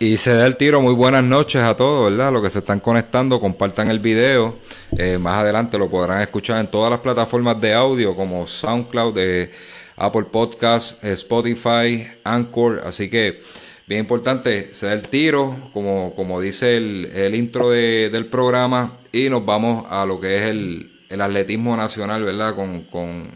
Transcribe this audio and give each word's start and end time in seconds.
Y 0.00 0.16
se 0.16 0.32
da 0.32 0.46
el 0.46 0.56
tiro, 0.56 0.80
muy 0.80 0.94
buenas 0.94 1.24
noches 1.24 1.60
a 1.60 1.76
todos, 1.76 2.08
¿verdad? 2.08 2.32
Los 2.32 2.40
que 2.40 2.50
se 2.50 2.60
están 2.60 2.78
conectando, 2.78 3.40
compartan 3.40 3.90
el 3.90 3.98
video. 3.98 4.56
Eh, 4.96 5.18
más 5.18 5.38
adelante 5.38 5.76
lo 5.76 5.90
podrán 5.90 6.20
escuchar 6.20 6.60
en 6.60 6.68
todas 6.68 6.88
las 6.88 7.00
plataformas 7.00 7.60
de 7.60 7.74
audio 7.74 8.14
como 8.14 8.46
SoundCloud, 8.46 9.12
de 9.12 9.50
Apple 9.96 10.26
Podcasts, 10.30 11.02
Spotify, 11.02 12.06
Anchor. 12.22 12.82
Así 12.86 13.10
que, 13.10 13.42
bien 13.88 14.02
importante, 14.02 14.72
se 14.72 14.86
da 14.86 14.92
el 14.92 15.02
tiro, 15.02 15.68
como, 15.72 16.14
como 16.14 16.40
dice 16.40 16.76
el, 16.76 17.34
intro 17.34 17.70
del 17.70 18.26
programa, 18.26 18.98
y 19.10 19.28
nos 19.28 19.44
vamos 19.44 19.84
a 19.90 20.06
lo 20.06 20.20
que 20.20 20.36
es 20.36 20.42
el, 20.42 20.92
atletismo 21.20 21.76
nacional, 21.76 22.22
¿verdad? 22.22 22.54
Con, 22.54 22.82
con, 22.84 23.32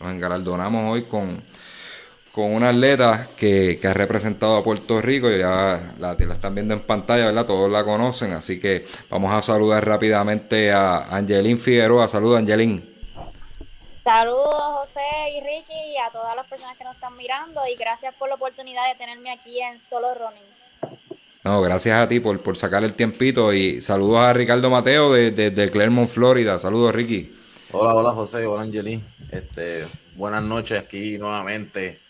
nos 0.00 0.10
engalardonamos 0.10 0.94
hoy 0.94 1.02
con 1.02 1.42
con 2.36 2.52
una 2.52 2.68
atleta 2.68 3.28
que, 3.34 3.80
ha 3.82 3.94
representado 3.94 4.58
a 4.58 4.62
Puerto 4.62 5.00
Rico, 5.00 5.30
ya 5.30 5.94
la, 5.98 6.12
están 6.12 6.54
viendo 6.54 6.74
en 6.74 6.80
pantalla, 6.80 7.24
¿verdad? 7.24 7.46
Todos 7.46 7.70
la 7.70 7.82
conocen, 7.82 8.34
así 8.34 8.60
que 8.60 8.84
vamos 9.08 9.32
a 9.32 9.40
saludar 9.40 9.86
rápidamente 9.86 10.70
a 10.70 10.98
Angelín 11.16 11.58
Figueroa. 11.58 12.06
Saludos, 12.08 12.40
Angelín. 12.40 12.94
Saludos, 14.04 14.52
José 14.52 15.00
y 15.34 15.40
Ricky, 15.40 15.94
y 15.94 15.96
a 15.96 16.10
todas 16.10 16.36
las 16.36 16.46
personas 16.46 16.76
que 16.76 16.84
nos 16.84 16.96
están 16.96 17.16
mirando, 17.16 17.62
y 17.72 17.74
gracias 17.74 18.14
por 18.16 18.28
la 18.28 18.34
oportunidad 18.34 18.86
de 18.86 18.96
tenerme 18.96 19.32
aquí 19.32 19.58
en 19.58 19.78
Solo 19.78 20.08
Running. 20.12 20.98
No, 21.42 21.62
gracias 21.62 21.98
a 21.98 22.06
ti 22.06 22.20
por, 22.20 22.38
por 22.42 22.58
sacar 22.58 22.84
el 22.84 22.92
tiempito, 22.92 23.54
y 23.54 23.80
saludos 23.80 24.20
a 24.20 24.34
Ricardo 24.34 24.68
Mateo 24.68 25.10
de, 25.10 25.30
de, 25.30 25.70
Clermont, 25.70 26.10
Florida. 26.10 26.58
Saludos, 26.58 26.94
Ricky. 26.94 27.34
Hola, 27.72 27.94
hola, 27.94 28.10
José, 28.10 28.44
hola, 28.44 28.64
Angelín. 28.64 29.02
Este, 29.32 29.86
buenas 30.16 30.42
noches 30.42 30.78
aquí 30.78 31.16
nuevamente 31.16 32.04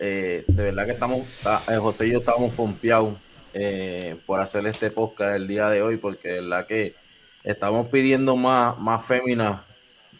eh, 0.00 0.44
de 0.46 0.62
verdad 0.62 0.86
que 0.86 0.92
estamos, 0.92 1.26
ah, 1.44 1.62
eh, 1.68 1.76
José 1.76 2.06
y 2.06 2.12
yo 2.12 2.18
estamos 2.18 2.52
pompeados 2.52 3.14
eh, 3.54 4.16
por 4.26 4.40
hacer 4.40 4.66
este 4.66 4.90
podcast 4.90 5.36
el 5.36 5.48
día 5.48 5.68
de 5.70 5.82
hoy, 5.82 5.96
porque 5.96 6.28
de 6.28 6.40
verdad 6.40 6.66
que 6.66 6.94
estamos 7.42 7.88
pidiendo 7.88 8.36
más, 8.36 8.78
más 8.78 9.04
féminas 9.04 9.62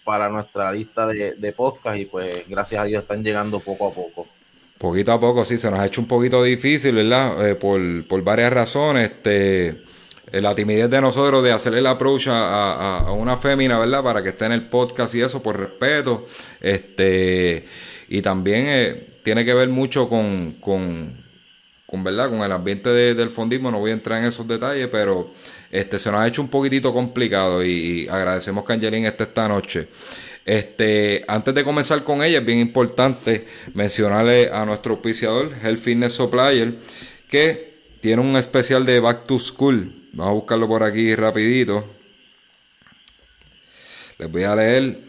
para 0.04 0.28
nuestra 0.28 0.72
lista 0.72 1.06
de, 1.06 1.34
de 1.34 1.52
podcast 1.52 1.98
y 1.98 2.06
pues 2.06 2.48
gracias 2.48 2.80
a 2.80 2.84
Dios 2.84 3.02
están 3.02 3.22
llegando 3.22 3.60
poco 3.60 3.88
a 3.88 3.92
poco. 3.92 4.26
Poquito 4.78 5.12
a 5.12 5.20
poco, 5.20 5.44
sí, 5.44 5.58
se 5.58 5.70
nos 5.70 5.80
ha 5.80 5.86
hecho 5.86 6.00
un 6.00 6.08
poquito 6.08 6.42
difícil, 6.42 6.94
¿verdad? 6.94 7.56
por, 7.58 8.06
por, 8.06 8.22
varias 8.22 8.52
razones. 8.52 9.10
Este, 9.10 9.82
la 10.32 10.54
timidez 10.54 10.88
de 10.88 11.00
nosotros 11.00 11.42
de 11.42 11.52
hacerle 11.52 11.80
la 11.80 11.90
approach 11.90 12.28
a, 12.28 12.98
a, 12.98 13.12
una 13.12 13.36
fémina, 13.36 13.78
¿verdad? 13.78 14.04
Para 14.04 14.22
que 14.22 14.28
esté 14.30 14.46
en 14.46 14.52
el 14.52 14.68
podcast 14.68 15.14
y 15.16 15.22
eso, 15.22 15.42
por 15.42 15.58
respeto. 15.58 16.26
Este, 16.60 17.64
y 18.08 18.22
también 18.22 19.07
tiene 19.28 19.44
que 19.44 19.52
ver 19.52 19.68
mucho 19.68 20.08
con, 20.08 20.52
con, 20.52 22.02
¿verdad? 22.02 22.30
con 22.30 22.40
el 22.40 22.50
ambiente 22.50 22.88
del 22.88 23.28
fondismo. 23.28 23.70
No 23.70 23.78
voy 23.78 23.90
a 23.90 23.92
entrar 23.92 24.22
en 24.22 24.24
esos 24.26 24.48
detalles, 24.48 24.88
pero 24.90 25.34
este, 25.70 25.98
se 25.98 26.10
nos 26.10 26.20
ha 26.22 26.26
hecho 26.26 26.40
un 26.40 26.48
poquitito 26.48 26.94
complicado 26.94 27.62
y, 27.62 28.08
agradecemos 28.08 28.64
que 28.64 28.72
Angelín 28.72 29.04
esté 29.04 29.24
esta 29.24 29.46
noche. 29.46 29.86
Este, 30.46 31.26
antes 31.28 31.54
de 31.54 31.62
comenzar 31.62 32.02
con 32.04 32.24
ella, 32.24 32.38
es 32.38 32.46
bien 32.46 32.58
importante 32.58 33.46
mencionarle 33.74 34.48
a 34.50 34.64
nuestro 34.64 34.94
auspiciador, 34.94 35.52
Health 35.62 35.78
Fitness 35.78 36.14
Supplier, 36.14 36.78
que 37.28 37.98
tiene 38.00 38.22
un 38.22 38.34
especial 38.36 38.86
de 38.86 38.98
Back 38.98 39.26
to 39.26 39.38
School. 39.38 40.08
Vamos 40.14 40.30
a 40.30 40.34
buscarlo 40.34 40.66
por 40.66 40.82
aquí 40.84 41.14
rapidito. 41.14 41.84
Les 44.16 44.32
voy 44.32 44.44
a 44.44 44.56
leer. 44.56 45.00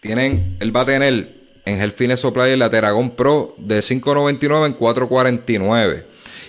Tienen, 0.00 0.56
él 0.58 0.74
va 0.74 0.80
a 0.80 0.86
tener 0.86 1.35
en 1.66 1.82
Helfine 1.82 2.16
Supply 2.16 2.56
la 2.56 2.70
Teragon 2.70 3.10
Pro 3.10 3.54
de 3.58 3.80
5.99 3.80 4.66
en 4.66 4.78
4.49. 4.78 6.04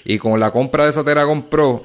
Y 0.05 0.17
con 0.19 0.39
la 0.39 0.51
compra 0.51 0.85
de 0.85 0.91
esa 0.91 1.03
Teragon 1.03 1.50
Pro 1.50 1.83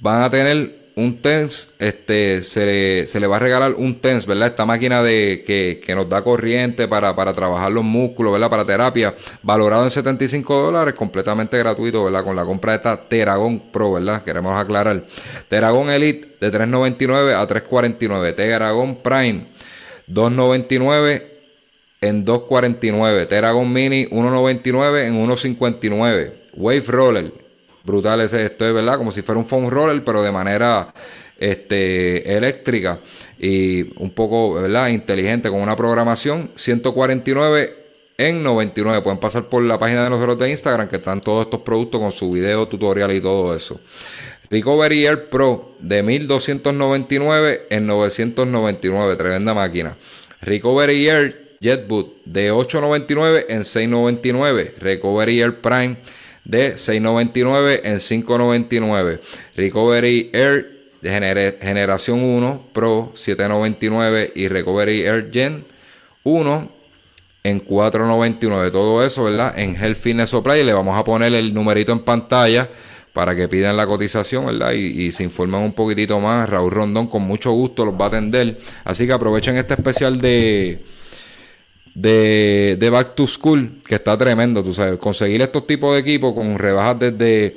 van 0.00 0.22
a 0.22 0.28
tener 0.28 0.82
un 0.94 1.22
TENS, 1.22 1.74
este, 1.78 2.42
se, 2.42 3.18
le 3.18 3.26
va 3.26 3.36
a 3.36 3.38
regalar 3.38 3.72
un 3.74 4.00
TENS, 4.00 4.26
¿verdad? 4.26 4.48
Esta 4.48 4.66
máquina 4.66 5.02
de, 5.02 5.42
que, 5.46 5.94
nos 5.94 6.06
da 6.08 6.22
corriente 6.22 6.86
para, 6.86 7.14
trabajar 7.32 7.72
los 7.72 7.84
músculos, 7.84 8.32
¿verdad? 8.32 8.50
Para 8.50 8.64
terapia, 8.64 9.14
valorado 9.42 9.84
en 9.84 9.90
75 9.90 10.54
dólares, 10.54 10.94
completamente 10.94 11.56
gratuito, 11.56 12.04
¿verdad? 12.04 12.24
Con 12.24 12.36
la 12.36 12.44
compra 12.44 12.72
de 12.72 12.76
esta 12.76 13.08
Teragon 13.08 13.72
Pro, 13.72 13.92
¿verdad? 13.92 14.22
Queremos 14.22 14.54
aclarar. 14.54 15.06
Teragon 15.48 15.88
Elite 15.88 16.36
de 16.40 16.52
3.99 16.52 17.34
a 17.34 17.46
3.49. 17.46 18.34
Teragon 18.34 18.96
Prime 18.96 19.46
2.99 20.08 21.31
en 22.02 22.26
2.49. 22.26 23.26
Teragon 23.26 23.72
Mini 23.72 24.04
1.99 24.06 25.06
en 25.06 25.26
1.59. 25.26 26.32
Wave 26.54 26.84
Roller. 26.88 27.32
Brutal 27.84 28.20
ese 28.20 28.44
esto 28.44 28.66
es, 28.66 28.74
¿verdad? 28.74 28.98
Como 28.98 29.10
si 29.10 29.22
fuera 29.22 29.38
un 29.38 29.46
foam 29.46 29.70
roller, 29.70 30.04
pero 30.04 30.22
de 30.22 30.30
manera 30.30 30.92
este, 31.38 32.36
eléctrica 32.36 33.00
y 33.38 33.98
un 34.00 34.10
poco, 34.10 34.54
¿verdad? 34.54 34.88
Inteligente 34.88 35.48
con 35.48 35.60
una 35.60 35.74
programación. 35.74 36.50
149 36.54 37.82
en 38.18 38.42
99. 38.42 39.02
Pueden 39.02 39.18
pasar 39.18 39.48
por 39.48 39.62
la 39.62 39.78
página 39.78 40.04
de 40.04 40.10
nosotros 40.10 40.38
de 40.38 40.50
Instagram 40.50 40.88
que 40.88 40.96
están 40.96 41.20
todos 41.20 41.46
estos 41.46 41.62
productos 41.62 42.00
con 42.00 42.12
su 42.12 42.30
video 42.30 42.68
tutorial 42.68 43.12
y 43.12 43.20
todo 43.20 43.54
eso. 43.56 43.80
Recovery 44.50 45.06
Air 45.06 45.28
Pro 45.30 45.74
de 45.80 46.02
1299 46.02 47.66
en 47.70 47.86
999. 47.86 49.16
Tremenda 49.16 49.54
máquina. 49.54 49.96
Recovery 50.42 51.08
Air 51.08 51.41
JetBoot 51.62 52.24
de 52.24 52.52
8.99 52.52 53.46
en 53.48 53.60
6.99. 53.60 54.74
Recovery 54.78 55.40
Air 55.40 55.60
Prime 55.60 55.96
de 56.44 56.74
6.99 56.74 57.80
en 57.84 57.94
5.99. 57.94 59.20
Recovery 59.56 60.30
Air 60.32 60.82
de 61.00 61.58
generación 61.60 62.22
1 62.22 62.66
Pro 62.72 63.12
7.99 63.14 64.32
y 64.34 64.48
Recovery 64.48 65.02
Air 65.02 65.30
Gen 65.32 65.64
1 66.24 66.72
en 67.44 67.64
4.99. 67.64 68.70
Todo 68.70 69.04
eso, 69.04 69.24
¿verdad? 69.24 69.56
En 69.58 69.76
Health 69.76 69.96
Fitness 69.96 70.30
Supply. 70.30 70.64
Le 70.64 70.72
vamos 70.72 70.98
a 70.98 71.04
poner 71.04 71.32
el 71.34 71.54
numerito 71.54 71.92
en 71.92 72.00
pantalla 72.00 72.68
para 73.12 73.36
que 73.36 73.46
pidan 73.48 73.76
la 73.76 73.86
cotización, 73.86 74.46
¿verdad? 74.46 74.72
Y, 74.72 75.06
y, 75.06 75.12
se 75.12 75.22
informen 75.22 75.60
un 75.60 75.72
poquitito 75.72 76.18
más. 76.18 76.48
Raúl 76.48 76.70
Rondón 76.70 77.08
con 77.08 77.22
mucho 77.22 77.52
gusto 77.52 77.84
los 77.84 77.94
va 77.94 78.06
a 78.06 78.08
atender. 78.08 78.58
Así 78.84 79.06
que 79.06 79.12
aprovechen 79.12 79.56
este 79.56 79.74
especial 79.74 80.20
de 80.20 80.82
de, 81.94 82.76
de, 82.78 82.90
Back 82.90 83.14
to 83.14 83.26
School, 83.26 83.82
que 83.86 83.96
está 83.96 84.16
tremendo, 84.16 84.62
tú 84.62 84.72
sabes. 84.72 84.98
Conseguir 84.98 85.42
estos 85.42 85.66
tipos 85.66 85.94
de 85.94 86.00
equipos 86.00 86.32
con 86.34 86.58
rebajas 86.58 86.98
desde, 86.98 87.56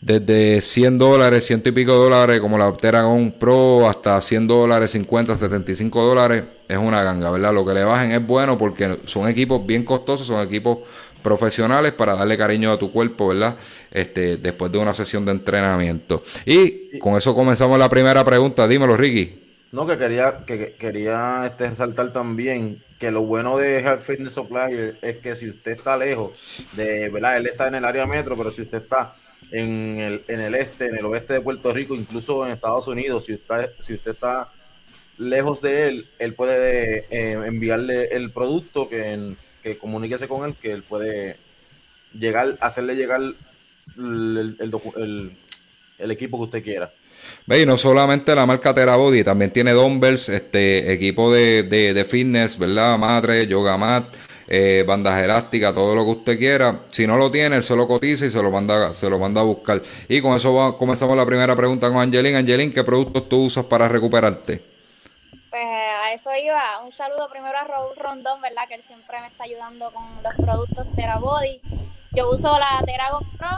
desde 0.00 0.60
100 0.60 0.98
dólares, 0.98 1.46
ciento 1.46 1.68
y 1.68 1.72
pico 1.72 1.94
dólares, 1.94 2.40
como 2.40 2.56
la 2.56 2.72
Teragon 2.72 3.32
Pro, 3.32 3.88
hasta 3.88 4.20
100 4.20 4.46
dólares, 4.46 4.90
50, 4.92 5.34
75 5.34 6.02
dólares, 6.02 6.44
es 6.68 6.78
una 6.78 7.02
ganga, 7.02 7.30
¿verdad? 7.30 7.52
Lo 7.52 7.64
que 7.64 7.74
le 7.74 7.84
bajen 7.84 8.12
es 8.12 8.26
bueno 8.26 8.56
porque 8.56 8.98
son 9.04 9.28
equipos 9.28 9.64
bien 9.66 9.84
costosos, 9.84 10.26
son 10.26 10.46
equipos 10.46 10.78
profesionales 11.22 11.92
para 11.92 12.14
darle 12.14 12.38
cariño 12.38 12.72
a 12.72 12.78
tu 12.78 12.92
cuerpo, 12.92 13.28
¿verdad? 13.28 13.56
Este, 13.90 14.36
después 14.36 14.70
de 14.70 14.78
una 14.78 14.94
sesión 14.94 15.24
de 15.24 15.32
entrenamiento. 15.32 16.22
Y 16.44 16.98
con 16.98 17.16
eso 17.16 17.34
comenzamos 17.34 17.78
la 17.78 17.88
primera 17.88 18.24
pregunta. 18.24 18.68
Dímelo, 18.68 18.96
Ricky. 18.96 19.45
No, 19.76 19.86
que 19.86 19.98
quería, 19.98 20.42
que 20.46 20.72
quería 20.72 21.44
este, 21.44 21.68
resaltar 21.68 22.10
también 22.10 22.82
que 22.98 23.10
lo 23.10 23.24
bueno 23.24 23.58
de 23.58 23.80
Health 23.80 24.00
Fitness 24.00 24.32
Supplier 24.32 24.96
es 25.02 25.18
que 25.18 25.36
si 25.36 25.50
usted 25.50 25.72
está 25.72 25.98
lejos 25.98 26.32
de, 26.72 27.10
¿verdad? 27.10 27.36
Él 27.36 27.46
está 27.46 27.68
en 27.68 27.74
el 27.74 27.84
área 27.84 28.06
metro, 28.06 28.38
pero 28.38 28.50
si 28.50 28.62
usted 28.62 28.82
está 28.82 29.14
en 29.50 29.98
el, 29.98 30.24
en 30.28 30.40
el 30.40 30.54
este, 30.54 30.86
en 30.86 30.96
el 30.96 31.04
oeste 31.04 31.34
de 31.34 31.42
Puerto 31.42 31.74
Rico, 31.74 31.94
incluso 31.94 32.46
en 32.46 32.52
Estados 32.52 32.88
Unidos, 32.88 33.26
si 33.26 33.34
usted, 33.34 33.70
si 33.78 33.92
usted 33.92 34.12
está 34.12 34.50
lejos 35.18 35.60
de 35.60 35.88
él, 35.88 36.08
él 36.20 36.32
puede 36.32 37.04
eh, 37.10 37.32
enviarle 37.32 38.04
el 38.12 38.30
producto 38.30 38.88
que, 38.88 39.36
que 39.62 39.76
comuníquese 39.76 40.26
con 40.26 40.48
él, 40.48 40.54
que 40.54 40.72
él 40.72 40.84
puede 40.84 41.36
llegar, 42.18 42.56
hacerle 42.62 42.96
llegar 42.96 43.20
el, 43.20 44.56
el, 44.58 45.36
el 45.98 46.10
equipo 46.10 46.38
que 46.38 46.44
usted 46.44 46.64
quiera. 46.64 46.90
Ve, 47.46 47.62
y 47.62 47.66
no 47.66 47.78
solamente 47.78 48.34
la 48.34 48.44
marca 48.44 48.74
Terabody, 48.74 49.22
también 49.22 49.52
tiene 49.52 49.72
dumbbells, 49.72 50.28
este, 50.28 50.92
equipo 50.92 51.32
de, 51.32 51.62
de, 51.62 52.04
fitness, 52.04 52.58
¿verdad? 52.58 52.98
Madre, 52.98 53.46
yoga 53.46 53.76
mat, 53.76 54.14
eh, 54.48 54.84
bandas 54.86 55.22
elásticas, 55.22 55.74
todo 55.74 55.94
lo 55.94 56.04
que 56.04 56.10
usted 56.10 56.38
quiera. 56.38 56.80
Si 56.90 57.06
no 57.06 57.16
lo 57.16 57.30
tiene, 57.30 57.56
él 57.56 57.62
se 57.62 57.76
lo 57.76 57.86
cotiza 57.86 58.26
y 58.26 58.30
se 58.30 58.42
lo 58.42 58.50
manda, 58.50 58.92
se 58.94 59.08
lo 59.08 59.18
manda 59.18 59.40
a 59.42 59.44
buscar. 59.44 59.80
Y 60.08 60.20
con 60.20 60.34
eso 60.34 60.76
comenzamos 60.76 61.16
la 61.16 61.24
primera 61.24 61.54
pregunta 61.54 61.88
con 61.88 61.98
Angelín. 61.98 62.34
Angelín, 62.34 62.72
¿qué 62.72 62.82
productos 62.82 63.28
tú 63.28 63.44
usas 63.44 63.64
para 63.66 63.88
recuperarte? 63.88 64.62
Pues 65.50 65.64
a 65.64 66.12
eso 66.12 66.30
iba. 66.34 66.82
Un 66.84 66.92
saludo 66.92 67.28
primero 67.30 67.56
a 67.56 67.64
Raúl 67.64 67.96
Rondón, 67.96 68.42
¿verdad? 68.42 68.68
Que 68.68 68.74
él 68.74 68.82
siempre 68.82 69.20
me 69.20 69.28
está 69.28 69.44
ayudando 69.44 69.90
con 69.92 70.04
los 70.22 70.34
productos 70.34 70.86
Terabody. 70.94 71.60
Yo 72.12 72.30
uso 72.30 72.58
la 72.58 72.82
Teragon 72.84 73.24
Pro 73.36 73.48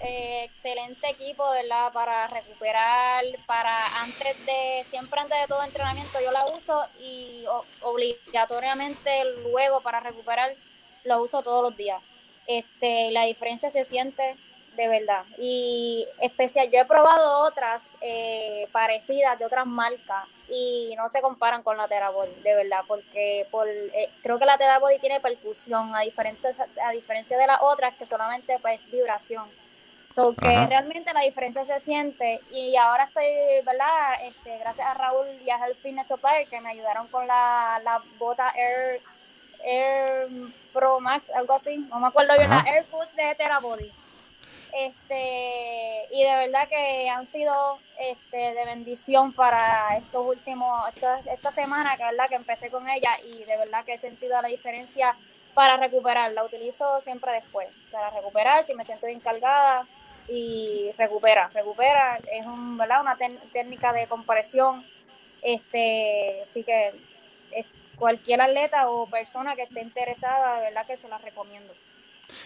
eh, 0.00 0.44
excelente 0.44 1.08
equipo, 1.08 1.48
¿verdad? 1.50 1.92
Para 1.92 2.28
recuperar, 2.28 3.24
para 3.46 4.02
antes 4.02 4.46
de, 4.46 4.82
siempre 4.84 5.20
antes 5.20 5.40
de 5.40 5.46
todo 5.46 5.64
entrenamiento 5.64 6.20
yo 6.20 6.30
la 6.30 6.46
uso 6.46 6.84
y 7.00 7.44
obligatoriamente 7.82 9.24
luego 9.42 9.80
para 9.80 10.00
recuperar 10.00 10.54
lo 11.04 11.22
uso 11.22 11.42
todos 11.42 11.62
los 11.62 11.76
días. 11.76 12.02
Este, 12.46 13.10
la 13.10 13.24
diferencia 13.24 13.70
se 13.70 13.84
siente 13.84 14.36
de 14.76 14.88
verdad. 14.88 15.24
Y 15.36 16.06
especial, 16.20 16.70
yo 16.70 16.78
he 16.78 16.84
probado 16.84 17.40
otras 17.40 17.96
eh, 18.00 18.68
parecidas 18.70 19.36
de 19.38 19.44
otras 19.44 19.66
marcas 19.66 20.28
y 20.48 20.94
no 20.96 21.08
se 21.08 21.20
comparan 21.20 21.64
con 21.64 21.76
la 21.76 21.88
Terabody, 21.88 22.32
de 22.42 22.54
verdad, 22.54 22.82
porque 22.86 23.46
por, 23.50 23.68
eh, 23.68 24.08
creo 24.22 24.38
que 24.38 24.46
la 24.46 24.56
Terabody 24.56 25.00
tiene 25.00 25.18
percusión, 25.18 25.94
a, 25.96 26.00
diferentes, 26.02 26.56
a 26.60 26.92
diferencia 26.92 27.36
de 27.36 27.48
las 27.48 27.58
otras 27.60 27.96
que 27.96 28.06
solamente 28.06 28.58
pues 28.60 28.80
vibración 28.90 29.48
que 30.36 30.66
realmente 30.66 31.12
la 31.12 31.20
diferencia 31.20 31.64
se 31.64 31.78
siente 31.80 32.40
y 32.50 32.76
ahora 32.76 33.04
estoy, 33.04 33.24
¿verdad? 33.64 34.14
Este, 34.24 34.58
gracias 34.58 34.86
a 34.86 34.94
Raúl 34.94 35.26
y 35.44 35.50
a 35.50 35.58
Health 35.58 35.78
Fitness 35.80 36.12
que 36.50 36.60
me 36.60 36.70
ayudaron 36.70 37.06
con 37.08 37.26
la, 37.26 37.80
la 37.84 38.02
bota 38.18 38.52
Air, 38.56 39.00
Air 39.64 40.28
Pro 40.72 41.00
Max, 41.00 41.30
algo 41.30 41.54
así, 41.54 41.78
no 41.78 42.00
me 42.00 42.08
acuerdo 42.08 42.36
bien, 42.36 42.50
la 42.50 42.64
Air 42.66 42.86
Boots 42.90 43.14
de 43.14 43.34
Terabody. 43.34 43.92
Este, 44.72 46.06
y 46.10 46.22
de 46.22 46.36
verdad 46.36 46.68
que 46.68 47.08
han 47.08 47.24
sido 47.26 47.78
este, 47.98 48.36
de 48.54 48.64
bendición 48.66 49.32
para 49.32 49.96
estos 49.96 50.26
últimos, 50.26 50.88
esta, 50.94 51.20
esta 51.20 51.50
semana 51.50 51.96
que, 51.96 52.04
¿verdad? 52.04 52.28
que 52.28 52.34
empecé 52.34 52.70
con 52.70 52.88
ella 52.88 53.10
y 53.24 53.44
de 53.44 53.56
verdad 53.56 53.84
que 53.84 53.94
he 53.94 53.98
sentido 53.98 54.40
la 54.42 54.48
diferencia 54.48 55.16
para 55.54 55.76
recuperar. 55.76 56.32
La 56.32 56.44
utilizo 56.44 57.00
siempre 57.00 57.32
después, 57.32 57.68
para 57.90 58.10
recuperar, 58.10 58.62
si 58.62 58.74
me 58.74 58.84
siento 58.84 59.06
bien 59.06 59.20
cargada, 59.20 59.86
y 60.28 60.90
recupera, 60.98 61.48
recupera, 61.48 62.18
es 62.32 62.46
un, 62.46 62.76
¿verdad? 62.76 63.00
una 63.00 63.16
técnica 63.52 63.92
de 63.92 64.06
compresión, 64.06 64.84
este, 65.42 66.40
así 66.42 66.62
que 66.64 66.92
cualquier 67.98 68.40
atleta 68.40 68.88
o 68.88 69.08
persona 69.08 69.54
que 69.56 69.62
esté 69.62 69.82
interesada, 69.82 70.58
de 70.58 70.64
verdad 70.66 70.86
que 70.86 70.96
se 70.96 71.08
la 71.08 71.18
recomiendo. 71.18 71.72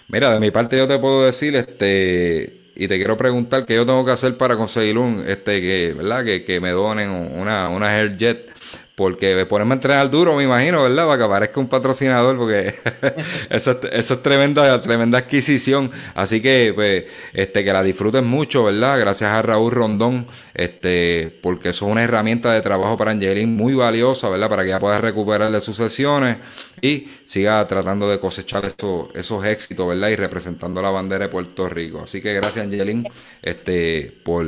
Mira, 0.08 0.32
de 0.32 0.40
mi 0.40 0.50
parte 0.50 0.76
yo 0.76 0.88
te 0.88 0.99
puedo 0.99 1.25
decir, 1.25 1.55
este, 1.56 2.73
y 2.75 2.88
te 2.88 2.96
quiero 2.96 3.17
preguntar 3.17 3.67
qué 3.67 3.75
yo 3.75 3.87
tengo 3.87 4.05
que 4.05 4.12
hacer 4.12 4.37
para 4.37 4.56
conseguir 4.56 4.99
un, 4.99 5.25
este, 5.26 5.61
que, 5.61 5.94
¿verdad? 5.94 6.25
Que, 6.25 6.44
que 6.44 6.61
me 6.61 6.70
donen 6.70 7.11
una, 7.11 7.69
una 7.69 7.90
AirJet 7.90 8.50
porque 8.94 9.47
ponerme 9.47 9.73
a 9.73 9.77
entrenar 9.77 10.11
duro, 10.11 10.37
me 10.37 10.44
imagino, 10.44 10.83
¿verdad? 10.83 11.06
Para 11.06 11.19
que 11.19 11.25
aparezca 11.25 11.61
un 11.61 11.69
patrocinador, 11.69 12.37
porque 12.37 12.75
eso, 13.50 13.81
eso, 13.91 14.15
es 14.15 14.23
tremenda, 14.23 14.81
tremenda 14.83 15.19
adquisición. 15.19 15.91
Así 16.15 16.43
que, 16.43 16.73
pues, 16.75 17.05
este, 17.33 17.65
que 17.65 17.73
la 17.73 17.83
disfruten 17.83 18.27
mucho, 18.27 18.65
¿verdad? 18.65 18.99
Gracias 19.00 19.31
a 19.31 19.41
Raúl 19.41 19.73
Rondón, 19.73 20.27
este, 20.55 21.39
porque 21.43 21.71
eso 21.71 21.87
es 21.87 21.93
una 21.93 22.03
herramienta 22.03 22.53
de 22.53 22.61
trabajo 22.61 22.97
para 22.99 23.12
Angelín 23.12 23.56
muy 23.56 23.73
valiosa, 23.75 24.29
¿verdad? 24.29 24.50
Para 24.50 24.62
que 24.62 24.69
ella 24.69 24.81
pueda 24.81 25.00
recuperar 25.00 25.50
de 25.50 25.61
sus 25.61 25.77
sesiones 25.77 26.37
y 26.83 27.09
siga 27.25 27.67
tratando 27.67 28.11
de 28.11 28.21
cosechar 28.21 28.67
esos, 28.67 29.09
esos 29.15 29.44
éxitos, 29.47 29.89
¿verdad? 29.89 30.09
Y 30.09 30.17
representando 30.17 30.83
la 30.83 30.91
bandera 30.91 31.25
de 31.25 31.31
Puerto 31.31 31.67
Rico. 31.69 32.03
Así 32.03 32.21
que 32.21 32.35
gracias, 32.35 32.67
Angelín, 32.67 33.06
este, 33.43 34.12
por, 34.23 34.44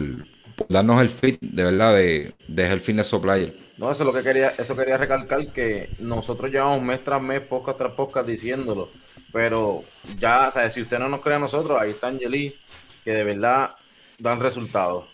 darnos 0.69 1.01
el 1.01 1.09
fit, 1.09 1.41
de 1.41 1.65
verdad, 1.65 1.95
de, 1.95 2.35
de 2.49 2.73
el 2.73 2.81
Fitness 2.81 3.09
Supplier. 3.09 3.57
No, 3.77 3.91
eso 3.91 4.05
es 4.05 4.07
lo 4.07 4.13
que 4.13 4.23
quería, 4.23 4.55
eso 4.57 4.77
quería 4.77 4.97
recalcar 4.97 5.53
que 5.53 5.91
nosotros 5.99 6.51
llevamos 6.51 6.83
mes 6.83 7.03
tras 7.03 7.21
mes, 7.21 7.41
podcast 7.41 7.79
tras 7.79 7.93
podcast 7.93 8.27
diciéndolo. 8.27 8.91
Pero 9.33 9.83
ya, 10.19 10.49
o 10.49 10.51
sea, 10.51 10.71
si 10.71 10.81
usted 10.83 10.99
no 10.99 11.09
nos 11.09 11.21
cree 11.21 11.37
a 11.37 11.41
nosotros, 11.41 11.81
ahí 11.81 11.91
está 11.91 12.07
Angeli, 12.07 12.57
que 13.05 13.13
de 13.13 13.25
verdad 13.25 13.71
dan 14.19 14.41
resultados. 14.41 15.07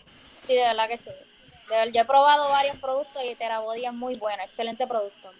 Sí, 0.45 0.53
de 0.53 0.61
verdad 0.61 0.87
que 0.87 0.97
sí. 0.97 1.09
yo 1.93 2.01
he 2.01 2.05
probado 2.05 2.49
varios 2.49 2.77
productos 2.77 3.21
y 3.29 3.35
Terabody 3.35 3.85
es 3.85 3.93
muy 3.93 4.15
bueno, 4.15 4.43
excelente 4.43 4.85
producto. 4.85 5.31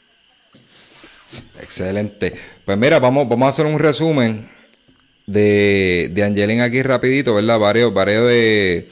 Excelente. 1.60 2.34
Pues 2.66 2.78
mira, 2.78 3.00
vamos, 3.00 3.30
vamos 3.30 3.46
a 3.46 3.50
hacer 3.50 3.66
un 3.66 3.80
resumen 3.80 4.52
de, 5.26 6.10
de 6.12 6.24
Angelina 6.24 6.66
aquí 6.66 6.82
rapidito, 6.82 7.36
¿verdad? 7.36 7.60
Varios, 7.60 7.94
varios 7.94 8.28
de... 8.28 8.90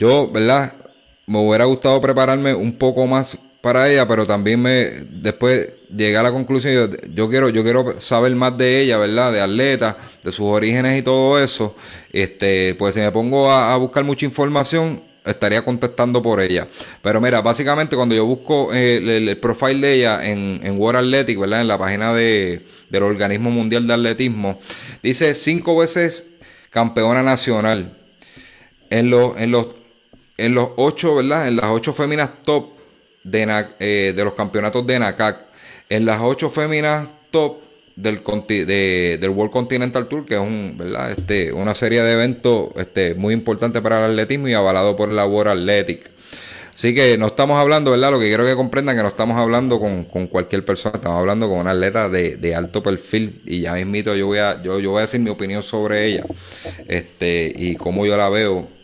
Yo, 0.00 0.30
¿verdad? 0.30 0.72
Me 1.26 1.38
hubiera 1.38 1.66
gustado 1.66 2.00
prepararme 2.00 2.54
un 2.54 2.72
poco 2.72 3.06
más 3.06 3.38
para 3.60 3.86
ella, 3.90 4.08
pero 4.08 4.26
también 4.26 4.62
me 4.62 4.86
después 5.10 5.74
llegué 5.94 6.16
a 6.16 6.22
la 6.22 6.32
conclusión, 6.32 6.96
yo, 7.12 7.28
quiero 7.28 7.50
yo 7.50 7.62
quiero 7.62 8.00
saber 8.00 8.34
más 8.34 8.56
de 8.56 8.80
ella, 8.80 8.96
¿verdad? 8.96 9.30
De 9.30 9.42
atleta, 9.42 9.98
de 10.24 10.32
sus 10.32 10.46
orígenes 10.46 10.98
y 10.98 11.02
todo 11.02 11.38
eso. 11.38 11.76
Este, 12.12 12.74
pues 12.76 12.94
si 12.94 13.00
me 13.00 13.12
pongo 13.12 13.52
a, 13.52 13.76
buscar 13.76 14.02
mucha 14.02 14.24
información, 14.24 15.02
estaría 15.22 15.62
contestando 15.62 16.22
por 16.22 16.40
ella. 16.40 16.66
Pero 17.02 17.20
mira, 17.20 17.42
básicamente 17.42 17.94
cuando 17.94 18.14
yo 18.14 18.24
busco 18.24 18.72
eh, 18.72 18.96
el, 19.18 19.36
profile 19.36 19.86
de 19.86 19.94
ella 19.96 20.26
en, 20.26 20.60
en 20.62 20.80
World 20.80 21.00
Athletic, 21.00 21.38
¿verdad? 21.38 21.60
En 21.60 21.68
la 21.68 21.76
página 21.76 22.14
de, 22.14 22.64
del 22.88 23.02
Organismo 23.02 23.50
Mundial 23.50 23.86
de 23.86 23.92
Atletismo, 23.92 24.58
dice 25.02 25.34
cinco 25.34 25.76
veces 25.76 26.30
campeona 26.70 27.22
nacional. 27.22 27.98
En 28.88 29.10
los, 29.10 29.38
en 29.38 29.52
los, 29.52 29.68
en 30.40 30.54
los 30.54 30.70
ocho, 30.76 31.16
¿verdad? 31.16 31.48
En 31.48 31.56
las 31.56 31.66
ocho 31.66 31.92
féminas 31.92 32.30
top 32.42 32.70
de, 33.22 33.66
eh, 33.78 34.12
de 34.14 34.24
los 34.24 34.34
campeonatos 34.34 34.86
de 34.86 34.98
NACAC. 34.98 35.46
En 35.88 36.06
las 36.06 36.20
ocho 36.20 36.50
féminas 36.50 37.08
top 37.30 37.58
del, 37.96 38.22
de, 38.48 39.18
del 39.20 39.30
World 39.30 39.52
Continental 39.52 40.08
Tour, 40.08 40.24
que 40.24 40.34
es 40.34 40.40
un, 40.40 40.74
¿verdad? 40.76 41.10
Este, 41.12 41.52
una 41.52 41.74
serie 41.74 42.02
de 42.02 42.12
eventos 42.12 42.70
este, 42.76 43.14
muy 43.14 43.34
importante 43.34 43.82
para 43.82 44.04
el 44.04 44.12
atletismo 44.12 44.48
y 44.48 44.54
avalado 44.54 44.96
por 44.96 45.12
la 45.12 45.26
World 45.26 45.52
Athletic. 45.52 46.10
Así 46.72 46.94
que 46.94 47.18
no 47.18 47.26
estamos 47.26 47.58
hablando, 47.58 47.90
¿verdad? 47.90 48.10
Lo 48.10 48.18
que 48.18 48.28
quiero 48.28 48.46
que 48.46 48.54
comprendan 48.54 48.96
que 48.96 49.02
no 49.02 49.08
estamos 49.08 49.36
hablando 49.36 49.78
con, 49.78 50.04
cualquier 50.28 50.64
persona, 50.64 50.96
estamos 50.96 51.18
hablando 51.18 51.46
con 51.48 51.58
una 51.58 51.72
atleta 51.72 52.08
de, 52.08 52.54
alto 52.54 52.82
perfil. 52.82 53.42
Y 53.44 53.60
ya 53.62 53.74
mismito 53.74 54.14
yo 54.14 54.26
voy 54.26 54.38
a, 54.38 54.62
yo, 54.62 54.78
yo 54.80 54.92
voy 54.92 55.00
a 55.00 55.02
decir 55.02 55.20
mi 55.20 55.28
opinión 55.28 55.62
sobre 55.62 56.06
ella. 56.06 56.24
Este, 56.88 57.52
y 57.54 57.74
cómo 57.74 58.06
yo 58.06 58.16
la 58.16 58.30
veo 58.30 58.79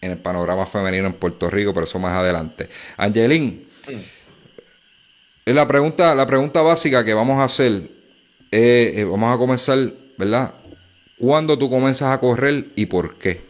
en 0.00 0.12
el 0.12 0.18
panorama 0.18 0.66
femenino 0.66 1.06
en 1.06 1.14
Puerto 1.14 1.50
Rico, 1.50 1.72
pero 1.72 1.84
eso 1.84 1.98
más 1.98 2.16
adelante. 2.16 2.68
Angelín, 2.96 3.68
la, 5.44 5.66
pregunta, 5.68 6.14
la 6.14 6.26
pregunta 6.26 6.62
básica 6.62 7.04
que 7.04 7.14
vamos 7.14 7.38
a 7.38 7.44
hacer, 7.44 7.90
eh, 8.50 9.06
vamos 9.08 9.34
a 9.34 9.38
comenzar, 9.38 9.78
¿verdad? 10.16 10.54
¿Cuándo 11.18 11.58
tú 11.58 11.70
comienzas 11.70 12.12
a 12.12 12.20
correr 12.20 12.66
y 12.76 12.86
por 12.86 13.18
qué? 13.18 13.44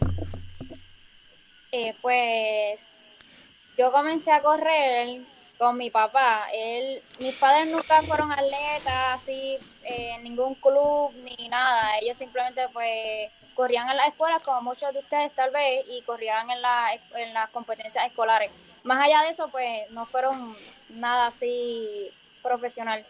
Eh, 1.71 1.93
pues 2.01 2.81
yo 3.77 3.91
comencé 3.91 4.31
a 4.31 4.41
correr 4.41 5.21
con 5.57 5.77
mi 5.77 5.89
papá. 5.89 6.45
Él, 6.53 7.01
mis 7.19 7.35
padres 7.35 7.67
nunca 7.67 8.01
fueron 8.03 8.31
atletas, 8.31 9.13
así, 9.13 9.57
en 9.83 10.23
ningún 10.23 10.55
club 10.55 11.11
ni 11.23 11.49
nada. 11.49 11.97
Ellos 12.01 12.17
simplemente, 12.17 12.61
pues, 12.71 13.31
corrían 13.57 13.89
en 13.89 13.97
las 13.97 14.09
escuelas 14.09 14.43
como 14.43 14.61
muchos 14.61 14.93
de 14.93 14.99
ustedes 14.99 15.33
tal 15.33 15.49
vez 15.49 15.83
y 15.89 16.03
corrían 16.03 16.47
en, 16.51 16.61
la, 16.61 16.91
en 17.15 17.33
las 17.33 17.49
competencias 17.49 18.05
escolares. 18.05 18.51
Más 18.83 19.03
allá 19.03 19.23
de 19.23 19.29
eso, 19.29 19.49
pues 19.49 19.89
no 19.89 20.05
fueron 20.05 20.55
nada 20.89 21.25
así 21.25 22.11
profesional. 22.43 23.03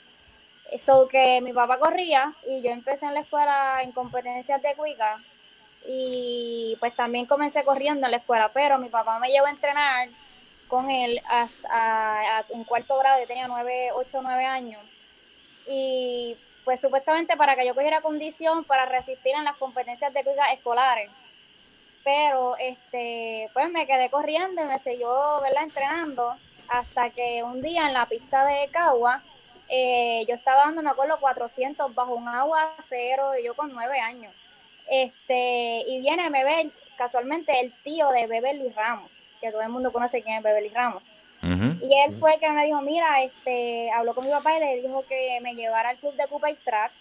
Eso 0.71 1.07
que 1.09 1.41
mi 1.41 1.51
papá 1.51 1.77
corría 1.77 2.33
y 2.47 2.61
yo 2.61 2.71
empecé 2.71 3.05
en 3.05 3.13
la 3.13 3.19
escuela 3.19 3.81
en 3.83 3.91
competencias 3.91 4.61
de 4.61 4.73
cuica 4.75 5.21
y 5.85 6.77
pues 6.79 6.95
también 6.95 7.25
comencé 7.25 7.65
corriendo 7.65 8.07
en 8.07 8.11
la 8.11 8.17
escuela, 8.17 8.49
pero 8.53 8.77
mi 8.77 8.87
papá 8.87 9.19
me 9.19 9.29
llevó 9.29 9.47
a 9.47 9.51
entrenar 9.51 10.09
con 10.69 10.89
él 10.89 11.21
hasta 11.29 12.45
en 12.49 12.63
cuarto 12.63 12.97
grado, 12.97 13.19
yo 13.21 13.27
tenía 13.27 13.47
nueve, 13.47 13.91
ocho, 13.93 14.21
nueve 14.21 14.45
años 14.45 14.81
y 15.67 16.35
pues 16.67 16.81
supuestamente 16.81 17.37
para 17.37 17.55
que 17.55 17.65
yo 17.65 17.73
cogiera 17.73 18.01
condición 18.01 18.65
para 18.65 18.85
resistir 18.85 19.33
en 19.33 19.45
las 19.45 19.55
competencias 19.55 20.13
de 20.13 20.21
cuica 20.25 20.51
escolares. 20.51 21.09
Pero 22.03 22.57
este, 22.57 23.49
pues 23.53 23.69
me 23.71 23.87
quedé 23.87 24.09
corriendo 24.09 24.61
y 24.61 24.65
me 24.65 24.77
siguió, 24.77 25.39
¿verdad? 25.39 25.63
Entrenando 25.63 26.35
hasta 26.67 27.09
que 27.11 27.41
un 27.41 27.61
día 27.61 27.87
en 27.87 27.93
la 27.93 28.05
pista 28.05 28.45
de 28.45 28.67
Cagua, 28.67 29.23
eh, 29.69 30.25
yo 30.27 30.35
estaba 30.35 30.65
dando, 30.65 30.83
me 30.83 30.89
acuerdo, 30.89 31.17
400 31.21 31.95
bajo 31.95 32.15
un 32.15 32.27
agua 32.27 32.75
cero 32.81 33.31
y 33.39 33.45
yo 33.45 33.55
con 33.55 33.71
nueve 33.71 34.01
años. 34.01 34.35
Este, 34.89 35.85
y 35.87 36.01
viene, 36.01 36.29
me 36.29 36.43
ve 36.43 36.69
casualmente 36.97 37.61
el 37.61 37.71
tío 37.81 38.09
de 38.09 38.27
Beverly 38.27 38.73
Ramos, 38.73 39.09
que 39.39 39.51
todo 39.53 39.61
el 39.61 39.69
mundo 39.69 39.93
conoce 39.93 40.21
quién 40.21 40.35
es 40.35 40.43
Beverly 40.43 40.67
Ramos. 40.67 41.13
Y 41.81 41.99
él 41.99 42.13
fue 42.13 42.33
el 42.33 42.39
que 42.39 42.49
me 42.49 42.65
dijo, 42.65 42.81
mira, 42.81 43.21
este, 43.23 43.89
habló 43.91 44.13
con 44.13 44.25
mi 44.25 44.31
papá 44.31 44.57
y 44.57 44.59
le 44.59 44.81
dijo 44.81 45.05
que 45.07 45.39
me 45.41 45.55
llevara 45.55 45.89
al 45.89 45.97
club 45.97 46.13
de 46.15 46.27
Coupe 46.27 46.55
Track 46.63 46.91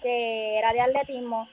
que 0.00 0.58
era 0.58 0.72
de 0.72 0.80
atletismo. 0.80 1.48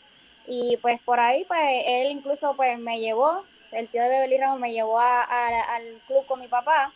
Y 0.47 0.77
pues 0.77 1.01
por 1.01 1.19
ahí, 1.19 1.43
pues 1.45 1.59
él 1.85 2.11
incluso 2.11 2.55
pues 2.55 2.79
me 2.79 2.99
llevó, 2.99 3.43
el 3.71 3.87
tío 3.89 4.01
de 4.01 4.09
Beverly 4.09 4.37
Ramos 4.37 4.59
me 4.59 4.71
llevó 4.71 4.99
al 4.99 6.01
club 6.07 6.25
con 6.25 6.39
mi 6.39 6.47
papá. 6.47 6.93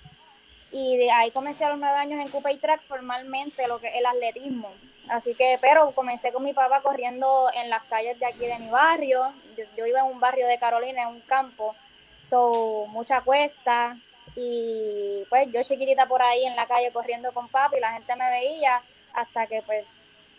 Y 0.71 0.95
de 0.95 1.11
ahí 1.11 1.31
comencé 1.31 1.65
a 1.65 1.69
los 1.69 1.79
nueve 1.79 1.97
años 1.97 2.21
en 2.21 2.29
Coupe 2.29 2.53
y 2.53 2.57
Track 2.57 2.81
formalmente 2.83 3.67
lo 3.67 3.79
que 3.79 3.89
el 3.89 4.05
atletismo. 4.05 4.71
Así 5.09 5.35
que, 5.35 5.57
pero 5.59 5.91
comencé 5.91 6.31
con 6.31 6.43
mi 6.43 6.53
papá 6.53 6.81
corriendo 6.81 7.49
en 7.53 7.69
las 7.69 7.83
calles 7.83 8.17
de 8.19 8.25
aquí 8.25 8.45
de 8.45 8.57
mi 8.59 8.69
barrio. 8.69 9.33
Yo, 9.57 9.65
yo 9.75 9.85
iba 9.85 9.99
en 9.99 10.05
un 10.05 10.21
barrio 10.21 10.47
de 10.47 10.57
Carolina, 10.57 11.01
en 11.01 11.09
un 11.09 11.19
campo. 11.21 11.75
So, 12.23 12.85
mucha 12.87 13.19
cuesta, 13.19 13.97
y 14.35 15.25
pues 15.29 15.51
yo 15.51 15.61
chiquitita 15.61 16.05
por 16.05 16.21
ahí 16.21 16.45
en 16.45 16.55
la 16.55 16.67
calle 16.67 16.91
corriendo 16.91 17.31
con 17.33 17.47
papi, 17.47 17.79
la 17.79 17.93
gente 17.93 18.15
me 18.15 18.29
veía 18.29 18.81
hasta 19.13 19.47
que 19.47 19.61
pues 19.63 19.85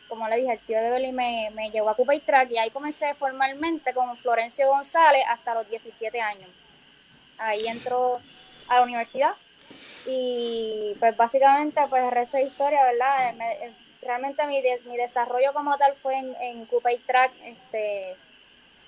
como 0.09 0.29
le 0.29 0.37
dije, 0.37 0.53
el 0.53 0.59
tío 0.59 0.77
de 0.77 0.85
Beverly 0.85 1.11
me, 1.11 1.51
me 1.55 1.71
llevó 1.71 1.89
a 1.89 1.97
Coupe 1.97 2.21
Track 2.21 2.51
y 2.51 2.59
ahí 2.59 2.69
comencé 2.69 3.15
formalmente 3.15 3.95
con 3.95 4.15
Florencio 4.19 4.69
González 4.69 5.25
hasta 5.27 5.55
los 5.55 5.67
17 5.71 6.21
años. 6.21 6.51
Ahí 7.39 7.67
entró 7.67 8.21
a 8.69 8.77
la 8.77 8.83
universidad 8.83 9.33
y 10.05 10.95
pues 11.01 11.17
básicamente 11.17 11.81
pues 11.89 12.03
el 12.03 12.11
resto 12.11 12.37
de 12.37 12.43
historia, 12.43 12.85
¿verdad? 12.85 13.35
Eh, 13.63 13.73
realmente 14.03 14.47
mi, 14.47 14.63
mi 14.85 14.99
desarrollo 14.99 15.55
como 15.55 15.79
tal 15.79 15.95
fue 15.95 16.19
en, 16.19 16.35
en 16.43 16.67
Coupe 16.67 17.01
Track, 17.07 17.33
este, 17.45 18.15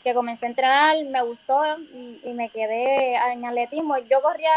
que 0.03 0.13
comencé 0.13 0.45
a 0.45 0.51
entrenar, 0.51 0.97
me 1.05 1.23
gustó 1.23 1.63
y 2.23 2.35
me 2.35 2.51
quedé 2.51 3.15
en 3.33 3.47
atletismo. 3.47 3.97
Yo 3.99 4.21
corría 4.21 4.53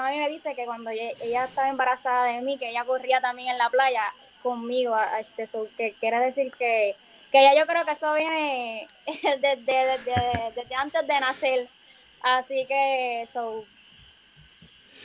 mami 0.00 0.18
me 0.18 0.28
dice 0.28 0.54
que 0.54 0.64
cuando 0.66 0.90
ella, 0.90 1.44
estaba 1.44 1.68
embarazada 1.68 2.26
de 2.26 2.40
mí, 2.40 2.58
que 2.58 2.70
ella 2.70 2.84
corría 2.84 3.20
también 3.20 3.48
en 3.50 3.58
la 3.58 3.70
playa 3.70 4.02
conmigo, 4.42 4.96
este, 5.18 5.46
que 5.76 5.94
quiere 5.94 6.20
decir 6.20 6.52
que, 6.52 6.96
que 7.32 7.42
ya 7.42 7.54
yo 7.54 7.66
creo 7.66 7.84
que 7.84 7.92
eso 7.92 8.14
viene 8.14 8.88
desde, 9.06 9.56
desde, 10.54 10.74
antes 10.76 11.06
de 11.06 11.20
nacer. 11.20 11.68
Así 12.20 12.64
que, 12.66 13.28
so, 13.32 13.64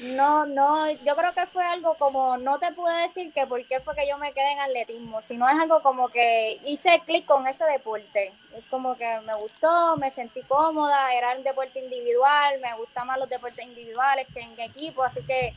no, 0.02 0.46
no, 0.46 0.90
yo 0.90 1.16
creo 1.16 1.34
que 1.34 1.46
fue 1.46 1.64
algo 1.64 1.96
como, 1.96 2.38
no 2.38 2.58
te 2.60 2.72
pude 2.74 2.96
decir 3.04 3.32
que 3.32 3.46
por 3.46 3.64
qué 3.66 3.80
fue 3.80 3.96
que 3.96 4.08
yo 4.08 4.18
me 4.18 4.34
quedé 4.34 4.54
en 4.54 4.60
atletismo, 4.60 5.22
sino 5.22 5.48
es 5.48 5.58
algo 5.60 5.82
como 5.82 6.10
que 6.10 6.60
hice 6.66 7.02
clic 7.06 7.26
con 7.26 7.48
ese 7.48 7.66
deporte. 7.66 8.34
Es 8.56 8.66
como 8.70 8.96
que 8.96 9.20
me 9.22 9.36
gustó, 9.36 9.96
me 9.98 10.10
sentí 10.10 10.42
cómoda, 10.44 11.14
era 11.14 11.36
un 11.38 11.44
deporte 11.44 11.80
individual, 11.80 12.60
me 12.60 12.74
gustan 12.76 13.08
más 13.08 13.20
los 13.20 13.30
deportes 13.30 13.66
individuales 13.66 14.28
que 14.34 14.42
en 14.42 14.60
equipo, 14.60 15.04
así 15.04 15.22
que 15.26 15.54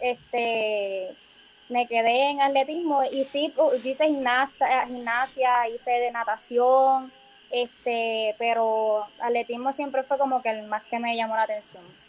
este 0.00 1.14
me 1.68 1.86
quedé 1.86 2.30
en 2.30 2.40
atletismo 2.42 3.02
y 3.04 3.24
sí, 3.24 3.54
hice 3.84 4.06
gimnasia, 4.06 4.86
gimnasia 4.86 5.68
hice 5.68 5.92
de 5.92 6.10
natación, 6.10 7.12
este, 7.50 8.34
pero 8.38 9.06
atletismo 9.20 9.72
siempre 9.72 10.02
fue 10.02 10.18
como 10.18 10.42
que 10.42 10.50
el 10.50 10.64
más 10.64 10.82
que 10.84 10.98
me 10.98 11.16
llamó 11.16 11.36
la 11.36 11.44
atención. 11.44 12.01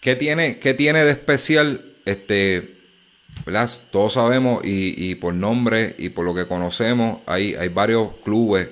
¿Qué 0.00 0.16
tiene, 0.16 0.58
qué 0.58 0.72
tiene 0.72 1.04
de 1.04 1.10
especial 1.10 1.84
este, 2.06 2.76
Todos 3.90 4.14
sabemos 4.14 4.62
y, 4.64 5.14
por 5.16 5.34
nombre 5.34 5.94
y 5.98 6.08
por 6.08 6.24
lo 6.24 6.34
que 6.34 6.46
conocemos, 6.46 7.20
hay, 7.26 7.54
hay 7.54 7.68
varios 7.68 8.10
clubes 8.24 8.68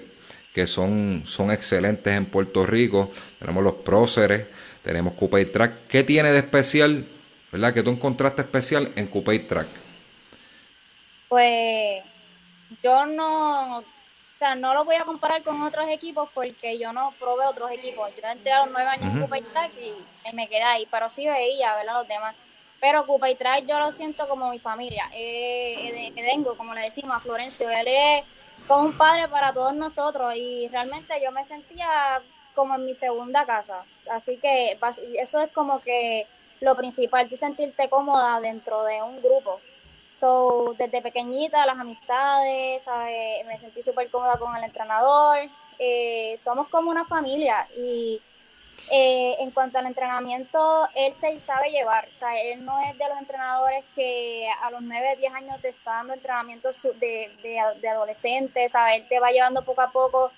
que 0.55 0.67
son, 0.67 1.23
son 1.27 1.51
excelentes 1.51 2.13
en 2.15 2.27
Puerto 2.27 2.65
Rico. 2.65 3.11
Tenemos 3.39 3.63
los 3.63 3.75
próceres, 3.75 4.47
tenemos 4.83 5.15
Coupe 5.15 5.45
Track. 5.45 5.87
¿Qué 5.87 6.03
tiene 6.03 6.33
de 6.33 6.39
especial, 6.39 7.05
verdad? 7.53 7.75
¿Qué 7.75 7.83
tú 7.83 7.91
encontraste 7.91 8.43
especial 8.43 8.91
en 8.97 9.07
Coupe 9.07 9.39
Track? 9.41 9.69
Pues 11.29 12.03
yo 12.83 13.07
no, 13.07 13.85
o 14.39 14.45
sea, 14.47 14.55
no 14.55 14.73
lo 14.73 14.85
voy 14.85 14.95
a 14.95 15.05
comparar 15.05 15.43
con 15.43 15.61
otros 15.63 15.89
equipos 15.89 16.29
porque 16.33 16.79
yo 16.79 16.93
no 16.93 17.13
probé 17.19 17.45
otros 17.47 17.73
equipos. 17.73 18.09
Yo 18.15 18.29
entré 18.29 18.53
a 18.53 18.61
los 18.61 18.71
nueve 18.71 18.89
años 18.89 19.13
en 19.13 19.21
Cupa 19.21 19.37
y 19.37 19.43
Track 19.43 19.73
y, 19.83 20.33
me 20.33 20.49
quedé 20.49 20.63
ahí, 20.63 20.87
pero 20.89 21.09
sí 21.09 21.27
veía, 21.27 21.75
¿verdad? 21.75 21.95
Los 21.95 22.07
demás. 22.07 22.37
Pero 22.79 23.05
y 23.29 23.35
Track 23.35 23.67
yo 23.67 23.81
lo 23.81 23.91
siento 23.91 24.29
como 24.29 24.49
mi 24.51 24.61
familia. 24.61 25.11
Eh, 25.13 26.13
de, 26.15 26.57
como 26.57 26.73
le 26.73 26.83
decimos 26.83 27.17
a 27.17 27.19
Florencio, 27.19 27.69
él 27.69 27.89
es 27.89 28.25
como 28.69 28.85
un 28.85 28.97
padre 28.97 29.27
para 29.27 29.53
todos 29.53 29.75
nosotros 29.75 30.33
y 30.37 30.69
realmente 30.69 31.21
yo 31.21 31.33
me 31.33 31.43
sentía 31.43 32.23
como 32.55 32.77
en 32.77 32.87
mi 32.87 32.95
segunda 32.95 33.45
casa. 33.45 33.83
Así 34.09 34.37
que 34.37 34.79
eso 35.15 35.41
es 35.41 35.51
como 35.51 35.81
que 35.81 36.29
lo 36.61 36.77
principal, 36.77 37.29
tú 37.29 37.37
sentirte 37.37 37.89
cómoda 37.89 38.41
dentro 38.41 38.85
de 38.85 39.03
un 39.03 39.21
grupo. 39.21 39.61
So, 40.11 40.75
desde 40.79 41.03
pequeñita, 41.03 41.67
las 41.67 41.79
amistades, 41.79 42.87
me 43.47 43.59
sentí 43.59 43.83
súper 43.83 44.11
cómoda 44.11 44.39
con 44.39 44.57
el 44.57 44.65
entrenador. 44.65 45.39
Eh, 45.79 46.35
somos 46.39 46.69
como 46.69 46.91
una 46.91 47.05
familia 47.05 47.69
y 47.77 48.21
eh, 48.91 49.37
en 49.41 49.51
cuanto 49.51 49.79
al 49.79 49.87
entrenamiento, 49.87 50.89
él 50.95 51.15
te 51.21 51.39
sabe 51.41 51.71
llevar. 51.71 52.09
O 52.13 52.17
sea, 52.17 52.41
él 52.41 52.65
no 52.65 52.79
es 52.81 52.97
de 52.97 53.09
los 53.09 53.19
entrenadores 53.19 53.85
que 53.95 54.49
a 54.63 54.71
los 54.71 54.81
9, 54.81 55.17
10 55.17 55.35
años 55.35 55.61
te 55.61 55.69
está 55.69 55.93
dando 55.93 56.15
entrenamiento 56.15 56.71
de, 56.99 57.31
de, 57.43 57.61
de 57.81 57.89
adolescentes, 57.89 58.75
Él 58.95 59.07
te 59.09 59.21
va 59.21 59.31
llevando 59.31 59.63
poco 59.63 59.83
a 59.83 59.91
poco 59.91 60.33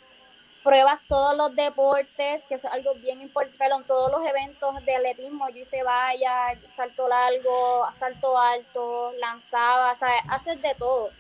pruebas 0.63 1.01
todos 1.09 1.37
los 1.37 1.55
deportes, 1.55 2.45
que 2.45 2.55
es 2.55 2.65
algo 2.65 2.95
bien 2.95 3.21
importante, 3.21 3.65
en 3.65 3.85
todos 3.85 4.11
los 4.11 4.27
eventos 4.27 4.85
de 4.85 4.97
atletismo, 4.97 5.49
yo 5.49 5.59
hice 5.59 5.83
valla, 5.83 6.59
salto 6.71 7.09
largo, 7.09 7.87
salto 7.93 8.39
alto, 8.39 9.13
lanzaba, 9.19 9.95
¿sabes? 9.95 10.23
Haces 10.29 10.61
de 10.61 10.75
todo, 10.75 11.11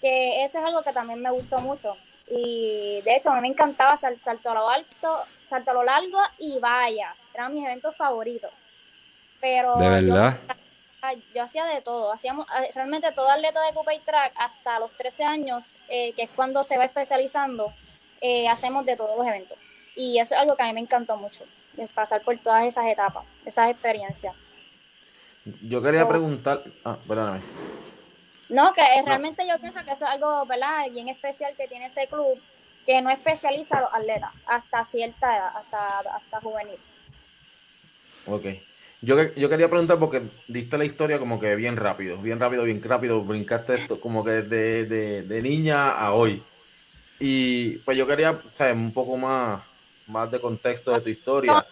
que 0.00 0.42
eso 0.44 0.58
es 0.58 0.64
algo 0.64 0.82
que 0.82 0.92
también 0.92 1.20
me 1.20 1.30
gustó 1.30 1.60
mucho. 1.60 1.96
Y 2.30 3.00
de 3.04 3.16
hecho 3.16 3.30
a 3.30 3.36
mí 3.36 3.40
me 3.40 3.48
encantaba 3.48 3.96
salto 3.96 4.50
a 4.50 4.54
lo 4.54 4.68
alto, 4.68 5.24
salto 5.46 5.70
a 5.70 5.74
lo 5.74 5.84
largo 5.84 6.20
y 6.38 6.58
vallas, 6.58 7.16
eran 7.34 7.54
mis 7.54 7.64
eventos 7.64 7.96
favoritos. 7.96 8.50
Pero 9.40 9.76
de 9.76 9.88
verdad. 9.88 10.38
Yo, 11.32 11.44
hacía 11.44 11.64
de 11.64 11.80
todo, 11.80 12.12
hacíamos 12.12 12.44
eh, 12.60 12.72
realmente 12.74 13.12
todo 13.12 13.30
atleta 13.30 13.62
de 13.62 13.72
Coupe 13.72 14.00
Track 14.04 14.32
hasta 14.34 14.80
los 14.80 14.90
13 14.96 15.24
años, 15.24 15.76
eh, 15.88 16.12
que 16.14 16.22
es 16.22 16.30
cuando 16.34 16.64
se 16.64 16.76
va 16.76 16.84
especializando, 16.84 17.72
eh, 18.20 18.48
hacemos 18.48 18.84
de 18.84 18.96
todos 18.96 19.16
los 19.16 19.26
eventos. 19.26 19.58
Y 19.94 20.18
eso 20.18 20.34
es 20.34 20.40
algo 20.40 20.56
que 20.56 20.62
a 20.62 20.66
mí 20.66 20.72
me 20.74 20.80
encantó 20.80 21.16
mucho, 21.16 21.44
es 21.76 21.90
pasar 21.92 22.22
por 22.22 22.38
todas 22.38 22.64
esas 22.64 22.86
etapas, 22.86 23.24
esas 23.44 23.70
experiencias. 23.70 24.34
Yo 25.62 25.82
quería 25.82 26.06
preguntar, 26.06 26.62
ah, 26.84 26.98
perdóname. 27.06 27.40
No, 28.48 28.72
que 28.72 28.82
realmente 29.04 29.46
yo 29.46 29.58
pienso 29.58 29.84
que 29.84 29.92
eso 29.92 30.04
es 30.04 30.10
algo, 30.10 30.46
¿verdad? 30.46 30.90
Bien 30.90 31.08
especial 31.08 31.54
que 31.56 31.68
tiene 31.68 31.86
ese 31.86 32.06
club, 32.06 32.40
que 32.86 33.02
no 33.02 33.10
especializa 33.10 33.78
a 33.78 33.80
los 33.82 33.94
atletas 33.94 34.30
hasta 34.46 34.84
cierta 34.84 35.36
edad, 35.36 35.50
hasta, 35.56 35.98
hasta 35.98 36.40
juvenil. 36.40 36.78
Ok. 38.26 38.46
Yo, 39.00 39.16
yo 39.34 39.48
quería 39.48 39.68
preguntar 39.68 39.98
porque 39.98 40.22
diste 40.48 40.76
la 40.76 40.84
historia 40.84 41.18
como 41.18 41.38
que 41.38 41.54
bien 41.54 41.76
rápido, 41.76 42.18
bien 42.18 42.40
rápido, 42.40 42.64
bien 42.64 42.82
rápido, 42.82 43.22
brincaste 43.22 43.74
esto 43.74 44.00
como 44.00 44.24
que 44.24 44.42
de, 44.42 44.86
de, 44.86 45.22
de 45.22 45.42
niña 45.42 45.90
a 45.90 46.12
hoy. 46.12 46.42
Y 47.18 47.78
pues 47.78 47.96
yo 47.96 48.06
quería 48.06 48.40
saber 48.54 48.74
un 48.74 48.92
poco 48.92 49.16
más, 49.16 49.62
más 50.06 50.30
de 50.30 50.40
contexto 50.40 50.92
de 50.92 51.00
tu 51.00 51.08
historia. 51.08 51.66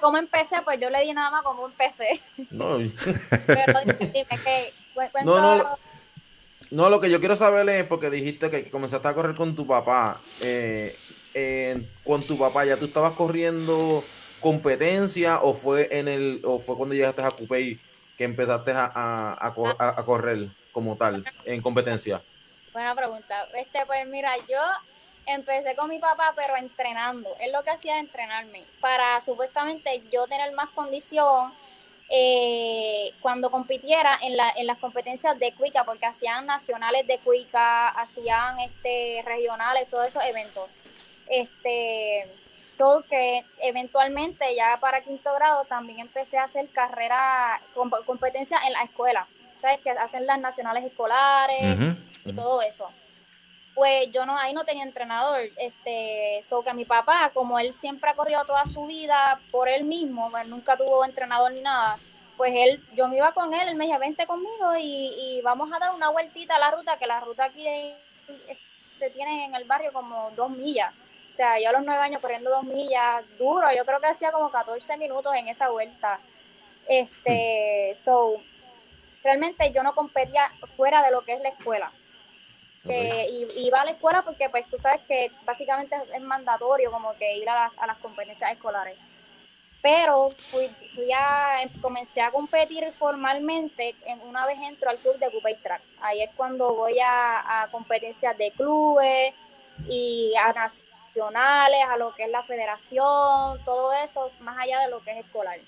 ¿Cómo 0.00 0.16
empecé? 0.18 0.56
Pues 0.62 0.80
yo 0.80 0.90
le 0.90 1.02
di 1.02 1.12
nada 1.12 1.30
más 1.30 1.42
cómo 1.42 1.66
empecé. 1.66 2.20
No, 2.50 2.78
Pero 3.46 3.80
dime 3.84 4.26
que 4.44 4.72
no, 5.24 5.40
no, 5.40 5.78
no, 6.70 6.90
lo 6.90 7.00
que 7.00 7.10
yo 7.10 7.20
quiero 7.20 7.36
saber 7.36 7.68
es 7.68 7.86
porque 7.86 8.10
dijiste 8.10 8.50
que 8.50 8.70
comenzaste 8.70 9.08
a 9.08 9.14
correr 9.14 9.36
con 9.36 9.54
tu 9.54 9.66
papá. 9.66 10.20
Eh, 10.40 10.96
con 12.04 12.22
tu 12.22 12.38
papá, 12.38 12.64
¿ya 12.64 12.76
tú 12.76 12.86
estabas 12.86 13.12
corriendo 13.12 14.04
competencia 14.40 15.40
o 15.40 15.54
fue 15.54 15.88
en 15.90 16.08
el 16.08 16.42
o 16.44 16.58
fue 16.58 16.76
cuando 16.76 16.94
llegaste 16.94 17.22
a 17.22 17.30
Coupé 17.30 17.78
que 18.18 18.24
empezaste 18.24 18.72
a, 18.72 18.90
a, 18.94 19.46
a 19.48 20.04
correr 20.04 20.48
como 20.72 20.96
tal 20.96 21.24
en 21.44 21.62
competencia? 21.62 22.22
Buena 22.72 22.94
pregunta. 22.94 23.48
Este, 23.54 23.84
pues 23.84 24.06
mira, 24.06 24.34
yo 24.48 24.60
empecé 25.26 25.76
con 25.76 25.90
mi 25.90 25.98
papá, 25.98 26.32
pero 26.34 26.56
entrenando. 26.56 27.28
Él 27.38 27.52
lo 27.52 27.62
que 27.62 27.70
hacía 27.70 27.92
era 27.92 28.00
entrenarme 28.00 28.64
para 28.80 29.20
supuestamente 29.20 30.02
yo 30.10 30.26
tener 30.26 30.52
más 30.52 30.70
condición 30.70 31.52
eh, 32.08 33.12
cuando 33.20 33.50
compitiera 33.50 34.18
en, 34.22 34.36
la, 34.36 34.50
en 34.56 34.66
las 34.66 34.78
competencias 34.78 35.38
de 35.38 35.52
Cuica, 35.52 35.84
porque 35.84 36.06
hacían 36.06 36.46
nacionales 36.46 37.06
de 37.06 37.18
Cuica, 37.18 37.88
hacían 37.88 38.58
este 38.60 39.22
regionales, 39.24 39.88
todos 39.88 40.08
esos 40.08 40.24
eventos. 40.24 40.70
Este, 41.28 42.26
so 42.68 43.04
que 43.08 43.44
eventualmente 43.60 44.54
ya 44.54 44.78
para 44.80 45.02
quinto 45.02 45.32
grado 45.34 45.64
también 45.64 46.00
empecé 46.00 46.38
a 46.38 46.44
hacer 46.44 46.70
carrera, 46.70 47.60
competencia 48.06 48.58
en 48.66 48.72
la 48.72 48.82
escuela. 48.82 49.26
¿Sabes? 49.58 49.78
Que 49.78 49.90
hacen 49.90 50.26
las 50.26 50.40
nacionales 50.40 50.84
escolares 50.84 51.76
y 52.24 52.32
todo 52.32 52.62
eso. 52.62 52.90
Pues 53.74 54.10
yo 54.12 54.26
no, 54.26 54.36
ahí 54.36 54.52
no 54.52 54.64
tenía 54.64 54.84
entrenador, 54.84 55.40
este, 55.56 56.40
so 56.42 56.62
que 56.62 56.74
mi 56.74 56.84
papá, 56.84 57.30
como 57.32 57.58
él 57.58 57.72
siempre 57.72 58.10
ha 58.10 58.14
corrido 58.14 58.44
toda 58.44 58.66
su 58.66 58.86
vida 58.86 59.40
por 59.50 59.68
él 59.68 59.84
mismo, 59.84 60.30
pues 60.30 60.46
nunca 60.46 60.76
tuvo 60.76 61.04
entrenador 61.06 61.52
ni 61.52 61.62
nada, 61.62 61.98
pues 62.36 62.52
él, 62.54 62.84
yo 62.94 63.08
me 63.08 63.16
iba 63.16 63.32
con 63.32 63.54
él, 63.54 63.68
él 63.68 63.76
me 63.76 63.84
decía, 63.84 63.98
vente 63.98 64.26
conmigo 64.26 64.74
y, 64.78 65.40
vamos 65.42 65.72
a 65.72 65.78
dar 65.78 65.94
una 65.94 66.10
vueltita 66.10 66.56
a 66.56 66.58
la 66.58 66.70
ruta, 66.70 66.98
que 66.98 67.06
la 67.06 67.20
ruta 67.20 67.44
aquí 67.44 67.66
este, 68.48 69.10
tienen 69.10 69.40
en 69.40 69.54
el 69.54 69.64
barrio 69.64 69.92
como 69.92 70.30
dos 70.32 70.50
millas. 70.50 70.92
O 71.28 71.34
sea, 71.34 71.58
yo 71.58 71.70
a 71.70 71.72
los 71.72 71.84
nueve 71.84 72.02
años 72.02 72.20
corriendo 72.20 72.50
dos 72.50 72.64
millas, 72.64 73.24
duro, 73.38 73.68
yo 73.74 73.86
creo 73.86 74.00
que 74.00 74.06
hacía 74.06 74.32
como 74.32 74.50
14 74.50 74.98
minutos 74.98 75.34
en 75.34 75.48
esa 75.48 75.70
vuelta. 75.70 76.20
Este, 76.88 77.92
so, 77.94 78.42
realmente 79.22 79.72
yo 79.72 79.82
no 79.82 79.94
competía 79.94 80.52
fuera 80.76 81.02
de 81.02 81.10
lo 81.10 81.22
que 81.22 81.32
es 81.32 81.40
la 81.40 81.50
escuela. 81.50 81.92
Que 82.84 83.28
iba 83.56 83.80
a 83.80 83.84
la 83.84 83.92
escuela 83.92 84.22
porque 84.22 84.48
pues 84.50 84.66
tú 84.66 84.76
sabes 84.76 85.00
que 85.06 85.30
básicamente 85.44 85.94
es 86.12 86.20
mandatorio 86.20 86.90
como 86.90 87.14
que 87.14 87.36
ir 87.36 87.48
a, 87.48 87.66
a 87.76 87.86
las 87.86 87.98
competencias 87.98 88.50
escolares 88.50 88.98
pero 89.82 90.30
fui, 90.50 90.70
a, 91.12 91.68
comencé 91.80 92.22
a 92.22 92.30
competir 92.30 92.84
formalmente 92.96 93.96
en, 94.06 94.20
una 94.20 94.46
vez 94.46 94.56
entro 94.62 94.88
al 94.88 94.98
club 94.98 95.18
de 95.18 95.28
Cupay 95.30 95.56
Track. 95.60 95.82
Ahí 96.00 96.22
es 96.22 96.30
cuando 96.36 96.72
voy 96.74 96.98
a, 97.04 97.68
competencias 97.72 98.38
de 98.38 98.52
clubes 98.52 99.34
y 99.88 100.32
a 100.36 100.52
nacionales, 100.52 101.80
a 101.90 101.96
lo 101.96 102.14
que 102.14 102.24
es 102.24 102.30
la 102.30 102.44
federación, 102.44 103.58
todo 103.64 103.92
eso, 103.92 104.30
más 104.40 104.56
allá 104.56 104.80
de 104.82 104.90
lo 104.90 105.02
que 105.02 105.10
es 105.10 105.26
escolar. 105.26 105.58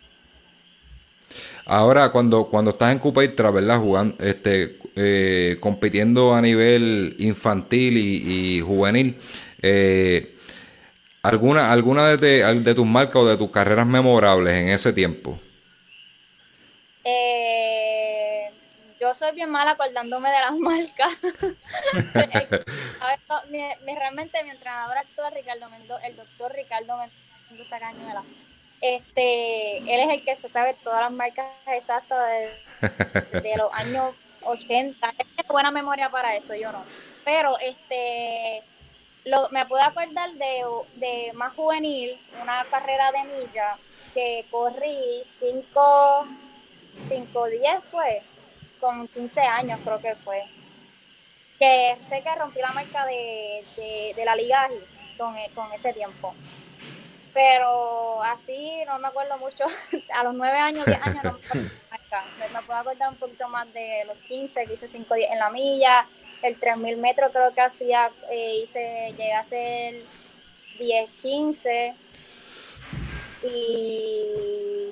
Ahora, 1.67 2.13
cuando, 2.13 2.47
cuando 2.47 2.71
estás 2.71 2.93
en 2.93 3.01
Cupay 3.01 3.35
Track, 3.35 3.53
¿verdad? 3.53 3.81
Jugando, 3.81 4.23
este, 4.25 4.79
eh, 4.97 5.57
compitiendo 5.61 6.35
a 6.35 6.41
nivel 6.41 7.17
infantil 7.19 7.99
y, 7.99 8.57
y 8.57 8.61
juvenil, 8.61 9.17
eh, 9.63 10.35
¿Alguna, 11.25 11.73
alguna 11.73 12.19
de, 12.19 12.75
tus 12.75 12.85
marcas 12.85 13.17
o 13.17 13.27
de 13.27 13.39
tus 13.39 13.51
carreras 13.51 13.87
memorables 13.87 14.53
en 14.57 14.69
ese 14.69 14.93
tiempo? 14.93 15.41
Eh, 17.03 18.51
yo 19.01 19.15
soy 19.15 19.33
bien 19.33 19.49
mala 19.49 19.71
acordándome 19.71 20.29
de 20.29 20.41
las 20.41 20.53
marcas. 20.59 21.19
realmente 23.97 24.45
mi 24.45 24.51
entrenador 24.51 24.99
actual, 24.99 25.33
Ricardo 25.35 25.71
Mendoza, 25.71 26.07
el 26.07 26.15
doctor 26.15 26.53
Ricardo 26.53 26.99
Mendoza 27.49 27.79
Cañuela, 27.79 28.23
este, 28.83 29.79
él 29.79 30.01
es 30.01 30.11
el 30.11 30.25
que 30.27 30.37
se 30.37 30.51
sabe 30.51 30.77
todas 30.85 31.01
las 31.01 31.13
marcas 31.13 31.47
exactas 31.69 32.19
de, 32.29 33.41
de 33.41 33.57
los 33.57 33.73
años 33.73 34.15
80. 34.45 35.13
Tiene 35.13 35.49
buena 35.49 35.71
memoria 35.71 36.11
para 36.11 36.35
eso, 36.37 36.55
yo 36.55 36.73
no. 36.73 36.85
Pero 37.25 37.59
este 37.59 38.63
lo, 39.25 39.49
me 39.51 39.65
puedo 39.67 39.83
acordar 39.83 40.31
de, 40.33 40.65
de 40.97 41.33
más 41.35 41.55
juvenil, 41.55 42.19
una 42.43 42.65
carrera 42.71 43.11
de 43.13 43.25
milla 43.25 43.77
que 44.13 44.47
corrí 44.51 45.23
5, 45.25 46.27
5, 47.01 47.47
10 47.47 47.85
fue, 47.91 48.23
con 48.81 49.09
15 49.09 49.41
años 49.41 49.81
creo 49.83 50.01
que 50.01 50.15
fue. 50.15 50.45
Que 51.59 51.97
sé 52.01 52.23
que 52.23 52.35
rompí 52.35 52.61
la 52.61 52.73
marca 52.73 53.07
de, 53.07 53.65
de, 54.15 54.25
la 54.25 54.37
liga 54.37 54.69
con, 55.17 55.35
con 55.55 55.73
ese 55.73 55.93
tiempo. 55.93 56.35
Pero 57.33 58.23
así 58.23 58.83
no 58.87 58.99
me 58.99 59.09
acuerdo 59.09 59.39
mucho, 59.39 59.65
a 60.15 60.25
los 60.25 60.35
9 60.35 60.59
años, 60.59 60.85
10 60.85 61.03
años 61.03 61.25
no 61.25 61.33
me 61.33 61.39
acuerdo 61.47 61.71
Me 62.39 62.63
puedo 62.63 62.79
acordar 62.79 63.09
un 63.09 63.17
poquito 63.17 63.49
más 63.49 63.73
de 63.73 64.05
los 64.07 64.17
15, 64.19 64.67
que 64.67 64.73
hice 64.73 64.89
5, 64.89 65.15
10 65.15 65.31
en 65.33 65.39
la 65.39 65.51
milla, 65.51 66.07
el 66.43 66.59
3000 66.59 66.97
metros 66.99 67.33
creo 67.33 67.53
que 67.55 67.61
hacía, 67.61 68.11
eh, 68.31 68.61
hice, 68.63 69.15
llegué 69.17 69.33
a 69.33 69.41
hacer 69.41 69.95
10, 70.79 71.11
15 71.23 71.95
y 73.45 74.91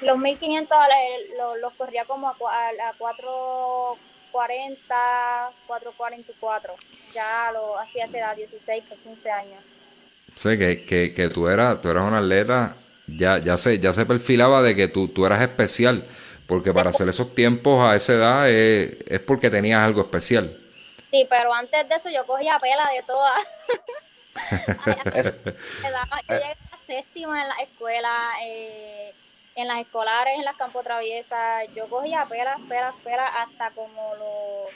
los 0.00 0.18
1500 0.18 0.76
los, 1.38 1.58
los 1.60 1.72
corría 1.74 2.04
como 2.04 2.28
a, 2.28 2.32
a, 2.32 2.92
440, 2.98 4.94
444, 5.66 6.74
ya 7.14 7.50
lo 7.52 7.78
hacía 7.78 8.04
esa 8.04 8.18
edad, 8.18 8.36
16, 8.36 8.84
15 9.02 9.30
años. 9.30 9.62
Sí, 10.36 10.58
que, 10.58 10.84
que, 10.84 11.14
que 11.14 11.28
tú, 11.28 11.48
eras, 11.48 11.80
tú 11.80 11.88
eras 11.90 12.04
una 12.04 12.18
atleta, 12.18 12.76
ya, 13.06 13.38
ya, 13.38 13.56
se, 13.56 13.78
ya 13.78 13.92
se 13.92 14.04
perfilaba 14.04 14.62
de 14.62 14.74
que 14.74 14.88
tú, 14.88 15.08
tú 15.08 15.24
eras 15.26 15.40
especial, 15.42 16.04
porque 16.46 16.72
para 16.72 16.90
hacer 16.90 17.08
esos 17.08 17.34
tiempos 17.34 17.88
a 17.88 17.96
esa 17.96 18.12
edad 18.12 18.50
es, 18.50 18.96
es 19.06 19.20
porque 19.20 19.50
tenías 19.50 19.80
algo 19.82 20.02
especial. 20.02 20.58
Sí, 21.10 21.26
pero 21.30 21.54
antes 21.54 21.88
de 21.88 21.94
eso 21.94 22.10
yo 22.10 22.26
cogía 22.26 22.58
pela 22.58 22.88
de 22.92 23.02
todas. 23.02 23.46
yo 24.86 26.28
llegué 26.28 26.56
a 26.72 26.76
séptima 26.76 27.42
en 27.42 27.48
la 27.48 27.54
escuela, 27.62 28.12
eh, 28.42 29.14
en 29.54 29.68
las 29.68 29.78
escolares, 29.78 30.34
en 30.36 30.44
las 30.44 30.56
campos 30.56 30.82
traviesas. 30.84 31.66
Yo 31.74 31.88
cogía 31.88 32.26
pelas, 32.26 32.58
pelas, 32.68 32.94
pelas 33.04 33.30
hasta 33.38 33.70
como 33.70 34.14
los 34.16 34.74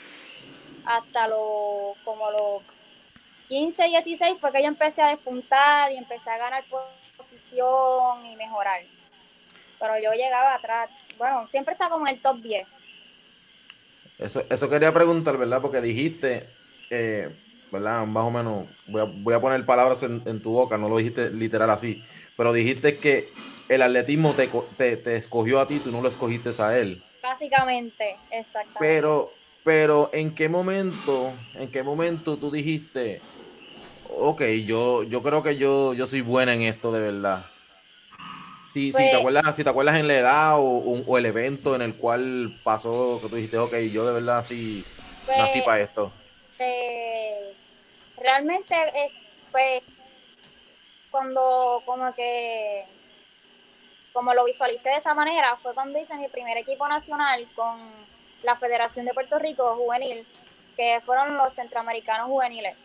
hasta 0.85 1.27
los 1.27 1.97
como 2.05 2.31
los 2.31 2.63
15, 3.49 3.87
16 3.87 4.39
fue 4.39 4.51
que 4.51 4.61
yo 4.61 4.67
empecé 4.67 5.01
a 5.01 5.09
despuntar 5.09 5.91
y 5.91 5.97
empecé 5.97 6.29
a 6.29 6.37
ganar 6.37 6.63
posición 7.17 8.25
y 8.25 8.35
mejorar. 8.37 8.81
Pero 9.79 9.99
yo 9.99 10.11
llegaba 10.13 10.55
atrás, 10.55 10.89
bueno, 11.17 11.47
siempre 11.49 11.73
estaba 11.73 11.91
como 11.91 12.07
en 12.07 12.15
el 12.15 12.21
top 12.21 12.41
10 12.41 12.67
eso, 14.19 14.43
eso 14.49 14.69
quería 14.69 14.93
preguntar, 14.93 15.37
¿verdad? 15.37 15.61
Porque 15.61 15.81
dijiste, 15.81 16.49
eh, 16.89 17.29
¿verdad? 17.71 18.05
Más 18.05 18.25
o 18.25 18.31
menos, 18.31 18.65
voy 18.87 19.33
a, 19.33 19.39
poner 19.39 19.65
palabras 19.65 20.03
en, 20.03 20.41
tu 20.41 20.51
boca, 20.51 20.77
no 20.77 20.89
lo 20.89 20.97
dijiste 20.97 21.31
literal 21.31 21.69
así, 21.69 22.03
pero 22.35 22.51
dijiste 22.51 22.97
que 22.97 23.29
el 23.69 23.81
atletismo 23.81 24.33
te, 24.33 24.47
te, 24.97 25.15
escogió 25.15 25.61
a 25.61 25.67
ti, 25.67 25.79
tú 25.79 25.91
no 25.91 26.01
lo 26.01 26.09
escogiste 26.09 26.49
a 26.61 26.77
él. 26.77 27.01
Básicamente, 27.23 28.17
exactamente. 28.29 28.79
Pero, 28.79 29.31
pero 29.63 30.09
¿en 30.11 30.35
qué 30.35 30.49
momento, 30.49 31.31
en 31.53 31.71
qué 31.71 31.81
momento 31.81 32.37
tú 32.37 32.51
dijiste, 32.51 33.21
ok, 34.09 34.41
yo, 34.65 35.03
yo 35.03 35.23
creo 35.23 35.41
que 35.41 35.55
yo, 35.55 35.93
yo 35.93 36.07
soy 36.07 36.21
buena 36.21 36.53
en 36.53 36.63
esto 36.63 36.91
de 36.91 36.99
verdad? 36.99 37.45
Sí, 38.71 38.91
te 38.91 38.97
pues 38.97 39.15
acuerdas, 39.15 39.55
si 39.55 39.63
te 39.63 39.69
acuerdas 39.69 39.95
en 39.95 40.07
la 40.07 40.15
edad 40.15 40.55
o, 40.59 41.17
el 41.17 41.25
evento 41.25 41.75
en 41.75 41.81
el 41.81 41.95
cual 41.95 42.59
pasó 42.63 43.19
que 43.21 43.27
tú 43.27 43.35
dijiste, 43.35 43.57
ok, 43.57 43.75
yo 43.91 44.05
de 44.05 44.13
verdad 44.13 44.43
sí 44.43 44.85
nací 45.27 45.53
pues, 45.53 45.65
para 45.65 45.81
esto. 45.81 46.11
Eh, 46.59 47.55
realmente, 48.17 48.75
pues, 49.51 49.81
cuando 51.09 51.81
como 51.83 52.13
que, 52.13 52.85
como 54.13 54.35
lo 54.35 54.45
visualicé 54.45 54.89
de 54.89 54.97
esa 54.97 55.15
manera, 55.15 55.57
fue 55.57 55.73
cuando 55.73 55.97
hice 55.97 56.15
mi 56.17 56.27
primer 56.27 56.57
equipo 56.57 56.87
nacional 56.87 57.47
con 57.55 57.79
la 58.43 58.55
Federación 58.55 59.07
de 59.07 59.15
Puerto 59.15 59.39
Rico 59.39 59.75
Juvenil, 59.77 60.27
que 60.77 61.01
fueron 61.03 61.37
los 61.37 61.53
centroamericanos 61.53 62.27
juveniles 62.27 62.75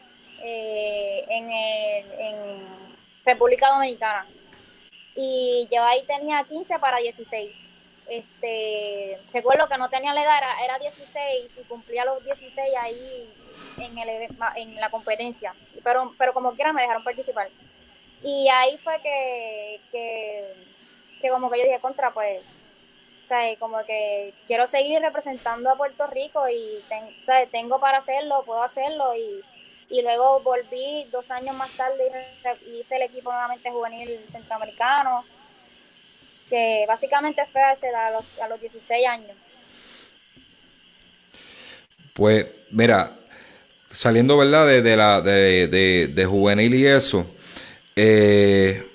eh, 0.43 1.25
en, 1.29 1.51
en 1.51 2.67
República 3.27 3.69
Dominicana 3.69 4.27
y 5.15 5.69
yo 5.71 5.83
ahí 5.85 6.03
tenía 6.05 6.43
15 6.45 6.79
para 6.79 6.99
16. 6.99 7.71
Este, 8.09 9.19
recuerdo 9.33 9.67
que 9.69 9.79
no 9.79 9.89
tenía 9.89 10.13
la 10.13 10.23
edad, 10.23 10.41
era, 10.63 10.79
16 10.79 11.59
y 11.59 11.65
cumplía 11.65 12.05
los 12.05 12.23
16 12.25 12.75
ahí 12.79 13.35
en, 13.79 13.97
el, 13.97 14.29
en 14.57 14.75
la 14.77 14.91
competencia, 14.91 15.55
pero, 15.83 16.15
pero 16.19 16.35
como 16.35 16.53
quiera 16.55 16.73
me 16.73 16.83
dejaron 16.83 17.03
participar. 17.03 17.49
Y 18.23 18.49
ahí 18.49 18.77
fue 18.79 19.01
que, 19.03 19.81
que, 19.91 21.29
como 21.31 21.51
que 21.51 21.59
yo 21.59 21.65
dije, 21.65 21.81
contra, 21.81 22.11
pues, 22.13 22.43
¿sabes? 23.25 23.59
como 23.59 23.83
que 23.85 24.35
quiero 24.47 24.67
seguir 24.67 25.01
representando 25.01 25.71
a 25.71 25.77
Puerto 25.77 26.07
Rico 26.07 26.47
y 26.49 26.83
tengo 27.51 27.81
para 27.81 27.99
hacerlo, 27.99 28.43
puedo 28.45 28.63
hacerlo 28.63 29.15
y 29.17 29.43
y 29.89 30.03
luego 30.03 30.41
volví 30.41 31.07
dos 31.11 31.31
años 31.31 31.57
más 31.57 31.71
tarde 31.77 32.11
y 32.67 32.81
hice 32.81 32.97
el 32.97 33.03
equipo 33.03 33.31
nuevamente 33.31 33.71
juvenil 33.71 34.19
centroamericano, 34.27 35.25
que 36.49 36.85
básicamente 36.87 37.43
fue 37.53 37.63
a, 37.63 38.11
los, 38.11 38.25
a 38.41 38.49
los 38.49 38.61
16 38.61 39.07
años. 39.07 39.37
Pues 42.13 42.47
mira, 42.71 43.17
saliendo 43.91 44.37
verdad 44.37 44.67
de, 44.67 44.97
la 44.97 45.21
de, 45.21 46.27
juvenil 46.29 46.75
y 46.75 46.87
eso, 46.87 47.27
eh, 47.97 48.89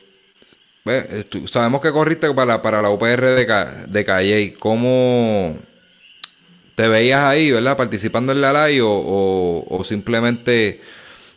sabemos 1.45 1.81
que 1.81 1.91
corriste 1.91 2.33
para, 2.33 2.61
para 2.61 2.81
la 2.81 2.89
UPR 2.89 3.25
de, 3.25 3.45
de 3.87 4.05
Calle. 4.05 4.53
¿Cómo, 4.53 5.57
¿Te 6.79 6.87
veías 6.87 7.19
ahí, 7.19 7.51
verdad, 7.51 7.75
participando 7.75 8.31
en 8.31 8.39
la 8.39 8.53
LAI 8.53 8.79
o, 8.81 9.81
simplemente 9.83 10.79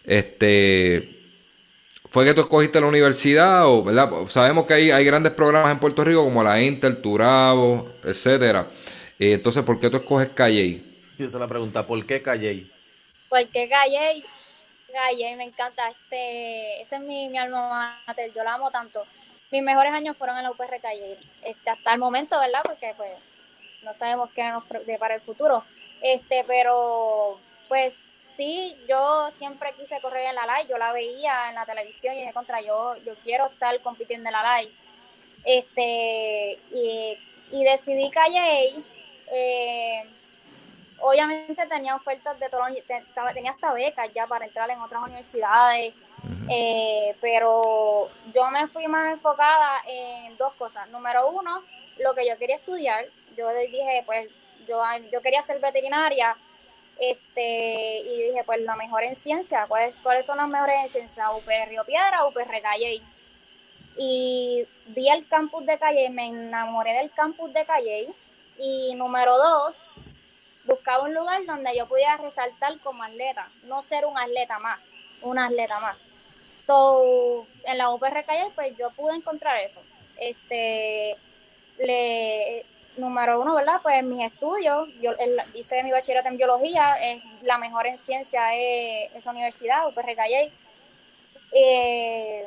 este 0.05 1.19
fue 2.11 2.25
que 2.25 2.33
tú 2.33 2.43
escogiste 2.43 2.81
la 2.81 2.87
universidad 2.87 3.67
o, 3.67 3.83
¿verdad? 3.83 4.09
Sabemos 4.29 4.67
que 4.67 4.75
hay, 4.75 4.93
hay 4.93 5.05
grandes 5.05 5.33
programas 5.33 5.73
en 5.73 5.81
Puerto 5.81 6.05
Rico 6.05 6.23
como 6.23 6.45
la 6.45 6.63
Inter, 6.63 7.03
Turabo, 7.03 7.91
etcétera. 8.05 8.71
Eh, 9.19 9.33
entonces, 9.33 9.65
¿por 9.65 9.81
qué 9.81 9.91
tú 9.91 9.97
escoges 9.97 10.29
Calle? 10.29 10.85
Esa 11.15 11.25
es 11.25 11.35
la 11.35 11.49
pregunta, 11.49 11.85
¿por 11.85 12.07
qué 12.07 12.23
Calle? 12.23 12.71
¿Por 13.29 13.45
qué 13.49 13.69
Calle? 13.69 14.23
Calle, 14.93 15.37
me 15.37 15.43
encanta. 15.43 15.89
Este, 15.89 16.83
ese 16.83 16.95
es 16.95 17.03
mi, 17.03 17.29
mi 17.31 17.39
alma 17.39 18.01
mater, 18.07 18.31
yo 18.33 18.45
la 18.45 18.55
amo 18.55 18.71
tanto. 18.71 19.05
Mis 19.51 19.65
mejores 19.65 19.93
años 19.93 20.17
fueron 20.17 20.37
en 20.37 20.45
la 20.45 20.53
UPR 20.53 20.81
Calle. 20.81 21.19
Este, 21.43 21.69
hasta 21.69 21.95
el 21.95 21.99
momento, 21.99 22.39
¿verdad? 22.39 22.61
Porque 22.65 22.95
pues 22.97 23.11
no 23.83 23.95
sabemos 23.95 24.31
qué 24.35 24.45
nos 24.45 24.65
depara 24.87 25.15
el 25.15 25.21
futuro. 25.21 25.65
Este, 26.01 26.43
pero 26.47 27.39
pues 27.69 28.11
sí, 28.21 28.77
yo 28.89 29.31
siempre 29.31 29.73
quise 29.79 30.01
correr 30.01 30.27
en 30.27 30.35
la 30.35 30.47
live, 30.47 30.69
yo 30.69 30.79
la 30.79 30.93
veía 30.93 31.49
en 31.49 31.55
la 31.55 31.65
televisión 31.65 32.15
y 32.15 32.19
dije 32.19 32.33
contra 32.33 32.61
yo, 32.61 32.97
yo 33.05 33.15
quiero 33.23 33.47
estar 33.47 33.81
compitiendo 33.81 34.29
en 34.29 34.33
la 34.33 34.59
live. 34.59 34.73
Este, 35.45 36.59
y, 36.71 37.65
decidí 37.65 38.11
Calle. 38.11 38.75
Eh, 39.31 40.03
obviamente 41.01 41.67
tenía 41.67 41.97
ofertas 41.97 42.39
de 42.39 42.49
todo, 42.49 42.63
tenía 43.33 43.53
hasta 43.53 43.73
becas 43.73 44.13
ya 44.13 44.27
para 44.27 44.45
entrar 44.45 44.71
en 44.71 44.81
otras 44.81 45.03
universidades, 45.03 45.95
eh, 46.51 47.17
pero 47.21 48.11
yo 48.35 48.51
me 48.51 48.67
fui 48.69 48.87
más 48.87 49.13
enfocada 49.13 49.83
en 49.87 50.37
dos 50.37 50.53
cosas. 50.55 50.89
Número 50.91 51.31
uno, 51.31 51.63
lo 51.99 52.15
que 52.15 52.29
yo 52.29 52.37
quería 52.39 52.57
estudiar. 52.57 53.07
Yo 53.37 53.49
dije, 53.55 54.03
pues, 54.07 54.31
yo, 54.67 54.83
yo 55.11 55.21
quería 55.21 55.43
ser 55.43 55.61
veterinaria 55.61 56.37
este, 56.99 57.99
y 57.99 58.23
dije, 58.29 58.45
pues 58.45 58.61
la 58.61 58.77
mejor 58.77 59.05
en 59.05 59.17
ciencia, 59.17 59.67
¿cuáles, 59.67 60.01
cuáles 60.03 60.27
son 60.27 60.37
las 60.37 60.49
mejores 60.49 60.77
en 60.83 60.89
ciencia? 60.89 61.33
UPR 61.33 61.69
Río 61.69 61.85
Piedra, 61.85 62.25
UPR 62.27 62.63
Calle. 62.63 63.03
Y 63.97 64.67
vi 64.87 65.09
el 65.09 65.27
campus 65.27 65.67
de 65.67 65.79
Calle, 65.79 66.11
me 66.11 66.29
enamoré 66.29 66.93
del 66.95 67.11
campus 67.11 67.53
de 67.53 67.65
Calle. 67.65 68.09
Y 68.59 68.95
número 68.95 69.37
dos, 69.37 69.91
buscaba 70.65 71.05
un 71.05 71.15
lugar 71.15 71.45
donde 71.45 71.77
yo 71.77 71.87
pudiera 71.87 72.17
resaltar 72.19 72.79
como 72.81 73.03
atleta, 73.03 73.51
no 73.65 73.83
ser 73.83 74.07
un 74.07 74.17
atleta 74.17 74.59
más, 74.59 74.95
un 75.23 75.39
atleta 75.39 75.81
más. 75.81 76.07
So, 76.53 77.47
en 77.65 77.79
la 77.79 77.91
UPR 77.91 78.25
Calle, 78.25 78.47
pues 78.55 78.77
yo 78.77 78.91
pude 78.91 79.17
encontrar 79.17 79.59
eso. 79.61 79.83
Este, 80.19 81.17
le, 81.79 82.65
número 82.97 83.41
uno, 83.41 83.55
¿verdad? 83.55 83.81
Pues 83.83 83.97
en 83.97 84.09
mis 84.09 84.25
estudios, 84.25 84.89
yo 85.01 85.13
hice 85.55 85.83
mi 85.83 85.91
bachillerato 85.91 86.29
en 86.29 86.37
biología, 86.37 86.95
es 86.95 87.23
la 87.43 87.59
mejor 87.59 87.87
en 87.87 87.99
ciencia 87.99 88.45
de 88.47 89.05
esa 89.15 89.31
universidad, 89.31 89.89
UPR 89.89 90.15
Calle. 90.15 90.53
Eh, 91.53 92.47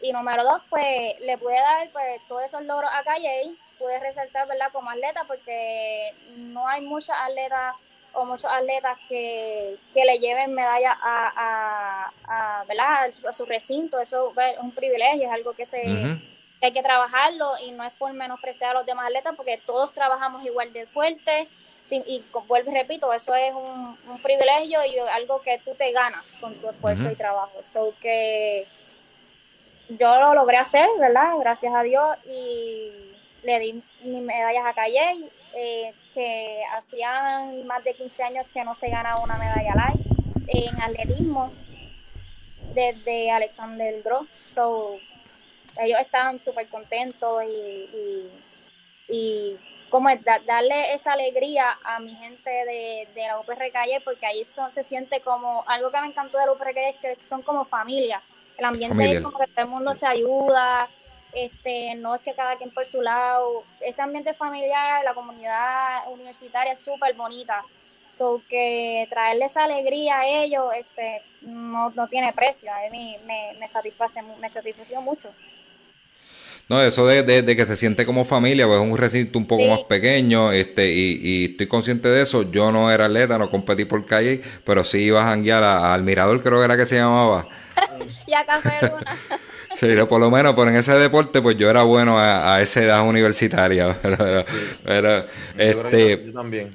y 0.00 0.12
número 0.12 0.44
dos, 0.44 0.62
pues 0.68 1.18
le 1.20 1.38
pude 1.38 1.58
dar 1.58 1.88
pues 1.90 2.20
todos 2.28 2.42
esos 2.44 2.62
logros 2.64 2.90
a 2.92 3.02
Calle, 3.02 3.54
pude 3.78 3.98
resaltar, 3.98 4.46
¿verdad? 4.46 4.70
Como 4.72 4.90
atleta, 4.90 5.24
porque 5.24 6.12
no 6.36 6.66
hay 6.68 6.80
muchas 6.80 7.16
atletas 7.18 7.74
o 8.12 8.24
muchos 8.24 8.50
atletas 8.50 8.98
que, 9.08 9.76
le 9.94 10.18
lleven 10.18 10.54
medallas 10.54 10.96
a, 11.02 12.10
a, 12.24 12.64
¿verdad? 12.64 13.10
a 13.28 13.32
su 13.32 13.44
recinto, 13.44 14.00
eso 14.00 14.32
es 14.36 14.58
un 14.58 14.72
privilegio, 14.72 15.26
es 15.26 15.32
algo 15.32 15.52
que 15.52 15.66
se 15.66 15.82
hay 16.60 16.72
que 16.72 16.82
trabajarlo 16.82 17.52
y 17.64 17.72
no 17.72 17.84
es 17.84 17.92
por 17.94 18.12
menospreciar 18.12 18.70
a 18.70 18.74
los 18.74 18.86
demás 18.86 19.06
atletas 19.06 19.34
porque 19.36 19.60
todos 19.64 19.92
trabajamos 19.92 20.44
igual 20.44 20.72
de 20.72 20.86
fuerte 20.86 21.48
y 21.90 22.24
vuelvo 22.48 22.70
y 22.70 22.74
repito, 22.74 23.12
eso 23.12 23.34
es 23.34 23.52
un, 23.54 23.96
privilegio 24.22 24.84
y 24.84 24.98
algo 24.98 25.40
que 25.42 25.60
tú 25.64 25.74
te 25.74 25.92
ganas 25.92 26.34
con 26.40 26.54
tu 26.54 26.68
esfuerzo 26.68 27.10
y 27.10 27.14
trabajo. 27.14 27.62
So 27.62 27.94
que 28.00 28.66
yo 29.88 30.18
lo 30.18 30.34
logré 30.34 30.56
hacer, 30.56 30.88
¿verdad? 30.98 31.38
Gracias 31.38 31.72
a 31.74 31.82
Dios 31.82 32.16
y 32.26 32.90
le 33.44 33.58
di 33.60 33.82
mis 34.02 34.22
medallas 34.22 34.66
a 34.66 34.72
Calle, 34.72 35.28
eh, 35.54 35.92
que 36.12 36.62
hacían 36.74 37.66
más 37.66 37.84
de 37.84 37.94
15 37.94 38.22
años 38.24 38.46
que 38.52 38.64
no 38.64 38.74
se 38.74 38.88
ganaba 38.88 39.22
una 39.22 39.36
medalla 39.36 39.74
live 39.74 40.04
en 40.48 40.82
atletismo 40.82 41.52
desde 42.74 43.30
Alexander 43.30 44.02
Gross. 44.02 44.28
So, 44.48 44.98
ellos 45.78 45.98
estaban 46.00 46.40
súper 46.40 46.68
contentos 46.68 47.42
y, 47.44 48.30
y, 49.08 49.56
como 49.88 50.08
es 50.08 50.20
darle 50.24 50.92
esa 50.92 51.12
alegría 51.12 51.78
a 51.84 52.00
mi 52.00 52.14
gente 52.16 52.50
de, 52.50 53.08
la 53.14 53.38
UPR 53.38 53.70
Calle, 53.72 54.00
porque 54.04 54.26
ahí 54.26 54.44
se 54.44 54.82
siente 54.82 55.20
como, 55.20 55.64
algo 55.68 55.92
que 55.92 56.00
me 56.00 56.08
encantó 56.08 56.38
de 56.38 56.46
la 56.46 56.52
UPR 56.52 56.74
Calle 56.74 56.90
es 56.90 56.96
que 56.96 57.24
son 57.24 57.42
como 57.42 57.64
familia, 57.64 58.20
el 58.58 58.64
ambiente 58.64 59.12
es 59.12 59.22
como 59.22 59.38
que 59.38 59.46
todo 59.46 59.64
el 59.64 59.70
mundo 59.70 59.94
se 59.94 60.06
ayuda, 60.06 60.88
este, 61.32 61.94
no 61.94 62.14
es 62.14 62.22
que 62.22 62.34
cada 62.34 62.56
quien 62.56 62.70
por 62.70 62.84
su 62.84 63.00
lado, 63.00 63.62
ese 63.80 64.02
ambiente 64.02 64.34
familiar, 64.34 65.04
la 65.04 65.14
comunidad 65.14 66.10
universitaria 66.10 66.72
es 66.72 66.80
súper 66.80 67.14
bonita, 67.14 67.64
so 68.10 68.42
que 68.48 69.06
traerle 69.08 69.44
esa 69.44 69.64
alegría 69.64 70.20
a 70.20 70.26
ellos, 70.26 70.72
este, 70.74 71.22
no, 71.42 71.90
no 71.90 72.08
tiene 72.08 72.32
precio, 72.32 72.72
a 72.72 72.90
mí 72.90 73.16
me, 73.24 73.54
me 73.58 73.68
satisface, 73.68 74.22
me 74.22 74.48
satisfació 74.48 75.00
mucho. 75.00 75.32
No, 76.68 76.82
eso 76.82 77.06
de, 77.06 77.22
de, 77.22 77.56
que 77.56 77.64
se 77.64 77.76
siente 77.76 78.04
como 78.04 78.24
familia, 78.24 78.66
pues 78.66 78.80
es 78.80 78.84
un 78.84 78.98
recinto 78.98 79.38
un 79.38 79.46
poco 79.46 79.66
más 79.68 79.84
pequeño, 79.84 80.50
este, 80.50 80.92
y, 80.92 81.20
y, 81.22 81.44
estoy 81.44 81.68
consciente 81.68 82.08
de 82.08 82.22
eso. 82.22 82.50
Yo 82.50 82.72
no 82.72 82.90
era 82.90 83.04
atleta, 83.04 83.38
no 83.38 83.50
competí 83.50 83.84
por 83.84 84.04
calle, 84.04 84.40
pero 84.64 84.82
sí 84.82 84.98
iba 84.98 85.22
a 85.22 85.26
janguear 85.26 85.62
al 85.62 86.02
mirador, 86.02 86.42
creo 86.42 86.58
que 86.58 86.64
era 86.64 86.76
que 86.76 86.86
se 86.86 86.96
llamaba. 86.96 87.46
y 88.26 88.34
a 88.34 88.44
Café 88.44 88.88
Luna. 88.88 89.16
Sí, 89.76 89.88
por 90.08 90.18
lo 90.18 90.30
menos, 90.30 90.54
por 90.54 90.68
en 90.68 90.76
ese 90.76 90.94
deporte, 90.94 91.42
pues 91.42 91.58
yo 91.58 91.68
era 91.68 91.82
bueno 91.82 92.18
a, 92.18 92.62
esa 92.62 92.82
edad 92.82 93.06
universitaria. 93.06 93.94
Pero, 94.84 95.26
este, 95.58 96.24
yo 96.24 96.32
también. 96.32 96.74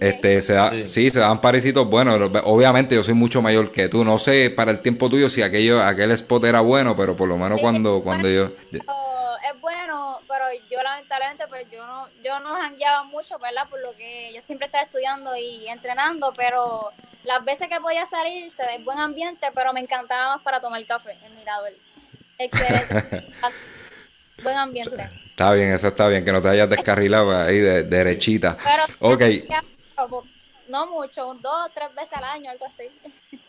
Este, 0.00 0.40
se 0.40 0.52
da, 0.52 0.70
sí. 0.86 1.10
se 1.10 1.18
dan 1.18 1.40
parecitos 1.40 1.88
buenos. 1.88 2.30
Obviamente 2.44 2.94
yo 2.94 3.02
soy 3.02 3.14
mucho 3.14 3.42
mayor 3.42 3.72
que 3.72 3.88
tú. 3.88 4.04
No 4.04 4.18
sé 4.18 4.50
para 4.50 4.70
el 4.70 4.80
tiempo 4.80 5.10
tuyo 5.10 5.28
si 5.28 5.42
aquello, 5.42 5.82
aquel 5.82 6.12
spot 6.12 6.44
era 6.44 6.60
bueno, 6.60 6.94
pero 6.96 7.16
por 7.16 7.28
lo 7.28 7.36
menos 7.36 7.60
cuando, 7.60 8.02
cuando 8.02 8.28
yo. 8.28 8.50
Es 8.70 9.60
bueno, 9.60 10.18
pero 10.28 10.44
yo 10.70 10.82
lamentablemente 10.82 11.46
pues 11.48 11.66
yo 11.70 11.86
no, 11.86 12.08
yo 12.24 12.40
no 12.40 12.54
jangueaba 12.54 13.04
mucho, 13.04 13.38
¿verdad? 13.38 13.68
Por 13.68 13.80
lo 13.80 13.94
que 13.96 14.32
yo 14.34 14.40
siempre 14.44 14.66
estaba 14.66 14.84
estudiando 14.84 15.36
y 15.36 15.68
entrenando, 15.68 16.32
pero 16.36 16.90
las 17.24 17.44
veces 17.44 17.68
que 17.68 17.80
podía 17.80 18.06
salir 18.06 18.50
se 18.50 18.64
ve 18.64 18.78
buen 18.84 18.98
ambiente, 18.98 19.48
pero 19.54 19.72
me 19.72 19.80
encantaba 19.80 20.34
más 20.34 20.42
para 20.42 20.60
tomar 20.60 20.84
café 20.86 21.18
en 21.24 21.36
Mirador. 21.36 21.72
Excelente. 22.38 23.26
buen 24.42 24.56
ambiente. 24.56 25.25
Está 25.36 25.52
bien, 25.52 25.70
eso 25.70 25.88
está 25.88 26.08
bien, 26.08 26.24
que 26.24 26.32
no 26.32 26.40
te 26.40 26.48
hayas 26.48 26.70
descarrilado 26.70 27.38
ahí 27.38 27.58
de, 27.58 27.82
derechita. 27.82 28.56
Pero, 28.64 29.12
ok. 29.12 29.22
No 30.70 30.86
mucho, 30.86 31.36
dos, 31.42 31.70
tres 31.74 31.94
veces 31.94 32.14
al 32.14 32.24
año, 32.24 32.50
algo 32.50 32.64
así. 32.64 32.88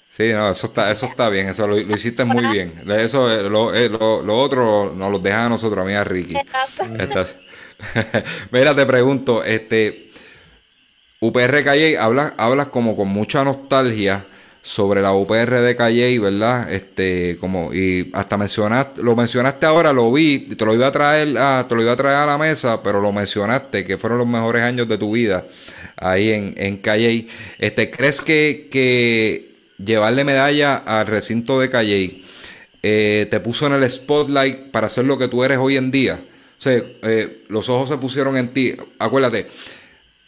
Sí, 0.09 0.33
no, 0.33 0.51
eso 0.51 0.67
está, 0.67 0.91
eso 0.91 1.05
está 1.05 1.29
bien, 1.29 1.47
eso 1.47 1.65
lo, 1.65 1.77
hiciste 1.77 2.25
muy 2.25 2.45
bien. 2.47 2.83
Eso, 2.89 3.31
eh, 3.31 3.49
lo, 3.49 3.73
eh, 3.73 3.87
lo, 3.87 4.21
lo, 4.21 4.37
otro 4.37 4.91
nos 4.93 5.09
lo 5.09 5.19
deja 5.19 5.45
a 5.45 5.49
nosotros, 5.49 5.81
a 5.81 5.87
mí 5.87 5.93
a 5.93 6.03
Ricky. 6.03 6.35
Exacto. 6.35 6.83
Mira, 8.51 8.75
te 8.75 8.85
pregunto, 8.85 9.41
este, 9.45 10.09
UPR 11.21 11.63
Calle, 11.63 11.97
hablas, 11.97 12.33
hablas 12.37 12.67
como 12.67 12.97
con 12.97 13.07
mucha 13.07 13.45
nostalgia 13.45 14.25
sobre 14.61 15.01
la 15.01 15.13
UPR 15.13 15.61
de 15.61 15.75
Calle, 15.75 16.19
¿verdad? 16.19 16.71
Este, 16.71 17.37
como, 17.39 17.73
y 17.73 18.09
hasta 18.13 18.37
mencionaste, 18.37 19.01
lo 19.01 19.15
mencionaste 19.15 19.65
ahora, 19.65 19.93
lo 19.93 20.11
vi, 20.11 20.39
te 20.39 20.65
lo 20.65 20.73
iba 20.73 20.87
a 20.87 20.91
traer 20.91 21.37
a, 21.37 21.65
te 21.67 21.75
lo 21.75 21.81
iba 21.81 21.93
a 21.93 21.95
traer 21.95 22.17
a 22.17 22.25
la 22.25 22.37
mesa, 22.37 22.83
pero 22.83 22.99
lo 22.99 23.11
mencionaste, 23.13 23.85
que 23.85 23.97
fueron 23.97 24.17
los 24.19 24.27
mejores 24.27 24.63
años 24.63 24.87
de 24.87 24.97
tu 24.97 25.11
vida 25.11 25.45
ahí 25.95 26.31
en, 26.31 26.53
en 26.57 26.77
Calle. 26.77 27.27
Este, 27.59 27.89
¿crees 27.91 28.21
que, 28.21 28.67
que 28.69 29.55
llevarle 29.77 30.23
medalla 30.23 30.77
al 30.77 31.07
recinto 31.07 31.59
de 31.59 31.69
Calle 31.69 32.21
eh, 32.83 33.27
te 33.29 33.39
puso 33.39 33.67
en 33.67 33.73
el 33.73 33.89
spotlight 33.89 34.71
para 34.71 34.89
ser 34.89 35.05
lo 35.05 35.17
que 35.17 35.27
tú 35.27 35.43
eres 35.43 35.57
hoy 35.57 35.77
en 35.77 35.91
día? 35.91 36.19
O 36.57 36.61
sea, 36.61 36.73
eh, 37.03 37.43
los 37.49 37.69
ojos 37.69 37.89
se 37.89 37.97
pusieron 37.97 38.35
en 38.35 38.49
ti. 38.49 38.75
Acuérdate, 38.97 39.47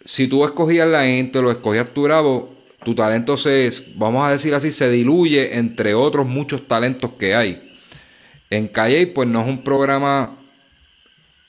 si 0.06 0.28
tú 0.28 0.46
escogías 0.46 0.88
la 0.88 1.04
gente, 1.04 1.42
lo 1.42 1.52
escogías 1.52 1.89
tu 1.89 2.04
bravo, 2.04 2.56
tu 2.84 2.96
talento 2.96 3.38
se, 3.38 3.70
vamos 3.96 4.28
a 4.28 4.32
decir 4.32 4.54
así, 4.54 4.72
se 4.72 4.89
diluye 4.89 5.58
entre 5.58 5.94
otros 5.94 6.26
muchos 6.26 6.68
talentos 6.68 7.12
que 7.20 7.36
hay. 7.36 7.70
En 8.50 8.68
Calle, 8.68 9.08
pues 9.08 9.28
no 9.28 9.42
es 9.42 9.48
un 9.48 9.63
programa 9.63 10.38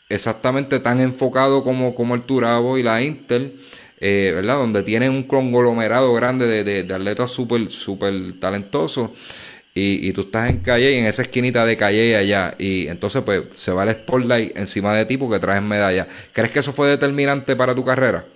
exactamente 0.08 0.80
tan 0.80 1.00
enfocado 1.00 1.64
como, 1.64 1.94
como 1.94 2.14
el 2.14 2.22
Turabo 2.22 2.76
y 2.76 2.82
la 2.82 3.02
Intel, 3.02 3.58
eh, 4.00 4.32
¿verdad? 4.34 4.56
Donde 4.56 4.82
tienen 4.82 5.12
un 5.12 5.22
conglomerado 5.22 6.12
grande 6.14 6.46
de, 6.46 6.82
de, 6.82 6.94
atletas 6.94 7.30
súper 7.30 7.70
super 7.70 8.12
talentosos. 8.38 9.10
Y, 9.72 10.08
y, 10.08 10.12
tú 10.12 10.22
estás 10.22 10.50
en 10.50 10.58
Calle, 10.58 10.98
en 10.98 11.06
esa 11.06 11.22
esquinita 11.22 11.64
de 11.64 11.76
Calle 11.76 12.16
allá. 12.16 12.56
Y 12.58 12.88
entonces, 12.88 13.22
pues, 13.22 13.42
se 13.54 13.70
va 13.70 13.84
el 13.84 13.92
spotlight 13.92 14.56
encima 14.58 14.94
de 14.96 15.06
ti 15.06 15.16
porque 15.16 15.38
traes 15.38 15.62
medalla. 15.62 16.08
¿Crees 16.32 16.50
que 16.50 16.58
eso 16.58 16.72
fue 16.72 16.88
determinante 16.88 17.54
para 17.54 17.74
tu 17.74 17.84
carrera? 17.84 18.26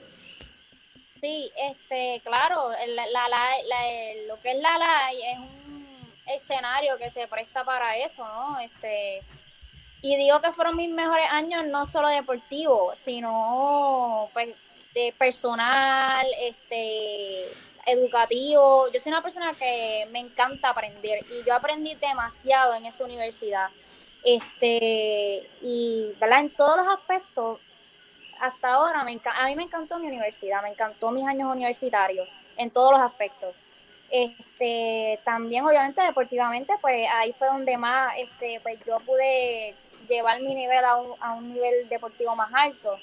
Sí, 1.25 1.51
este, 1.57 2.21
claro, 2.23 2.69
la, 2.87 3.07
lo 4.27 4.39
que 4.43 4.51
es 4.51 4.59
la 4.61 4.77
LAI 4.77 5.23
es 5.23 5.39
un 5.39 5.87
escenario 6.27 6.99
que 6.99 7.09
se 7.09 7.27
presta 7.29 7.65
para 7.65 7.97
eso, 7.97 8.29
¿no? 8.29 8.61
Este, 8.61 9.23
y 10.03 10.17
digo 10.17 10.43
que 10.43 10.53
fueron 10.53 10.77
mis 10.77 10.91
mejores 10.91 11.27
años 11.31 11.65
no 11.65 11.87
solo 11.87 12.09
deportivos, 12.09 12.99
sino 12.99 14.29
pues 14.35 14.51
de 14.93 15.15
personal, 15.17 16.27
este, 16.41 17.47
educativo. 17.87 18.93
Yo 18.93 19.01
soy 19.01 19.11
una 19.11 19.23
persona 19.23 19.55
que 19.55 20.07
me 20.11 20.19
encanta 20.19 20.69
aprender 20.69 21.25
y 21.31 21.43
yo 21.43 21.55
aprendí 21.55 21.95
demasiado 21.95 22.75
en 22.75 22.85
esa 22.85 23.03
universidad. 23.03 23.71
Este, 24.23 25.49
y 25.63 26.13
¿verdad? 26.21 26.41
en 26.41 26.51
todos 26.51 26.77
los 26.77 26.89
aspectos 26.89 27.61
hasta 28.45 28.75
ahora 28.75 29.05
me 29.05 29.19
a 29.25 29.47
mí 29.47 29.57
me 29.57 29.65
encantó 29.65 29.99
mi 29.99 30.09
universidad, 30.09 30.63
me 30.63 30.71
encantó 30.71 31.11
mis 31.11 31.27
años 31.27 31.51
universitarios. 31.51 32.29
en 32.57 32.71
todos 32.71 32.93
los 32.93 33.01
aspectos. 33.01 33.55
Este, 34.11 35.19
también 35.25 35.65
obviamente 35.65 36.01
deportivamente, 36.03 36.73
pues 36.81 37.09
ahí 37.13 37.33
fue 37.33 37.49
donde 37.49 37.77
más, 37.77 38.13
este, 38.17 38.61
pues 38.63 38.79
yo 38.87 39.01
pude 39.01 39.75
llevar 40.09 40.41
mi 40.41 40.55
nivel 40.55 40.85
a 40.85 40.97
un, 40.97 41.17
a 41.21 41.33
un 41.35 41.53
nivel 41.53 41.89
deportivo 41.89 42.37
más 42.37 42.51
alto. 42.55 42.97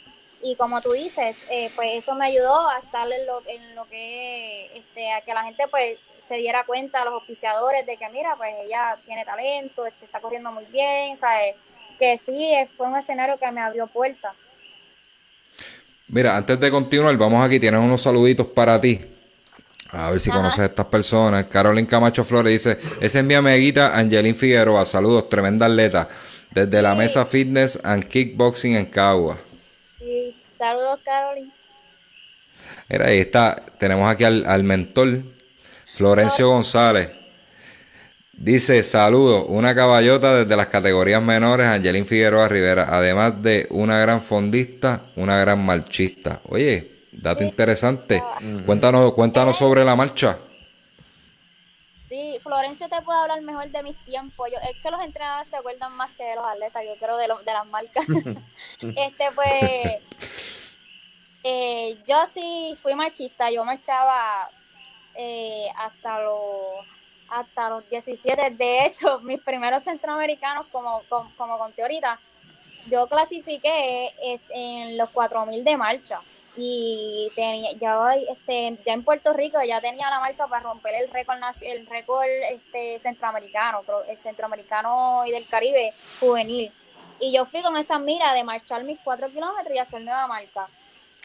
Y 0.43 0.55
como 0.55 0.79
tú 0.81 0.91
dices, 0.93 1.45
eh, 1.49 1.69
pues 1.75 1.95
eso 1.95 2.15
me 2.15 2.27
ayudó 2.27 2.69
a 2.69 2.79
estar 2.79 3.11
en 3.11 3.25
lo, 3.25 3.41
en 3.45 3.75
lo 3.75 3.85
que, 3.89 4.77
este, 4.77 5.11
a 5.11 5.21
que 5.21 5.33
la 5.33 5.43
gente 5.43 5.67
pues 5.67 5.99
se 6.17 6.35
diera 6.35 6.63
cuenta, 6.63 7.01
a 7.01 7.05
los 7.05 7.21
oficiadores, 7.21 7.85
de 7.85 7.97
que 7.97 8.09
mira, 8.09 8.35
pues 8.37 8.55
ella 8.63 8.97
tiene 9.05 9.25
talento, 9.25 9.85
este, 9.85 10.05
está 10.05 10.19
corriendo 10.21 10.51
muy 10.51 10.65
bien, 10.65 11.17
¿sabes? 11.17 11.55
Que 11.99 12.17
sí, 12.17 12.53
fue 12.77 12.87
un 12.87 12.97
escenario 12.97 13.37
que 13.37 13.51
me 13.51 13.61
abrió 13.61 13.87
puertas. 13.87 14.33
Mira, 16.11 16.35
antes 16.35 16.59
de 16.59 16.69
continuar, 16.69 17.15
vamos 17.15 17.43
aquí, 17.43 17.57
tienes 17.57 17.79
unos 17.79 18.01
saluditos 18.01 18.45
para 18.47 18.79
ti. 18.81 18.99
A 19.91 20.11
ver 20.11 20.19
si 20.19 20.29
conoces 20.29 20.59
a 20.59 20.65
estas 20.65 20.85
personas. 20.87 21.45
Carolyn 21.45 21.85
Camacho 21.85 22.25
Flores 22.25 22.51
dice, 22.51 22.77
esa 22.99 23.19
es 23.19 23.25
mi 23.25 23.33
amiguita 23.33 23.97
Angelín 23.97 24.35
Figueroa. 24.35 24.85
Saludos, 24.85 25.29
tremenda 25.29 25.67
atleta. 25.67 26.09
Desde 26.49 26.81
la 26.81 26.95
Mesa 26.95 27.25
Fitness 27.25 27.79
and 27.81 28.03
Kickboxing 28.05 28.75
en 28.75 28.85
Cagua. 28.87 29.37
Sí, 29.99 30.35
saludos, 30.57 30.99
Carolyn. 31.05 31.51
Mira, 32.89 33.07
ahí 33.07 33.19
está. 33.19 33.55
Tenemos 33.79 34.09
aquí 34.09 34.25
al, 34.25 34.63
mentor, 34.63 35.23
Florencio 35.95 36.49
González. 36.49 37.09
Dice, 38.33 38.81
saludos, 38.83 39.45
una 39.47 39.75
caballota 39.75 40.37
desde 40.37 40.55
las 40.55 40.67
categorías 40.67 41.21
menores, 41.21 41.67
Angelín 41.67 42.05
Figueroa 42.05 42.47
Rivera, 42.47 42.87
además 42.89 43.41
de 43.43 43.67
una 43.69 43.99
gran 43.99 44.21
fondista, 44.21 45.11
una 45.15 45.37
gran 45.37 45.63
marchista. 45.63 46.41
Oye, 46.49 47.03
dato 47.11 47.43
interesante. 47.43 48.23
Cuéntanos, 48.65 49.13
cuéntanos 49.13 49.57
sobre 49.57 49.83
la 49.83 49.95
marcha. 49.95 50.39
Sí, 52.09 52.37
Florencio 52.43 52.89
te 52.89 53.01
puede 53.03 53.19
hablar 53.19 53.41
mejor 53.41 53.69
de 53.69 53.83
mis 53.83 53.95
tiempos. 54.03 54.49
Yo, 54.51 54.57
es 54.57 54.81
que 54.81 54.91
los 54.91 55.01
entrenadores 55.01 55.47
se 55.47 55.55
acuerdan 55.55 55.95
más 55.95 56.11
que 56.17 56.23
de 56.23 56.35
los 56.35 56.45
atletas, 56.45 56.83
yo 56.83 56.95
creo, 56.99 57.17
de, 57.17 57.27
de 57.27 57.53
las 57.53 57.67
marcas. 57.67 58.05
este, 58.97 59.25
pues, 59.33 60.01
eh, 61.43 61.97
yo 62.07 62.25
sí 62.25 62.75
fui 62.81 62.95
marchista, 62.95 63.49
yo 63.49 63.63
marchaba 63.63 64.49
eh, 65.15 65.67
hasta 65.77 66.21
los 66.21 66.85
hasta 67.31 67.69
los 67.69 67.89
17. 67.89 68.51
De 68.51 68.85
hecho, 68.85 69.19
mis 69.23 69.41
primeros 69.41 69.83
centroamericanos, 69.83 70.67
como, 70.71 71.01
como, 71.09 71.31
como 71.37 71.57
conté 71.57 71.81
ahorita, 71.81 72.19
yo 72.87 73.07
clasifiqué 73.07 74.13
en 74.49 74.97
los 74.97 75.09
4000 75.09 75.63
de 75.63 75.77
marcha. 75.77 76.19
Y 76.57 77.31
tenía 77.33 77.71
ya 77.79 78.13
este 78.29 78.77
ya 78.85 78.91
en 78.91 79.05
Puerto 79.05 79.31
Rico 79.31 79.57
ya 79.65 79.79
tenía 79.79 80.09
la 80.09 80.19
marca 80.19 80.47
para 80.47 80.63
romper 80.63 80.95
el 80.95 81.09
récord 81.09 81.39
el 81.61 81.87
récord 81.87 82.27
este 82.27 82.99
centroamericano 82.99 83.83
el 84.05 84.17
centroamericano 84.17 85.25
y 85.25 85.31
del 85.31 85.47
Caribe 85.47 85.93
juvenil. 86.19 86.69
Y 87.21 87.31
yo 87.31 87.45
fui 87.45 87.61
con 87.61 87.77
esa 87.77 87.99
mira 87.99 88.33
de 88.33 88.43
marchar 88.43 88.83
mis 88.83 88.99
cuatro 88.99 89.29
kilómetros 89.29 89.73
y 89.73 89.79
hacer 89.79 90.01
nueva 90.01 90.27
marca. 90.27 90.67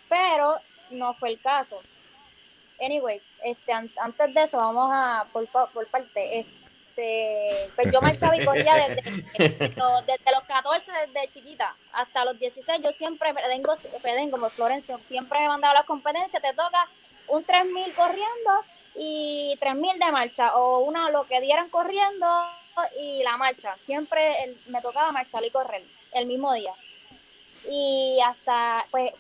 Pero 0.09 0.61
no 0.91 1.13
fue 1.15 1.31
el 1.31 1.41
caso 1.41 1.81
anyways 2.81 3.33
este 3.43 3.73
antes 3.73 4.35
de 4.35 4.43
eso 4.43 4.59
vamos 4.59 4.91
a 4.93 5.27
por, 5.33 5.47
por 5.49 5.87
parte 5.89 6.47
este, 6.97 7.71
pues 7.75 7.93
yo 7.93 8.01
marchaba 8.01 8.37
y 8.37 8.45
corría 8.45 8.75
desde, 8.75 9.03
desde, 9.39 10.33
los 10.33 10.45
14, 10.49 10.93
desde 11.07 11.29
chiquita, 11.29 11.77
hasta 11.93 12.25
los 12.25 12.39
16. 12.39 12.81
Yo 12.83 12.91
siempre, 12.91 13.35
tengo, 13.51 13.75
como 14.31 14.49
Florencio, 14.49 14.99
siempre 15.03 15.41
me 15.41 15.49
mandaba 15.49 15.75
la 15.75 15.83
competencia. 15.83 16.41
Te 16.41 16.55
toca 16.55 16.89
un 17.29 17.45
3000 17.45 17.95
corriendo 17.95 18.65
y 18.95 19.57
3000 19.61 19.99
de 19.99 20.13
marcha, 20.13 20.57
o 20.57 20.79
una 20.81 21.11
lo 21.11 21.25
que 21.27 21.43
dieran 21.43 21.69
corriendo 21.69 22.27
y 22.99 23.23
la 23.23 23.37
marcha. 23.37 23.77
Siempre 23.77 24.57
me 24.69 24.81
tocaba 24.81 25.13
marchar 25.13 25.45
y 25.45 25.51
correr 25.51 25.83
el 26.13 26.25
mismo 26.25 26.55
día. 26.55 26.73
Y 27.69 28.19
hasta, 28.25 28.87
pues, 28.91 29.13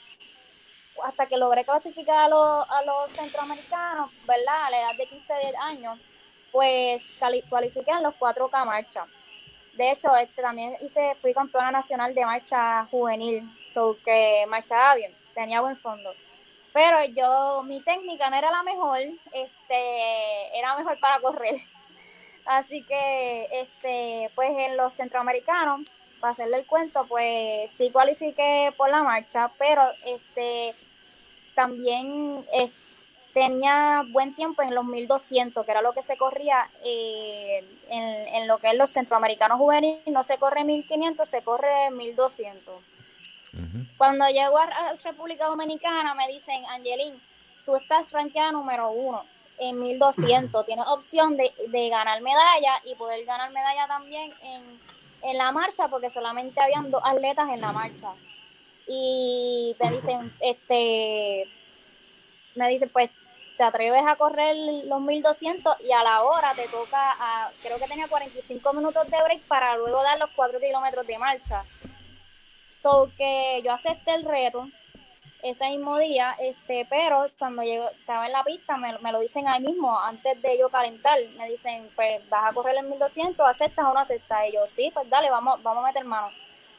hasta 1.04 1.26
que 1.26 1.36
logré 1.36 1.64
clasificar 1.64 2.24
a 2.24 2.28
los, 2.28 2.66
a 2.68 2.82
los 2.84 3.12
centroamericanos, 3.12 4.10
¿verdad? 4.26 4.64
A 4.64 4.70
la 4.70 4.80
edad 4.80 4.96
de 4.96 5.06
15 5.06 5.34
años 5.60 5.98
pues 6.56 7.14
cualifiqué 7.50 7.90
en 7.90 8.02
los 8.02 8.14
4K 8.14 8.64
marcha. 8.64 9.06
De 9.74 9.90
hecho, 9.90 10.08
este, 10.16 10.40
también 10.40 10.72
hice, 10.80 11.14
fui 11.16 11.34
campeona 11.34 11.70
nacional 11.70 12.14
de 12.14 12.24
marcha 12.24 12.86
juvenil, 12.86 13.46
so 13.66 13.98
que 14.02 14.46
marchaba 14.48 14.94
bien, 14.94 15.14
tenía 15.34 15.60
buen 15.60 15.76
fondo. 15.76 16.14
Pero 16.72 17.04
yo, 17.04 17.62
mi 17.62 17.80
técnica 17.82 18.30
no 18.30 18.36
era 18.36 18.50
la 18.50 18.62
mejor, 18.62 18.98
este, 19.32 20.58
era 20.58 20.78
mejor 20.78 20.98
para 20.98 21.20
correr. 21.20 21.56
Así 22.46 22.82
que, 22.84 23.48
este, 23.52 24.30
pues 24.34 24.50
en 24.56 24.78
los 24.78 24.94
centroamericanos, 24.94 25.82
para 26.20 26.30
hacerle 26.30 26.56
el 26.56 26.66
cuento, 26.66 27.04
pues 27.06 27.70
sí 27.70 27.90
cualifiqué 27.90 28.72
por 28.78 28.88
la 28.88 29.02
marcha, 29.02 29.50
pero 29.58 29.82
este, 30.06 30.74
también, 31.56 32.44
tenía 33.36 34.02
buen 34.08 34.34
tiempo 34.34 34.62
en 34.62 34.74
los 34.74 34.84
1200, 34.84 35.66
que 35.66 35.70
era 35.70 35.82
lo 35.82 35.92
que 35.92 36.00
se 36.00 36.16
corría 36.16 36.70
eh, 36.84 37.62
en, 37.90 38.48
lo 38.48 38.56
que 38.56 38.70
es 38.70 38.74
los 38.76 38.88
centroamericanos 38.88 39.58
juveniles, 39.58 40.06
no 40.06 40.22
se 40.22 40.38
corre 40.38 40.64
1500, 40.64 41.28
se 41.28 41.42
corre 41.42 41.90
1200. 41.90 42.74
Cuando 43.98 44.26
llego 44.28 44.58
a, 44.58 44.70
República 45.04 45.46
Dominicana 45.46 46.14
me 46.14 46.28
dicen, 46.28 46.64
Angelín, 46.66 47.20
tú 47.66 47.76
estás 47.76 48.12
rankeada 48.12 48.52
número 48.52 48.90
uno 48.90 49.22
en 49.58 49.80
1200, 49.80 50.64
tienes 50.66 50.86
opción 50.86 51.36
de, 51.36 51.88
ganar 51.90 52.22
medalla 52.22 52.80
y 52.84 52.94
poder 52.94 53.24
ganar 53.26 53.50
medalla 53.50 53.86
también 53.86 54.32
en, 54.42 54.62
en 55.22 55.36
la 55.36 55.52
marcha, 55.52 55.88
porque 55.88 56.08
solamente 56.08 56.60
habían 56.60 56.90
dos 56.90 57.02
atletas 57.04 57.50
en 57.50 57.60
la 57.60 57.72
marcha. 57.72 58.12
Y 58.86 59.76
me 59.82 59.90
dicen, 59.90 60.32
este, 60.40 61.48
me 62.54 62.68
dicen, 62.68 62.88
pues 62.90 63.10
te 63.56 63.64
atreves 63.64 64.04
a 64.06 64.16
correr 64.16 64.54
los 64.84 65.00
1200 65.00 65.76
y 65.80 65.92
a 65.92 66.02
la 66.02 66.22
hora 66.22 66.52
te 66.54 66.68
toca, 66.68 67.16
creo 67.62 67.78
que 67.78 67.86
tenía 67.86 68.06
45 68.06 68.72
minutos 68.74 69.10
de 69.10 69.22
break 69.22 69.40
para 69.42 69.76
luego 69.76 70.02
dar 70.02 70.18
los 70.18 70.30
4 70.36 70.60
kilómetros 70.60 71.06
de 71.06 71.18
marcha. 71.18 71.64
So 72.82 73.10
que 73.16 73.62
yo 73.64 73.72
acepté 73.72 74.14
el 74.14 74.24
reto 74.24 74.68
ese 75.42 75.68
mismo 75.68 75.98
día, 75.98 76.34
este, 76.40 76.86
pero 76.88 77.26
cuando 77.38 77.62
llego, 77.62 77.88
estaba 77.90 78.26
en 78.26 78.32
la 78.32 78.42
pista 78.42 78.76
me, 78.76 78.98
me, 78.98 79.12
lo 79.12 79.20
dicen 79.20 79.46
ahí 79.46 79.60
mismo, 79.60 79.98
antes 79.98 80.40
de 80.42 80.58
yo 80.58 80.68
calentar, 80.68 81.18
me 81.36 81.48
dicen, 81.48 81.88
pues 81.94 82.28
vas 82.28 82.50
a 82.50 82.54
correr 82.54 82.76
el 82.76 82.86
1200, 82.86 83.46
¿aceptas 83.46 83.84
o 83.84 83.94
no 83.94 84.00
aceptas? 84.00 84.48
Y 84.48 84.52
yo, 84.52 84.66
sí, 84.66 84.90
pues 84.92 85.08
dale, 85.08 85.30
vamos, 85.30 85.62
vamos 85.62 85.84
a 85.84 85.86
meter 85.86 86.04
mano. 86.04 86.30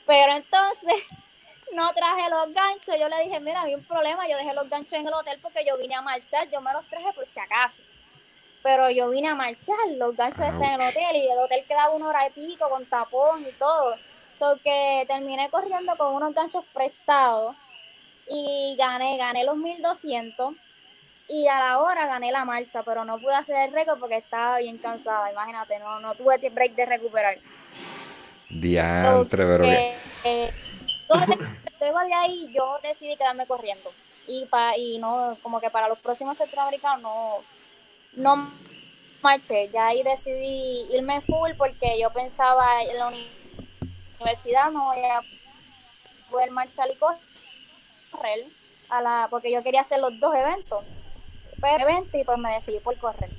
Pero 0.05 0.33
entonces 0.33 1.07
no 1.73 1.91
traje 1.93 2.29
los 2.29 2.53
ganchos. 2.53 2.95
Yo 2.99 3.09
le 3.09 3.23
dije, 3.23 3.39
mira, 3.39 3.61
había 3.61 3.77
un 3.77 3.83
problema, 3.83 4.27
yo 4.27 4.37
dejé 4.37 4.53
los 4.53 4.69
ganchos 4.69 4.93
en 4.93 5.07
el 5.07 5.13
hotel 5.13 5.39
porque 5.41 5.65
yo 5.65 5.77
vine 5.77 5.95
a 5.95 6.01
marchar, 6.01 6.49
yo 6.49 6.61
me 6.61 6.73
los 6.73 6.85
traje 6.87 7.11
por 7.13 7.25
si 7.25 7.39
acaso. 7.39 7.81
Pero 8.63 8.89
yo 8.89 9.09
vine 9.09 9.29
a 9.29 9.35
marchar, 9.35 9.75
los 9.97 10.15
ganchos 10.15 10.45
están 10.45 10.63
en 10.63 10.81
el 10.81 10.89
hotel 10.89 11.15
y 11.15 11.27
el 11.29 11.37
hotel 11.37 11.63
quedaba 11.67 11.93
una 11.93 12.07
hora 12.07 12.27
y 12.27 12.31
pico 12.31 12.69
con 12.69 12.85
tapón 12.85 13.45
y 13.45 13.51
todo. 13.53 13.95
So 14.33 14.57
que 14.63 15.05
terminé 15.07 15.49
corriendo 15.49 15.95
con 15.97 16.13
unos 16.13 16.33
ganchos 16.33 16.63
prestados 16.73 17.55
y 18.29 18.75
gané, 18.77 19.17
gané 19.17 19.43
los 19.43 19.57
1200 19.57 20.53
y 21.29 21.47
a 21.47 21.59
la 21.59 21.79
hora 21.79 22.07
gané 22.07 22.31
la 22.31 22.45
marcha, 22.45 22.83
pero 22.83 23.03
no 23.03 23.19
pude 23.19 23.35
hacer 23.35 23.67
el 23.67 23.73
récord 23.73 23.99
porque 23.99 24.17
estaba 24.17 24.59
bien 24.59 24.77
cansada, 24.77 25.31
imagínate, 25.31 25.79
no, 25.79 25.99
no 25.99 26.15
tuve 26.15 26.37
break 26.49 26.73
de 26.73 26.85
recuperar. 26.85 27.37
Diantre, 28.49 29.45
pero 29.45 29.65
entonces, 31.09 31.37
luego 31.79 31.99
de 31.99 32.13
ahí 32.13 32.53
yo 32.53 32.77
decidí 32.83 33.15
quedarme 33.15 33.47
corriendo. 33.47 33.91
Y, 34.27 34.45
pa, 34.45 34.75
y 34.77 34.97
no, 34.99 35.37
como 35.41 35.61
que 35.61 35.69
para 35.69 35.87
los 35.87 35.99
próximos 35.99 36.37
centroamericanos 36.37 37.01
no, 37.01 37.37
no 38.13 38.51
marché. 39.21 39.69
Ya 39.69 39.87
ahí 39.87 40.03
decidí 40.03 40.87
irme 40.93 41.21
full 41.21 41.51
porque 41.57 41.99
yo 41.99 42.11
pensaba 42.11 42.81
en 42.83 42.97
la 42.97 43.07
universidad 44.19 44.71
no 44.71 44.85
voy 44.85 44.99
a 44.99 45.21
poder 46.29 46.51
marchar 46.51 46.89
y 46.91 46.95
correr. 46.95 48.45
A 48.89 49.01
la, 49.01 49.27
porque 49.29 49.51
yo 49.51 49.63
quería 49.63 49.81
hacer 49.81 49.99
los 49.99 50.17
dos 50.19 50.33
eventos. 50.35 50.83
Pero 51.59 51.89
evento 51.89 52.17
y 52.17 52.23
pues 52.23 52.37
me 52.37 52.53
decidí 52.53 52.79
por 52.79 52.97
correr. 52.97 53.29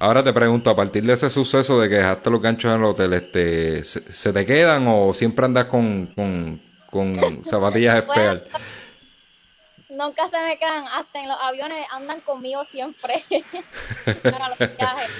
Ahora 0.00 0.22
te 0.22 0.32
pregunto, 0.32 0.70
a 0.70 0.76
partir 0.76 1.04
de 1.04 1.12
ese 1.14 1.28
suceso 1.28 1.80
de 1.80 1.88
que 1.88 1.96
dejaste 1.96 2.30
los 2.30 2.40
ganchos 2.40 2.72
en 2.72 2.78
el 2.78 2.84
hotel, 2.84 3.12
este, 3.14 3.82
¿se, 3.82 4.32
te 4.32 4.46
quedan 4.46 4.86
o 4.86 5.12
siempre 5.12 5.44
andas 5.44 5.64
con, 5.64 6.06
con, 6.14 6.60
con 6.90 7.44
zapatillas 7.44 7.96
especial? 7.96 8.44
nunca 9.98 10.28
se 10.28 10.40
me 10.40 10.56
quedan, 10.56 10.86
hasta 10.94 11.20
en 11.20 11.28
los 11.28 11.38
aviones 11.40 11.86
andan 11.90 12.20
conmigo 12.20 12.64
siempre 12.64 13.24
para 14.22 14.50
los 14.50 14.58
viajes. 14.78 15.10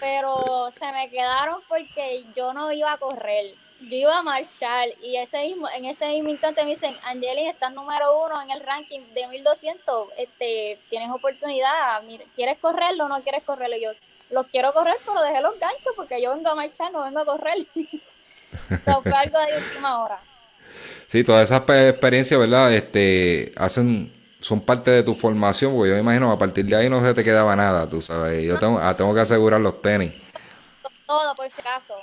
Pero 0.00 0.70
se 0.70 0.90
me 0.92 1.10
quedaron 1.10 1.60
porque 1.68 2.24
yo 2.34 2.52
no 2.52 2.72
iba 2.72 2.92
a 2.92 2.98
correr. 2.98 3.54
yo 3.80 3.96
iba 3.96 4.18
a 4.18 4.22
marchar 4.22 4.88
y 5.02 5.16
ese 5.16 5.42
mismo, 5.42 5.68
en 5.76 5.84
ese 5.84 6.08
mismo 6.08 6.30
instante 6.30 6.64
me 6.64 6.70
dicen, 6.70 6.96
Angelina, 7.04 7.50
estás 7.50 7.72
número 7.72 8.24
uno 8.24 8.42
en 8.42 8.50
el 8.50 8.60
ranking 8.60 9.00
de 9.14 9.28
1200, 9.28 10.08
este, 10.18 10.78
tienes 10.90 11.10
oportunidad, 11.10 12.02
¿quieres 12.34 12.58
correrlo 12.58 13.04
o 13.04 13.08
no 13.08 13.22
quieres 13.22 13.42
correrlo? 13.44 13.76
Y 13.76 13.82
yo, 13.82 13.90
los 14.34 14.46
quiero 14.48 14.72
correr, 14.72 14.96
pero 15.06 15.22
dejé 15.22 15.40
los 15.40 15.58
ganchos 15.58 15.92
porque 15.96 16.22
yo 16.22 16.34
vengo 16.34 16.50
a 16.50 16.54
marchar, 16.54 16.92
no 16.92 17.02
vengo 17.04 17.20
a 17.20 17.24
correr. 17.24 17.66
Eso 18.70 19.02
fue 19.02 19.12
algo 19.12 19.38
de 19.38 19.58
última 19.58 20.04
hora. 20.04 20.20
Sí, 21.06 21.24
todas 21.24 21.50
esas 21.50 21.62
experiencias, 21.68 22.38
¿verdad? 22.38 22.72
Este, 22.72 23.52
hacen, 23.56 24.12
son 24.40 24.60
parte 24.60 24.90
de 24.90 25.02
tu 25.02 25.14
formación, 25.14 25.72
porque 25.74 25.90
yo 25.90 25.94
me 25.94 26.00
imagino 26.00 26.30
a 26.30 26.38
partir 26.38 26.64
de 26.66 26.76
ahí 26.76 26.90
no 26.90 27.04
se 27.04 27.14
te 27.14 27.24
quedaba 27.24 27.54
nada, 27.54 27.88
tú 27.88 28.00
sabes. 28.02 28.44
Yo 28.44 28.58
tengo, 28.58 28.78
ah, 28.78 28.96
tengo 28.96 29.14
que 29.14 29.20
asegurar 29.20 29.60
los 29.60 29.80
tenis. 29.80 30.12
Todo, 31.06 31.34
por 31.34 31.50
si 31.50 31.60
acaso. 31.60 31.94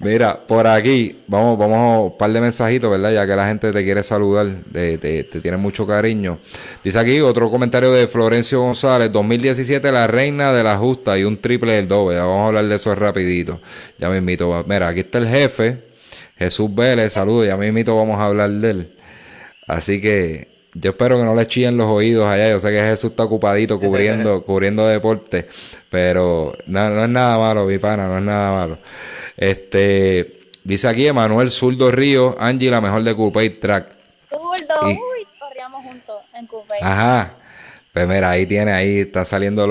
Mira, 0.00 0.46
por 0.46 0.66
aquí, 0.66 1.20
vamos, 1.26 1.58
vamos 1.58 1.78
a 1.78 2.00
un 2.00 2.18
par 2.18 2.30
de 2.30 2.40
mensajitos, 2.40 2.90
¿verdad? 2.90 3.12
Ya 3.12 3.26
que 3.26 3.34
la 3.34 3.46
gente 3.46 3.72
te 3.72 3.84
quiere 3.84 4.02
saludar, 4.02 4.46
te, 4.72 4.98
te, 4.98 5.24
tiene 5.24 5.56
mucho 5.56 5.86
cariño. 5.86 6.38
Dice 6.82 6.98
aquí 6.98 7.20
otro 7.20 7.50
comentario 7.50 7.92
de 7.92 8.06
Florencio 8.06 8.60
González, 8.60 9.10
2017 9.12 9.90
la 9.92 10.06
reina 10.06 10.52
de 10.52 10.62
la 10.62 10.76
justa 10.76 11.18
y 11.18 11.24
un 11.24 11.38
triple 11.38 11.74
del 11.74 11.88
doble. 11.88 12.18
Vamos 12.18 12.42
a 12.42 12.46
hablar 12.48 12.66
de 12.66 12.74
eso 12.74 12.94
rapidito. 12.94 13.60
Ya 13.98 14.08
me 14.08 14.18
invito. 14.18 14.64
Mira, 14.68 14.88
aquí 14.88 15.00
está 15.00 15.18
el 15.18 15.28
jefe, 15.28 15.84
Jesús 16.36 16.74
Vélez, 16.74 17.12
saludos, 17.12 17.46
ya 17.46 17.56
me 17.56 17.68
invito, 17.68 17.96
vamos 17.96 18.20
a 18.20 18.26
hablar 18.26 18.50
de 18.50 18.70
él. 18.70 18.96
Así 19.66 20.00
que 20.00 20.54
yo 20.74 20.90
espero 20.90 21.18
que 21.18 21.24
no 21.24 21.34
le 21.34 21.46
chillen 21.46 21.76
los 21.76 21.88
oídos 21.88 22.26
allá. 22.26 22.50
Yo 22.50 22.58
sé 22.58 22.70
que 22.70 22.80
Jesús 22.80 23.12
está 23.12 23.24
ocupadito 23.24 23.78
cubriendo, 23.78 24.42
cubriendo 24.44 24.86
deporte, 24.86 25.46
pero 25.88 26.52
no, 26.66 26.90
no 26.90 27.04
es 27.04 27.10
nada 27.10 27.38
malo, 27.38 27.64
mi 27.64 27.78
pana, 27.78 28.08
no 28.08 28.18
es 28.18 28.24
nada 28.24 28.50
malo. 28.50 28.78
Este, 29.36 30.48
dice 30.62 30.88
aquí 30.88 31.06
Emanuel 31.06 31.50
Zurdo 31.50 31.90
Río, 31.90 32.36
Angie, 32.38 32.70
la 32.70 32.80
mejor 32.80 33.02
de 33.02 33.14
Coupé 33.14 33.50
Track. 33.50 33.96
Zurdo, 34.30 34.86
uy, 34.86 35.26
corríamos 35.38 35.84
juntos 35.84 36.22
en 36.34 36.46
Coupé. 36.46 36.74
Ajá. 36.80 37.34
Pues 37.94 38.08
mira, 38.08 38.30
ahí 38.30 38.44
tiene, 38.44 38.72
ahí 38.72 38.98
está 38.98 39.24
saliendo 39.24 39.68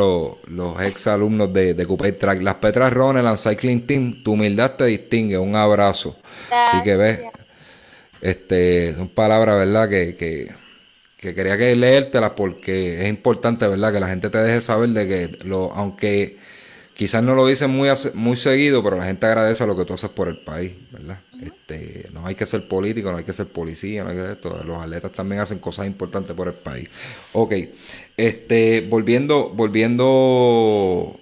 los 0.47 0.81
ex 0.81 1.07
alumnos 1.07 1.51
de, 1.51 1.73
de 1.73 2.13
Track. 2.13 2.41
Las 2.41 2.55
Petras 2.55 2.93
Ronald 2.93 3.37
Cycling 3.37 3.85
Team, 3.85 4.23
tu 4.23 4.31
humildad 4.31 4.71
te 4.77 4.85
distingue, 4.85 5.37
un 5.37 5.57
abrazo. 5.57 6.17
Así 6.49 6.81
que 6.83 6.95
ves, 6.95 7.19
este, 8.21 8.95
son 8.95 9.09
palabras, 9.09 9.57
¿verdad? 9.57 9.89
Que, 9.89 10.15
que, 10.15 10.53
que 11.17 11.35
quería 11.35 11.57
que 11.57 11.75
leértelas 11.75 12.31
porque 12.31 13.01
es 13.01 13.09
importante, 13.09 13.67
¿verdad? 13.67 13.91
Que 13.91 13.99
la 13.99 14.07
gente 14.07 14.29
te 14.29 14.37
deje 14.37 14.61
saber 14.61 14.91
de 14.91 15.05
que 15.05 15.45
lo, 15.45 15.73
aunque 15.73 16.37
quizás 16.93 17.23
no 17.23 17.35
lo 17.35 17.47
dicen 17.47 17.71
muy, 17.71 17.89
muy 18.13 18.37
seguido, 18.37 18.83
pero 18.83 18.97
la 18.97 19.05
gente 19.05 19.25
agradece 19.25 19.65
lo 19.65 19.75
que 19.75 19.85
tú 19.85 19.93
haces 19.93 20.09
por 20.09 20.27
el 20.27 20.37
país, 20.37 20.73
¿verdad? 20.91 21.19
Este, 21.41 22.07
no 22.13 22.25
hay 22.25 22.35
que 22.35 22.45
ser 22.45 22.67
político, 22.67 23.11
no 23.11 23.17
hay 23.17 23.23
que 23.23 23.33
ser 23.33 23.47
policía, 23.47 24.03
no 24.03 24.11
hay 24.11 24.15
que 24.15 24.31
esto. 24.31 24.61
Los 24.63 24.77
atletas 24.77 25.11
también 25.11 25.41
hacen 25.41 25.59
cosas 25.59 25.87
importantes 25.87 26.35
por 26.35 26.47
el 26.47 26.53
país. 26.53 26.89
Ok, 27.33 27.53
este, 28.15 28.81
volviendo, 28.81 29.49
volviendo, 29.49 31.19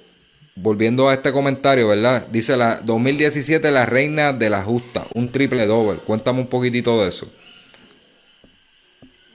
volviendo 0.55 1.09
a 1.09 1.13
este 1.13 1.31
comentario, 1.31 1.87
¿verdad? 1.87 2.27
Dice 2.27 2.57
la 2.57 2.77
2017 2.77 3.71
la 3.71 3.85
reina 3.85 4.33
de 4.33 4.49
la 4.49 4.63
justa, 4.63 5.07
un 5.13 5.31
triple 5.31 5.65
doble. 5.65 5.99
Cuéntame 5.99 6.39
un 6.39 6.47
poquitito 6.47 7.01
de 7.01 7.09
eso. 7.09 7.31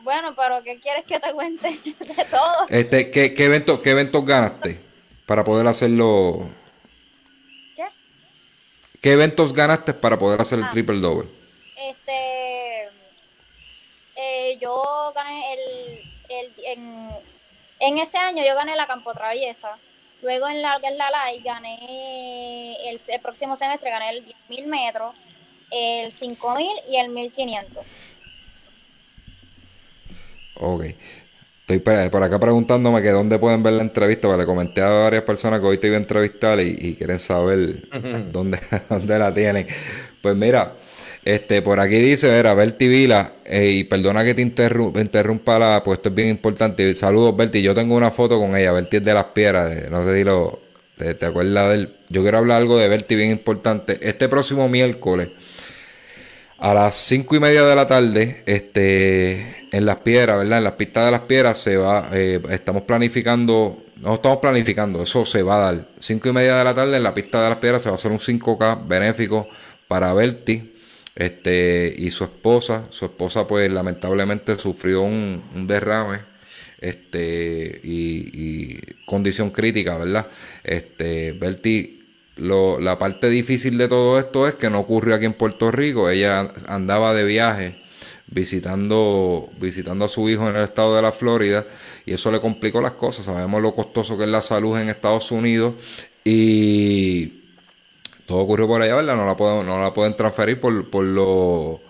Bueno, 0.05 0.37
pero 0.37 0.62
¿qué 0.62 0.79
quieres 0.79 1.05
que 1.05 1.18
te 1.18 1.33
cuente 1.33 1.68
de 1.85 2.25
todo? 2.31 2.68
Este, 2.68 3.11
¿qué, 3.11 3.35
qué, 3.35 3.44
evento, 3.46 3.83
¿Qué 3.83 3.90
eventos 3.90 4.25
ganaste? 4.25 4.86
Para 5.27 5.45
poder 5.45 5.67
hacerlo. 5.67 6.49
¿Qué? 7.75 7.85
¿Qué 9.03 9.12
eventos 9.12 9.53
ganaste 9.53 9.93
para 9.93 10.19
poder 10.19 10.41
hacer 10.41 10.61
el 10.61 10.65
ah. 10.67 10.71
triple 10.71 11.01
double? 11.01 11.29
Este. 11.77 12.89
Eh, 14.15 14.59
yo 14.61 15.12
gané 15.15 15.53
el. 15.53 16.12
el 16.29 16.53
en, 16.65 17.11
en, 17.81 17.99
ese 17.99 18.17
año 18.17 18.43
yo 18.47 18.55
gané 18.55 18.77
la 18.77 18.87
Campo 18.87 19.12
Traviesa. 19.12 19.77
Luego 20.23 20.49
en 20.49 20.62
la, 20.62 20.79
en 20.83 20.97
la 20.97 21.11
LAI 21.11 21.43
gané. 21.43 22.89
El, 22.89 23.01
el 23.07 23.21
próximo 23.21 23.57
semestre 23.57 23.91
gané 23.91 24.11
el 24.11 24.27
10.000 24.49 24.67
metros, 24.67 25.15
el 25.71 26.11
5.000 26.11 26.83
y 26.89 26.97
el 26.97 27.11
1.500. 27.11 27.67
Ok. 30.59 30.85
Estoy 31.68 31.81
por 32.11 32.22
acá 32.22 32.38
preguntándome 32.38 33.02
que 33.02 33.11
dónde 33.11 33.40
pueden 33.40 33.61
ver 33.64 33.72
la 33.72 33.83
entrevista, 33.83 34.29
porque 34.29 34.42
le 34.42 34.46
comenté 34.46 34.83
a 34.83 34.88
varias 34.88 35.24
personas 35.24 35.59
que 35.59 35.66
hoy 35.66 35.79
te 35.79 35.88
iba 35.88 35.96
a 35.96 35.98
entrevistar 35.98 36.61
y, 36.61 36.94
quieren 36.94 37.18
saber 37.18 37.88
dónde, 38.31 38.61
dónde 38.88 39.18
la 39.18 39.35
tienen. 39.35 39.66
Pues 40.22 40.37
mira, 40.37 40.74
este, 41.24 41.62
por 41.62 41.81
aquí 41.81 41.96
dice, 41.96 42.38
era 42.38 42.55
Berti 42.55 42.87
Vila, 42.87 43.33
eh, 43.44 43.68
y 43.68 43.83
perdona 43.83 44.24
que 44.24 44.35
te 44.35 44.42
interrumpa 44.42 45.59
la, 45.59 45.83
pues 45.85 45.98
esto 45.98 46.11
es 46.11 46.14
bien 46.14 46.29
importante. 46.29 46.94
Saludos, 46.94 47.37
Berti. 47.37 47.61
Yo 47.62 47.74
tengo 47.74 47.96
una 47.96 48.12
foto 48.12 48.38
con 48.38 48.57
ella, 48.57 48.70
Berti 48.70 48.98
es 48.98 49.05
de 49.05 49.14
las 49.14 49.24
piedras, 49.24 49.90
no 49.90 50.05
sé 50.05 50.18
si 50.18 50.22
lo, 50.22 50.61
te, 50.96 51.14
te 51.14 51.26
acuerdas 51.26 51.70
de 51.70 51.74
él. 51.74 51.96
Yo 52.11 52.22
quiero 52.22 52.38
hablar 52.38 52.59
algo 52.59 52.79
de 52.79 52.88
Berti 52.88 53.16
bien 53.16 53.33
importante. 53.33 53.98
Este 54.02 54.29
próximo 54.29 54.68
miércoles 54.68 55.31
a 56.59 56.74
las 56.74 56.94
cinco 56.94 57.37
y 57.37 57.40
media 57.40 57.64
de 57.64 57.74
la 57.74 57.87
tarde, 57.87 58.42
este, 58.46 59.56
en 59.77 59.85
las 59.85 59.97
piedras, 59.97 60.39
¿verdad? 60.39 60.59
En 60.59 60.65
las 60.65 60.73
pistas 60.73 61.05
de 61.05 61.11
las 61.11 61.21
piedras 61.23 61.59
se 61.59 61.77
va, 61.77 62.09
eh, 62.12 62.41
estamos 62.51 62.85
planificando, 62.85 63.85
no 63.97 64.15
estamos 64.15 64.39
planificando, 64.39 65.03
eso 65.03 65.27
se 65.27 65.43
va 65.43 65.57
a 65.57 65.73
dar. 65.73 65.89
Cinco 66.01 66.31
y 66.31 66.33
media 66.33 66.57
de 66.57 66.65
la 66.65 66.75
tarde 66.75 66.97
en 66.97 67.03
la 67.03 67.12
pista 67.12 67.43
de 67.43 67.51
las 67.51 67.59
piedras 67.59 67.83
se 67.83 67.91
va 67.91 67.95
a 67.95 67.97
hacer 67.97 68.11
un 68.11 68.19
5K 68.19 68.89
benéfico 68.89 69.49
para 69.87 70.15
Berti, 70.15 70.75
este, 71.15 71.95
y 71.97 72.11
su 72.11 72.25
esposa. 72.25 72.85
Su 72.89 73.05
esposa, 73.05 73.47
pues, 73.47 73.71
lamentablemente 73.71 74.57
sufrió 74.57 75.03
un, 75.03 75.67
derrame, 75.67 76.21
este, 76.81 77.81
y, 77.85 78.31
y, 78.33 78.81
condición 79.05 79.51
crítica, 79.51 79.99
¿verdad? 79.99 80.27
Este, 80.65 81.33
Berti 81.33 82.03
lo, 82.37 82.81
la 82.81 82.99
parte 82.99 83.29
difícil 83.29 83.77
de 83.77 83.89
todo 83.89 84.19
esto 84.19 84.49
es 84.49 84.55
que 84.55 84.71
no 84.71 84.81
ocurrió 84.81 85.15
aquí 85.15 85.27
en 85.27 85.35
Puerto 85.35 85.71
Rico. 85.71 86.09
Ella 86.09 86.51
andaba 86.67 87.12
de 87.12 87.25
viaje 87.25 87.86
visitando, 88.29 89.49
visitando 89.59 90.05
a 90.05 90.09
su 90.09 90.29
hijo 90.29 90.49
en 90.49 90.57
el 90.57 90.65
estado 90.65 90.97
de 90.97 91.03
la 91.03 91.12
Florida 91.12 91.67
y 92.05 92.12
eso 92.12 92.31
le 92.31 92.41
complicó 92.41 92.81
las 92.81 92.93
cosas. 92.93 93.27
Sabemos 93.27 93.62
lo 93.62 93.75
costoso 93.75 94.17
que 94.17 94.25
es 94.25 94.31
la 94.31 94.43
salud 94.43 94.79
en 94.79 94.89
Estados 94.89 95.31
Unidos 95.31 95.75
y 96.25 97.45
todo 98.27 98.39
ocurrió 98.39 98.67
por 98.67 98.83
allá, 98.83 98.97
¿verdad? 98.97 99.17
No 99.17 99.27
la 99.27 99.37
pueden, 99.37 99.67
no 99.67 99.81
la 99.81 99.95
pueden 99.95 100.17
transferir 100.17 100.59
por, 100.61 100.91
por 100.91 101.05
lo 101.05 101.81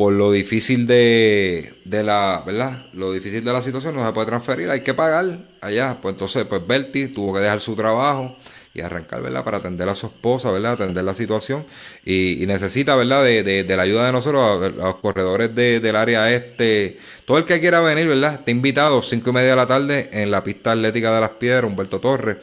por 0.00 0.14
lo 0.14 0.32
difícil 0.32 0.86
de, 0.86 1.74
de 1.84 2.02
la, 2.02 2.42
¿verdad? 2.46 2.86
Lo 2.94 3.12
difícil 3.12 3.44
de 3.44 3.52
la 3.52 3.60
situación 3.60 3.94
no 3.94 4.06
se 4.06 4.14
puede 4.14 4.28
transferir, 4.28 4.70
hay 4.70 4.80
que 4.80 4.94
pagar 4.94 5.40
allá. 5.60 5.98
Pues 6.00 6.14
entonces, 6.14 6.46
pues 6.46 6.66
Bertie 6.66 7.08
tuvo 7.08 7.34
que 7.34 7.40
dejar 7.40 7.60
su 7.60 7.76
trabajo 7.76 8.34
y 8.72 8.82
arrancar, 8.82 9.20
¿verdad? 9.20 9.42
Para 9.42 9.56
atender 9.56 9.88
a 9.88 9.96
su 9.96 10.06
esposa, 10.06 10.50
¿verdad? 10.52 10.74
Atender 10.74 11.02
la 11.02 11.14
situación 11.14 11.66
y, 12.04 12.44
necesita, 12.46 12.94
¿verdad? 12.94 13.24
De, 13.24 13.42
de, 13.64 13.76
la 13.76 13.82
ayuda 13.82 14.06
de 14.06 14.12
nosotros, 14.12 14.62
a, 14.62 14.68
los 14.68 14.96
corredores 14.96 15.54
del 15.54 15.96
área 15.96 16.32
este. 16.32 16.98
Todo 17.24 17.38
el 17.38 17.44
que 17.46 17.58
quiera 17.60 17.80
venir, 17.80 18.06
¿verdad? 18.06 18.34
Está 18.34 18.50
invitado, 18.50 19.02
cinco 19.02 19.30
y 19.30 19.32
media 19.32 19.50
de 19.50 19.56
la 19.56 19.66
tarde, 19.66 20.08
en 20.12 20.30
la 20.30 20.44
pista 20.44 20.72
atlética 20.72 21.12
de 21.12 21.20
las 21.20 21.30
piedras, 21.30 21.64
Humberto 21.64 22.00
Torres, 22.00 22.36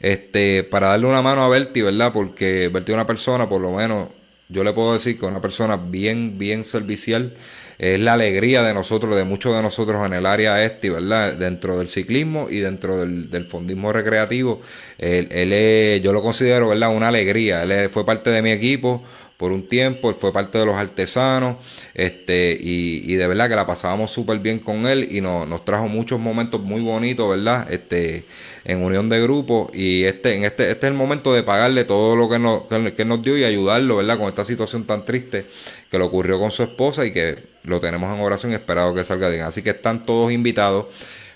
este, 0.00 0.64
para 0.64 0.88
darle 0.88 1.06
una 1.06 1.20
mano 1.20 1.44
a 1.44 1.48
Berti, 1.48 1.82
¿verdad? 1.82 2.12
Porque 2.12 2.68
Berti 2.72 2.92
es 2.92 2.94
una 2.94 3.06
persona, 3.06 3.46
por 3.48 3.60
lo 3.60 3.72
menos, 3.72 4.08
yo 4.48 4.64
le 4.64 4.72
puedo 4.72 4.94
decir 4.94 5.18
que 5.18 5.26
una 5.26 5.40
persona 5.40 5.76
bien, 5.76 6.38
bien 6.38 6.64
servicial 6.64 7.34
es 7.78 8.00
la 8.00 8.14
alegría 8.14 8.62
de 8.62 8.74
nosotros, 8.74 9.16
de 9.16 9.24
muchos 9.24 9.54
de 9.54 9.62
nosotros 9.62 10.04
en 10.06 10.12
el 10.12 10.26
área 10.26 10.64
este, 10.64 10.90
¿verdad? 10.90 11.34
Dentro 11.34 11.78
del 11.78 11.88
ciclismo 11.88 12.46
y 12.50 12.58
dentro 12.58 12.98
del, 12.98 13.44
fondismo 13.46 13.92
recreativo. 13.92 14.60
Él, 14.98 15.52
es, 15.52 16.00
yo 16.02 16.12
lo 16.12 16.22
considero, 16.22 16.68
¿verdad? 16.68 16.94
Una 16.94 17.08
alegría. 17.08 17.62
Él 17.62 17.88
fue 17.90 18.04
parte 18.04 18.30
de 18.30 18.42
mi 18.42 18.50
equipo 18.50 19.02
por 19.36 19.50
un 19.50 19.66
tiempo, 19.66 20.10
él 20.10 20.16
fue 20.18 20.32
parte 20.32 20.58
de 20.58 20.66
los 20.66 20.76
artesanos, 20.76 21.56
este, 21.94 22.56
y, 22.60 23.02
y 23.04 23.16
de 23.16 23.26
verdad 23.26 23.48
que 23.48 23.56
la 23.56 23.66
pasábamos 23.66 24.10
súper 24.10 24.38
bien 24.38 24.58
con 24.58 24.86
él 24.86 25.08
y 25.10 25.20
nos 25.20 25.64
trajo 25.64 25.88
muchos 25.88 26.20
momentos 26.20 26.60
muy 26.60 26.80
bonitos, 26.82 27.28
¿verdad? 27.28 27.70
Este, 27.72 28.24
en 28.64 28.82
unión 28.82 29.08
de 29.08 29.20
grupo, 29.20 29.70
y 29.74 30.04
este, 30.04 30.34
en 30.34 30.44
este, 30.44 30.70
este 30.70 30.86
es 30.86 30.90
el 30.90 30.96
momento 30.96 31.34
de 31.34 31.42
pagarle 31.42 31.84
todo 31.84 32.16
lo 32.16 32.28
que 32.28 32.38
nos, 32.38 32.62
que 32.94 33.04
nos 33.04 33.22
dio 33.22 33.36
y 33.36 33.44
ayudarlo, 33.44 33.96
¿verdad? 33.96 34.18
Con 34.18 34.28
esta 34.28 34.44
situación 34.44 34.84
tan 34.84 35.04
triste 35.04 35.46
que 35.90 35.98
le 35.98 36.04
ocurrió 36.04 36.38
con 36.38 36.50
su 36.50 36.62
esposa 36.62 37.04
y 37.04 37.12
que 37.12 37.36
lo 37.64 37.80
tenemos 37.80 38.14
en 38.14 38.20
oración 38.20 38.52
y 38.52 38.54
esperado 38.54 38.94
que 38.94 39.04
salga 39.04 39.28
bien. 39.28 39.42
Así 39.42 39.62
que 39.62 39.70
están 39.70 40.04
todos 40.04 40.32
invitados. 40.32 40.86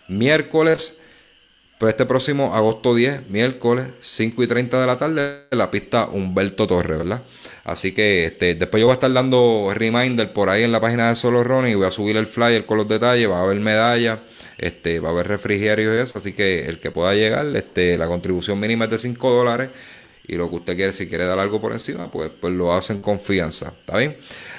Miércoles, 0.08 0.97
pues 1.78 1.92
este 1.92 2.06
próximo 2.06 2.54
agosto 2.54 2.94
10, 2.94 3.28
miércoles, 3.28 3.86
5 4.00 4.42
y 4.42 4.46
30 4.48 4.80
de 4.80 4.86
la 4.86 4.98
tarde, 4.98 5.44
la 5.52 5.70
pista 5.70 6.08
Humberto 6.08 6.66
Torres, 6.66 6.98
¿verdad? 6.98 7.22
Así 7.64 7.92
que 7.92 8.24
este, 8.24 8.56
después 8.56 8.80
yo 8.80 8.86
voy 8.86 8.92
a 8.92 8.94
estar 8.94 9.12
dando 9.12 9.70
reminder 9.72 10.32
por 10.32 10.48
ahí 10.48 10.64
en 10.64 10.72
la 10.72 10.80
página 10.80 11.08
de 11.08 11.14
Solo 11.14 11.44
Ronnie 11.44 11.72
y 11.72 11.74
voy 11.76 11.86
a 11.86 11.92
subir 11.92 12.16
el 12.16 12.26
flyer 12.26 12.66
con 12.66 12.78
los 12.78 12.88
detalles, 12.88 13.30
va 13.30 13.38
a 13.38 13.42
haber 13.44 13.60
medalla, 13.60 14.22
este, 14.58 14.98
va 14.98 15.10
a 15.10 15.12
haber 15.12 15.28
refrigerio 15.28 15.94
y 15.94 16.02
eso, 16.02 16.18
así 16.18 16.32
que 16.32 16.66
el 16.66 16.80
que 16.80 16.90
pueda 16.90 17.14
llegar, 17.14 17.46
este, 17.54 17.96
la 17.96 18.08
contribución 18.08 18.58
mínima 18.58 18.86
es 18.86 18.90
de 18.90 18.98
5 18.98 19.30
dólares 19.30 19.70
y 20.26 20.34
lo 20.34 20.50
que 20.50 20.56
usted 20.56 20.76
quiere, 20.76 20.92
si 20.92 21.08
quiere 21.08 21.26
dar 21.26 21.38
algo 21.38 21.60
por 21.60 21.72
encima, 21.72 22.10
pues, 22.10 22.30
pues 22.40 22.52
lo 22.52 22.74
hace 22.74 22.92
en 22.92 23.00
confianza. 23.00 23.72
¿Está 23.80 23.98
bien? 23.98 24.16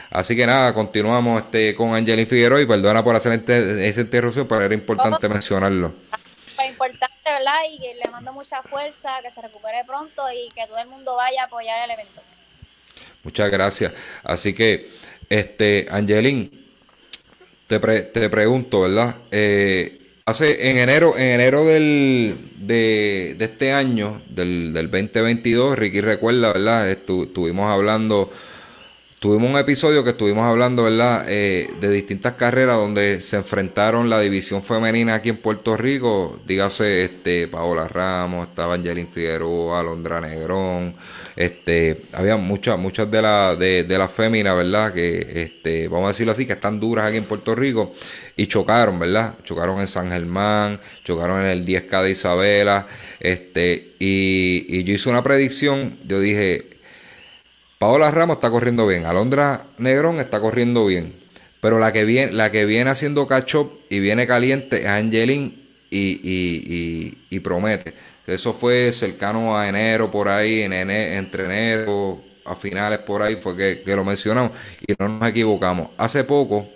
Así 0.10 0.36
que 0.36 0.48
nada, 0.48 0.74
continuamos 0.74 1.44
este 1.44 1.76
con 1.76 1.94
Angelina 1.94 2.28
Figueroa 2.28 2.62
y 2.62 2.66
perdona 2.66 3.04
por 3.04 3.16
hacer 3.16 3.44
esa 3.48 4.02
interrupción, 4.02 4.48
pero 4.48 4.64
era 4.64 4.74
importante 4.74 5.30
mencionarlo. 5.30 5.94
Importante, 6.68 7.16
¿verdad? 7.26 7.60
Y 7.72 7.80
que 7.80 7.96
le 7.96 8.12
mando 8.12 8.34
mucha 8.34 8.62
fuerza, 8.62 9.22
que 9.22 9.32
se 9.32 9.42
recupere 9.42 9.84
pronto 9.86 10.24
y 10.32 10.50
que 10.54 10.68
todo 10.68 10.80
el 10.80 10.88
mundo 10.88 11.16
vaya 11.16 11.44
a 11.44 11.46
apoyar 11.46 11.84
el 11.86 11.92
evento. 11.92 12.22
Muchas 13.24 13.50
gracias. 13.50 13.94
Así 14.24 14.54
que, 14.54 14.90
este, 15.30 15.88
Angelín, 15.90 16.68
te, 17.68 17.80
te 17.80 18.30
pregunto, 18.30 18.82
¿verdad? 18.82 19.16
Eh, 19.32 20.00
hace 20.26 20.70
en 20.70 20.78
enero, 20.78 21.18
en 21.18 21.28
enero 21.40 21.66
del, 21.66 22.52
de, 22.56 23.36
este 23.40 23.72
año, 23.72 24.22
del, 24.28 24.74
del 24.74 24.90
2022, 24.90 25.78
Ricky 25.78 26.02
recuerda, 26.02 26.54
¿verdad? 26.54 26.90
estuvimos 26.90 27.70
hablando 27.70 28.32
Tuvimos 29.20 29.50
un 29.50 29.58
episodio 29.58 30.06
que 30.06 30.12
estuvimos 30.12 30.46
hablando, 30.46 30.84
¿verdad?, 30.84 31.26
eh, 31.28 31.70
de 31.82 31.92
distintas 31.92 32.36
carreras 32.36 32.78
donde 32.78 33.20
se 33.20 33.36
enfrentaron 33.36 34.10
la 34.10 34.22
división 34.22 34.64
femenina 34.64 35.16
aquí 35.16 35.28
en 35.28 35.36
Puerto 35.36 35.76
Rico. 35.76 36.40
Dígase, 36.48 37.04
este, 37.04 37.50
Paola 37.50 37.90
Ramos, 37.90 38.48
estaba 38.48 38.76
Angelín 38.76 39.10
Figueroa, 39.10 39.82
Alondra 39.82 40.22
Negrón, 40.22 40.96
este, 41.36 42.04
había 42.14 42.38
muchas, 42.38 42.80
muchas 42.80 43.12
de 43.12 43.22
las 43.22 43.60
de, 43.60 43.84
de 43.84 43.98
las 43.98 44.10
féminas, 44.10 44.56
¿verdad?, 44.56 44.94
que, 44.94 45.28
este, 45.44 45.90
vamos 45.90 46.06
a 46.06 46.12
decirlo 46.14 46.32
así, 46.32 46.46
que 46.46 46.54
están 46.54 46.80
duras 46.80 47.06
aquí 47.06 47.18
en 47.18 47.26
Puerto 47.26 47.54
Rico 47.56 47.92
y 48.38 48.48
chocaron, 48.48 49.00
¿verdad? 49.00 49.36
Chocaron 49.44 49.82
en 49.82 49.88
San 49.88 50.12
Germán, 50.12 50.80
chocaron 51.04 51.42
en 51.42 51.48
el 51.48 51.66
10K 51.66 52.04
de 52.04 52.12
Isabela, 52.12 52.88
este, 53.20 53.96
y, 54.00 54.66
y 54.70 54.86
yo 54.86 54.94
hice 54.94 55.10
una 55.10 55.24
predicción, 55.24 55.98
yo 56.08 56.22
dije, 56.22 56.79
Paola 57.80 58.12
Ramos 58.12 58.36
está 58.36 58.52
corriendo 58.52 58.86
bien, 58.86 59.06
Alondra 59.06 59.68
Negrón 59.78 60.20
está 60.20 60.42
corriendo 60.42 60.86
bien, 60.86 61.14
pero 61.62 61.80
la 61.80 61.94
que 61.94 62.04
viene, 62.04 62.34
la 62.34 62.52
que 62.52 62.66
viene 62.66 62.90
haciendo 62.90 63.26
catch 63.26 63.56
y 63.90 64.02
viene 64.02 64.28
caliente 64.28 64.82
es 64.82 64.88
Angelín 64.88 65.66
y, 65.90 67.40
promete. 67.40 67.94
Eso 68.28 68.54
fue 68.54 68.92
cercano 68.92 69.58
a 69.58 69.70
enero 69.70 70.12
por 70.12 70.28
ahí, 70.28 70.64
en 70.64 70.74
entre 70.74 71.46
enero 71.46 72.22
a 72.44 72.54
finales 72.54 73.00
por 73.00 73.22
ahí 73.22 73.38
fue 73.38 73.56
que, 73.56 73.96
lo 73.96 74.04
mencionamos 74.04 74.52
y 74.86 74.94
no 75.00 75.08
nos 75.08 75.30
equivocamos. 75.30 75.92
Hace 75.98 76.26
poco, 76.26 76.68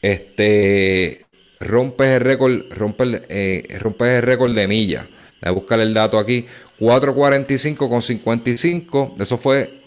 este 0.00 1.26
rompe 1.60 2.16
el 2.16 2.20
récord, 2.22 2.62
rompe, 2.70 3.22
eh, 3.28 3.68
el 3.68 4.22
récord 4.22 4.54
de 4.54 4.66
millas. 4.66 5.04
Voy 5.42 5.48
a 5.48 5.50
buscar 5.50 5.80
el 5.80 5.92
dato 5.92 6.18
aquí. 6.18 6.46
4.45 6.78 7.88
con 7.90 8.00
55. 8.00 9.16
Eso 9.18 9.36
fue 9.36 9.79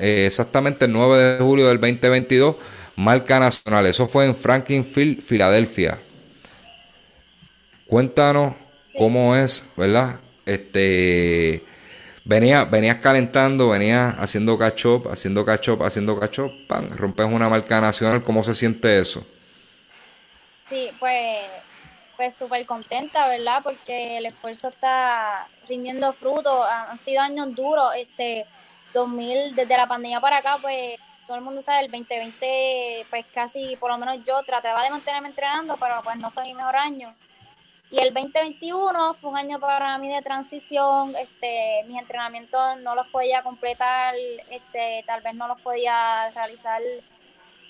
exactamente 0.00 0.84
el 0.84 0.92
9 0.92 1.18
de 1.18 1.38
julio 1.44 1.68
del 1.68 1.80
2022, 1.80 2.56
marca 2.96 3.38
nacional. 3.38 3.86
Eso 3.86 4.06
fue 4.06 4.26
en 4.26 4.34
Franklinfield, 4.34 5.22
Filadelfia. 5.22 5.98
Cuéntanos 7.86 8.54
cómo 8.96 9.34
es, 9.34 9.68
¿verdad? 9.76 10.20
Este 10.46 11.64
venía, 12.24 12.64
venías 12.64 12.96
calentando, 12.96 13.70
venías 13.70 14.14
haciendo 14.18 14.58
catch 14.58 14.86
haciendo 15.10 15.44
catch 15.44 15.70
haciendo 15.80 16.18
catch 16.18 16.38
up, 16.40 16.52
rompes 16.96 17.26
una 17.26 17.48
marca 17.48 17.80
nacional, 17.80 18.22
¿cómo 18.22 18.44
se 18.44 18.54
siente 18.54 18.98
eso? 18.98 19.26
Sí, 20.68 20.90
pues 20.98 21.40
pues 22.16 22.34
súper 22.34 22.66
contenta, 22.66 23.26
¿verdad? 23.30 23.62
Porque 23.62 24.18
el 24.18 24.26
esfuerzo 24.26 24.68
está 24.68 25.48
rindiendo 25.66 26.12
fruto, 26.12 26.62
han 26.62 26.98
sido 26.98 27.22
años 27.22 27.54
duros, 27.54 27.94
este 27.96 28.44
2000, 28.92 29.54
desde 29.54 29.76
la 29.76 29.86
pandemia 29.86 30.20
para 30.20 30.38
acá, 30.38 30.58
pues 30.60 30.98
todo 31.26 31.38
el 31.38 31.44
mundo 31.44 31.62
sabe, 31.62 31.84
el 31.84 31.90
2020, 31.92 33.06
pues 33.08 33.24
casi, 33.32 33.76
por 33.76 33.90
lo 33.90 33.98
menos 33.98 34.18
yo 34.24 34.42
trataba 34.42 34.82
de 34.82 34.90
mantenerme 34.90 35.28
entrenando, 35.28 35.76
pero 35.76 36.00
pues 36.02 36.16
no 36.16 36.30
fue 36.30 36.42
mi 36.42 36.54
mejor 36.54 36.74
año. 36.74 37.14
Y 37.88 37.98
el 37.98 38.14
2021 38.14 39.14
fue 39.14 39.30
un 39.30 39.36
año 39.36 39.60
para 39.60 39.98
mí 39.98 40.08
de 40.12 40.22
transición, 40.22 41.14
este, 41.16 41.84
mis 41.86 41.98
entrenamientos 41.98 42.80
no 42.82 42.94
los 42.94 43.06
podía 43.08 43.42
completar, 43.42 44.14
este, 44.48 45.04
tal 45.06 45.20
vez 45.22 45.34
no 45.34 45.48
los 45.48 45.60
podía 45.60 46.30
realizar, 46.30 46.80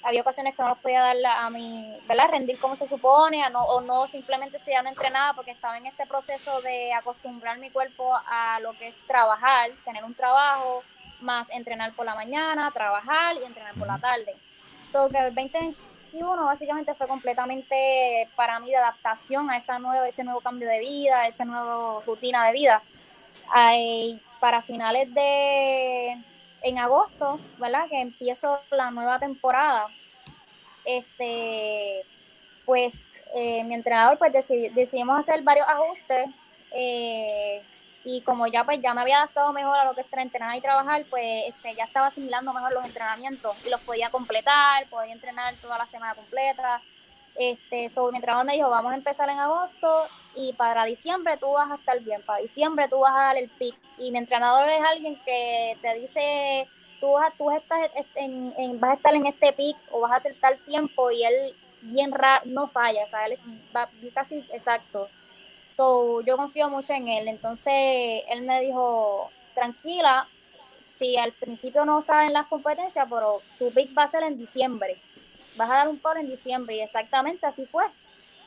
había 0.03 0.23
ocasiones 0.23 0.55
que 0.55 0.63
no 0.63 0.71
los 0.71 0.79
podía 0.79 1.03
dar 1.03 1.17
a 1.27 1.49
mi, 1.51 1.99
¿verdad? 2.07 2.31
Rendir 2.31 2.59
como 2.59 2.77
se 2.77 2.87
supone, 2.87 3.43
o 3.55 3.81
no 3.81 4.07
simplemente 4.07 4.59
si 4.59 4.71
ya 4.71 4.83
no 4.83 4.89
entrenaba 4.89 5.35
porque 5.35 5.51
estaba 5.53 5.77
en 5.77 5.87
este 5.87 6.07
proceso 6.07 6.61
de 6.63 6.93
acostumbrar 6.93 7.59
mi 7.59 7.71
cuerpo 7.71 8.15
a 8.27 8.59
lo 8.61 8.73
que 8.79 8.89
es 8.89 9.07
trabajar, 9.07 9.71
tener 9.85 10.05
un 10.05 10.15
trabajo, 10.15 10.83
más 11.21 11.51
entrenar 11.51 11.93
por 11.95 12.07
la 12.07 12.15
mañana, 12.15 12.71
trabajar 12.71 13.37
y 13.37 13.45
entrenar 13.45 13.75
por 13.75 13.87
la 13.87 13.99
tarde. 13.99 14.35
So 14.89 15.09
que 15.09 15.19
el 15.19 15.35
2021 15.35 16.45
básicamente 16.45 16.95
fue 16.95 17.07
completamente 17.07 18.29
para 18.37 18.59
mí 18.61 18.69
de 18.69 18.77
adaptación 18.77 19.51
a 19.51 19.57
esa 19.57 19.79
nueva, 19.79 20.09
ese 20.09 20.25
nuevo 20.25 20.41
cambio 20.41 20.69
de 20.69 20.81
vida, 20.81 21.27
esa 21.27 21.45
nueva 21.45 22.01
rutina 22.07 22.47
de 22.47 22.53
vida. 22.53 22.83
para 24.41 24.63
finales 24.63 25.13
de 25.13 26.17
en 26.63 26.79
agosto, 26.79 27.41
¿verdad? 27.59 27.89
Que 27.89 28.01
empiezo 28.01 28.59
la 28.71 28.91
nueva 28.91 29.19
temporada. 29.19 29.89
Este, 30.85 32.05
pues 32.65 33.15
eh, 33.35 33.65
mi 33.65 33.75
entrenador, 33.75 34.19
pues 34.19 34.33
decidimos 34.33 35.19
hacer 35.19 35.43
varios 35.43 35.67
ajustes. 35.69 36.29
Eh, 36.73 37.63
y 38.05 38.23
como 38.23 38.47
ya 38.47 38.65
pues 38.65 38.81
ya 38.81 38.95
me 38.95 39.03
había 39.03 39.19
adaptado 39.19 39.53
mejor 39.53 39.79
a 39.79 39.85
lo 39.85 39.95
que 39.95 40.01
es 40.01 40.07
entrenar 40.13 40.57
y 40.57 40.61
trabajar, 40.61 41.05
pues 41.11 41.49
este, 41.49 41.75
ya 41.75 41.85
estaba 41.85 42.07
asimilando 42.07 42.53
mejor 42.53 42.73
los 42.73 42.85
entrenamientos 42.85 43.55
y 43.65 43.71
los 43.71 43.81
podía 43.81 44.11
completar, 44.11 44.89
podía 44.89 45.13
entrenar 45.13 45.55
toda 45.57 45.79
la 45.79 45.87
semana 45.87 46.15
completa. 46.15 46.81
Este, 47.37 47.89
mi 48.11 48.17
entrenador 48.17 48.45
me 48.45 48.55
dijo, 48.55 48.71
vamos 48.71 48.93
a 48.93 48.97
empezar 48.97 49.29
en 49.29 49.39
agosto 49.39 50.07
y 50.35 50.53
para 50.55 50.85
diciembre 50.85 51.37
tú 51.37 51.53
vas 51.53 51.71
a 51.71 51.77
estar 51.77 52.01
bien, 52.01 52.23
para 52.23 52.41
diciembre 52.41 52.89
tú 52.89 53.01
vas 53.01 53.15
a 53.15 53.21
dar 53.21 53.37
el 53.37 53.49
pick. 53.51 53.75
Y 53.99 54.11
mi 54.11 54.19
entrenador 54.19 54.69
es 54.69 54.83
alguien 54.83 55.17
que 55.25 55.77
te 55.83 55.95
dice, 55.95 56.69
tú 57.01 57.13
vas 57.13 57.29
a, 57.29 57.37
tú 57.37 57.51
estás 57.51 57.91
en, 58.15 58.81
vas 58.81 58.93
a 58.93 58.95
estar 58.95 59.15
en 59.15 59.27
este 59.27 59.53
pick 59.53 59.77
o 59.91 60.01
vas 60.01 60.13
a 60.13 60.17
hacer 60.17 60.35
tal 60.41 60.59
tiempo 60.65 61.11
y 61.11 61.23
él 61.23 61.55
bien 61.83 62.13
ra 62.13 62.43
no 62.45 62.67
falla, 62.67 63.05
o 63.05 63.07
sea, 63.07 63.27
él 63.27 63.39
va 63.75 63.89
casi 64.15 64.39
exacto. 64.53 65.09
So, 65.77 66.21
yo 66.23 66.37
confío 66.37 66.69
mucho 66.69 66.93
en 66.93 67.09
él. 67.09 67.29
Entonces, 67.29 68.23
él 68.29 68.43
me 68.43 68.61
dijo, 68.61 69.31
tranquila, 69.55 70.29
si 70.89 71.17
al 71.17 71.33
principio 71.33 71.85
no 71.85 72.01
saben 72.01 72.33
las 72.33 72.47
competencias, 72.47 73.07
pero 73.09 73.41
tu 73.59 73.71
pick 73.73 73.97
va 73.97 74.03
a 74.03 74.09
ser 74.09 74.25
en 74.25 74.37
diciembre. 74.37 75.01
Vas 75.57 75.71
a 75.71 75.75
dar 75.75 75.89
un 75.89 75.99
por 75.99 76.19
en 76.19 76.29
diciembre. 76.29 76.77
Y 76.77 76.81
exactamente 76.81 77.47
así 77.47 77.67
fue. 77.67 77.85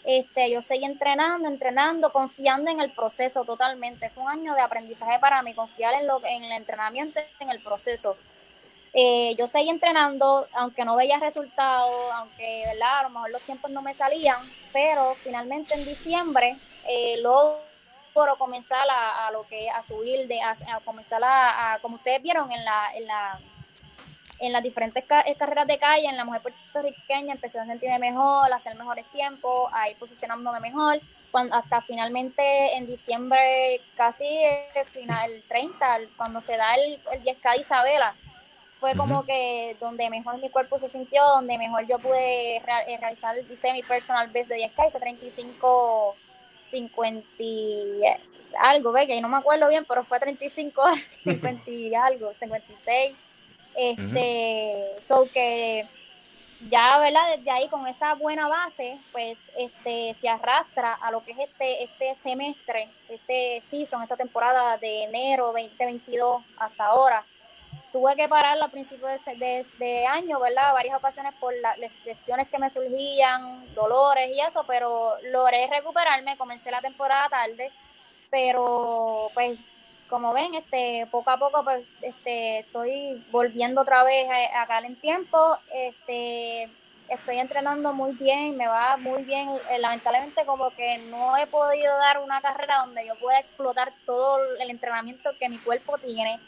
Este, 0.03 0.51
yo 0.51 0.61
seguí 0.61 0.83
entrenando, 0.83 1.47
entrenando, 1.47 2.11
confiando 2.11 2.69
en 2.69 2.81
el 2.81 2.91
proceso 2.91 3.45
totalmente. 3.45 4.09
Fue 4.09 4.23
un 4.23 4.29
año 4.29 4.53
de 4.53 4.61
aprendizaje 4.61 5.17
para 5.19 5.41
mí, 5.41 5.53
confiar 5.53 5.93
en, 5.93 6.07
lo, 6.07 6.21
en 6.25 6.43
el 6.43 6.51
entrenamiento, 6.51 7.21
en 7.39 7.49
el 7.49 7.63
proceso. 7.63 8.17
Eh, 8.93 9.33
yo 9.39 9.47
seguí 9.47 9.69
entrenando, 9.69 10.45
aunque 10.53 10.83
no 10.83 10.97
veía 10.97 11.19
resultados, 11.19 12.11
aunque 12.15 12.63
¿verdad? 12.67 12.99
a 12.99 13.03
lo 13.03 13.09
mejor 13.11 13.29
los 13.31 13.41
tiempos 13.43 13.71
no 13.71 13.81
me 13.81 13.93
salían, 13.93 14.37
pero 14.73 15.15
finalmente 15.23 15.73
en 15.73 15.85
diciembre 15.85 16.57
eh, 16.87 17.17
logro 17.21 18.37
comenzar 18.37 18.87
a, 18.89 19.31
lo 19.31 19.43
que 19.47 19.69
a 19.69 19.81
subir, 19.81 20.27
de, 20.27 20.41
a, 20.41 20.53
comenzar 20.85 21.21
a, 21.23 21.79
como 21.81 21.95
ustedes 21.95 22.21
vieron 22.21 22.51
en 22.51 22.63
la, 22.63 22.95
en 22.95 23.07
la 23.07 23.39
en 24.39 24.51
las 24.51 24.63
diferentes 24.63 25.03
eh, 25.25 25.35
carreras 25.35 25.67
de 25.67 25.77
calle, 25.77 26.05
en 26.05 26.17
la 26.17 26.25
mujer 26.25 26.41
puertorriqueña, 26.41 27.33
empecé 27.33 27.59
a 27.59 27.65
sentirme 27.65 27.97
mejor, 27.99 28.51
a 28.51 28.55
hacer 28.55 28.75
mejores 28.75 29.05
tiempos, 29.11 29.69
a 29.71 29.89
ir 29.89 29.97
posicionándome 29.97 30.59
mejor, 30.59 30.99
cuando, 31.31 31.55
hasta 31.55 31.81
finalmente 31.81 32.75
en 32.75 32.85
diciembre, 32.85 33.79
casi 33.95 34.27
el 34.27 34.85
final, 34.85 35.43
30, 35.47 35.99
cuando 36.17 36.41
se 36.41 36.57
da 36.57 36.75
el, 36.75 36.99
el 37.13 37.23
10K 37.23 37.53
de 37.53 37.59
Isabela, 37.59 38.15
fue 38.79 38.95
como 38.97 39.23
que 39.25 39.77
donde 39.79 40.09
mejor 40.09 40.39
mi 40.39 40.49
cuerpo 40.49 40.77
se 40.77 40.89
sintió, 40.89 41.23
donde 41.23 41.57
mejor 41.57 41.87
yo 41.87 41.99
pude 41.99 42.57
eh, 42.57 42.97
realizar, 42.99 43.37
hice 43.49 43.71
mi 43.71 43.81
personal 43.81 44.29
best 44.29 44.49
de 44.49 44.57
10K, 44.57 44.87
hice 44.87 44.99
35 44.99 46.17
50 46.63 47.25
y 47.39 48.01
algo, 48.59 48.91
ve 48.91 49.07
que 49.07 49.21
no 49.21 49.29
me 49.29 49.37
acuerdo 49.37 49.67
bien, 49.69 49.85
pero 49.85 50.03
fue 50.03 50.19
35, 50.19 50.81
50 51.21 51.69
y 51.69 51.93
algo, 51.95 52.33
56. 52.33 53.15
Este, 53.75 54.95
so 55.01 55.27
que 55.33 55.87
ya, 56.69 56.99
¿verdad? 56.99 57.37
Desde 57.37 57.51
ahí 57.51 57.67
con 57.69 57.87
esa 57.87 58.13
buena 58.13 58.47
base, 58.47 58.97
pues 59.11 59.51
este 59.57 60.13
se 60.13 60.29
arrastra 60.29 60.93
a 60.93 61.11
lo 61.11 61.23
que 61.23 61.31
es 61.31 61.39
este 61.39 61.83
este 61.83 62.15
semestre, 62.15 62.89
este 63.09 63.59
season, 63.61 64.03
esta 64.03 64.15
temporada 64.15 64.77
de 64.77 65.03
enero 65.03 65.47
2022 65.47 66.43
hasta 66.57 66.85
ahora 66.85 67.25
tuve 67.93 68.15
que 68.15 68.27
parar 68.27 68.61
a 68.61 68.67
principios 68.69 69.23
de, 69.23 69.65
de, 69.77 70.05
año, 70.07 70.39
¿verdad? 70.39 70.73
Varias 70.73 70.97
ocasiones 70.97 71.33
por 71.39 71.53
las 71.61 71.77
lesiones 72.03 72.49
que 72.49 72.57
me 72.57 72.69
surgían, 72.69 73.71
dolores 73.75 74.31
y 74.35 74.41
eso, 74.41 74.65
pero 74.67 75.13
logré 75.31 75.67
recuperarme, 75.67 76.35
comencé 76.35 76.71
la 76.71 76.81
temporada 76.81 77.29
tarde, 77.29 77.71
pero 78.31 79.29
pues 79.35 79.59
como 80.09 80.33
ven, 80.33 80.55
este, 80.55 81.07
poco 81.11 81.29
a 81.29 81.37
poco 81.37 81.63
pues, 81.63 81.85
este, 82.01 82.59
estoy 82.59 83.23
volviendo 83.31 83.81
otra 83.81 84.03
vez 84.03 84.27
acá 84.55 84.79
en 84.79 84.95
tiempo. 84.95 85.57
Este, 85.73 86.69
estoy 87.09 87.39
entrenando 87.39 87.93
muy 87.93 88.13
bien, 88.13 88.57
me 88.57 88.67
va 88.67 88.97
muy 88.97 89.23
bien. 89.23 89.49
Eh, 89.69 89.79
lamentablemente 89.79 90.45
como 90.45 90.71
que 90.71 90.97
no 91.09 91.37
he 91.37 91.47
podido 91.47 91.95
dar 91.97 92.19
una 92.19 92.41
carrera 92.41 92.79
donde 92.85 93.05
yo 93.05 93.15
pueda 93.15 93.39
explotar 93.39 93.93
todo 94.05 94.39
el 94.59 94.69
entrenamiento 94.69 95.31
que 95.39 95.49
mi 95.49 95.59
cuerpo 95.59 95.97
tiene. 95.97 96.39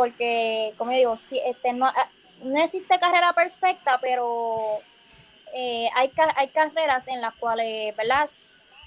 Porque, 0.00 0.72
como 0.78 0.92
digo, 0.92 1.14
si, 1.18 1.38
este, 1.40 1.74
no, 1.74 1.84
ah, 1.84 2.08
no 2.42 2.58
existe 2.58 2.98
carrera 2.98 3.34
perfecta, 3.34 3.98
pero 4.00 4.78
eh, 5.52 5.90
hay, 5.94 6.10
hay 6.36 6.48
carreras 6.48 7.06
en 7.08 7.20
las 7.20 7.34
cuales, 7.34 7.94
¿verdad? 7.94 8.26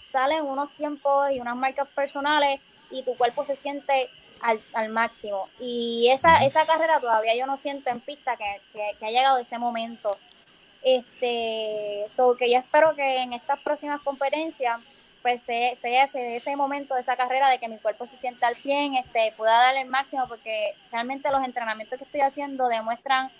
Salen 0.08 0.44
unos 0.44 0.74
tiempos 0.74 1.30
y 1.30 1.40
unas 1.40 1.56
marcas 1.56 1.88
personales 1.90 2.60
y 2.90 3.04
tu 3.04 3.16
cuerpo 3.16 3.46
se 3.46 3.56
siente 3.56 4.10
al, 4.42 4.60
al 4.74 4.90
máximo. 4.90 5.50
Y 5.60 6.10
esa, 6.12 6.44
esa 6.44 6.66
carrera 6.66 7.00
todavía 7.00 7.36
yo 7.36 7.46
no 7.46 7.58
siento 7.58 7.92
en 7.92 8.00
pista 8.00 8.36
que, 8.36 8.96
que, 9.00 9.06
ha 9.06 9.12
llegado 9.12 9.38
ese 9.38 9.60
momento. 9.60 10.18
Este, 10.82 12.06
so 12.10 12.36
que 12.36 12.52
yo 12.52 12.58
espero 12.58 12.96
que 12.96 13.18
en 13.18 13.34
estas 13.34 13.60
próximas 13.60 14.02
competencias 14.02 14.80
pues 15.24 15.42
sea, 15.42 15.76
sea 15.76 16.04
ese, 16.04 16.36
ese 16.36 16.56
momento 16.56 16.94
de 16.94 17.02
esa 17.02 17.16
carrera 17.16 17.50
de 17.50 17.58
que 17.58 17.68
mi 17.68 17.80
cuerpo 17.80 18.06
se 18.06 18.18
sienta 18.18 18.48
al 18.48 18.56
100, 18.56 18.96
este, 18.96 19.34
pueda 19.36 19.54
darle 19.58 19.82
el 19.82 19.90
máximo 19.90 20.28
porque 20.28 20.76
realmente 20.92 21.32
los 21.32 21.44
entrenamientos 21.44 21.98
que 21.98 22.06
estoy 22.06 22.22
haciendo 22.22 22.68
demuestran 22.68 23.32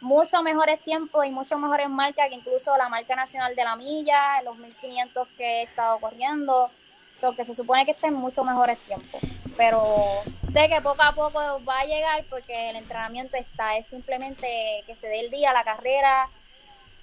muchos 0.00 0.42
mejores 0.42 0.80
tiempos 0.80 1.26
y 1.26 1.30
muchos 1.30 1.58
mejores 1.58 1.88
marcas 1.88 2.28
que 2.28 2.36
incluso 2.36 2.76
la 2.76 2.88
marca 2.88 3.16
nacional 3.16 3.54
de 3.54 3.64
la 3.64 3.76
milla, 3.76 4.40
los 4.42 4.56
1500 4.56 5.28
que 5.36 5.44
he 5.44 5.62
estado 5.64 5.98
corriendo, 5.98 6.70
so 7.14 7.34
que 7.34 7.44
se 7.44 7.54
supone 7.54 7.84
que 7.84 7.92
estén 7.92 8.14
muchos 8.14 8.44
mejores 8.44 8.78
tiempos. 8.80 9.20
Pero 9.56 10.22
sé 10.42 10.68
que 10.68 10.80
poco 10.80 11.02
a 11.02 11.12
poco 11.12 11.40
va 11.64 11.80
a 11.80 11.86
llegar 11.86 12.24
porque 12.30 12.70
el 12.70 12.76
entrenamiento 12.76 13.36
está, 13.36 13.76
es 13.76 13.86
simplemente 13.86 14.84
que 14.86 14.94
se 14.94 15.08
dé 15.08 15.20
el 15.20 15.30
día, 15.30 15.52
la 15.52 15.64
carrera 15.64 16.28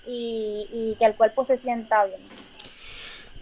y, 0.05 0.95
que 0.99 1.05
el 1.05 1.15
cuerpo 1.15 1.43
se 1.43 1.57
sienta 1.57 2.05
bien. 2.05 2.21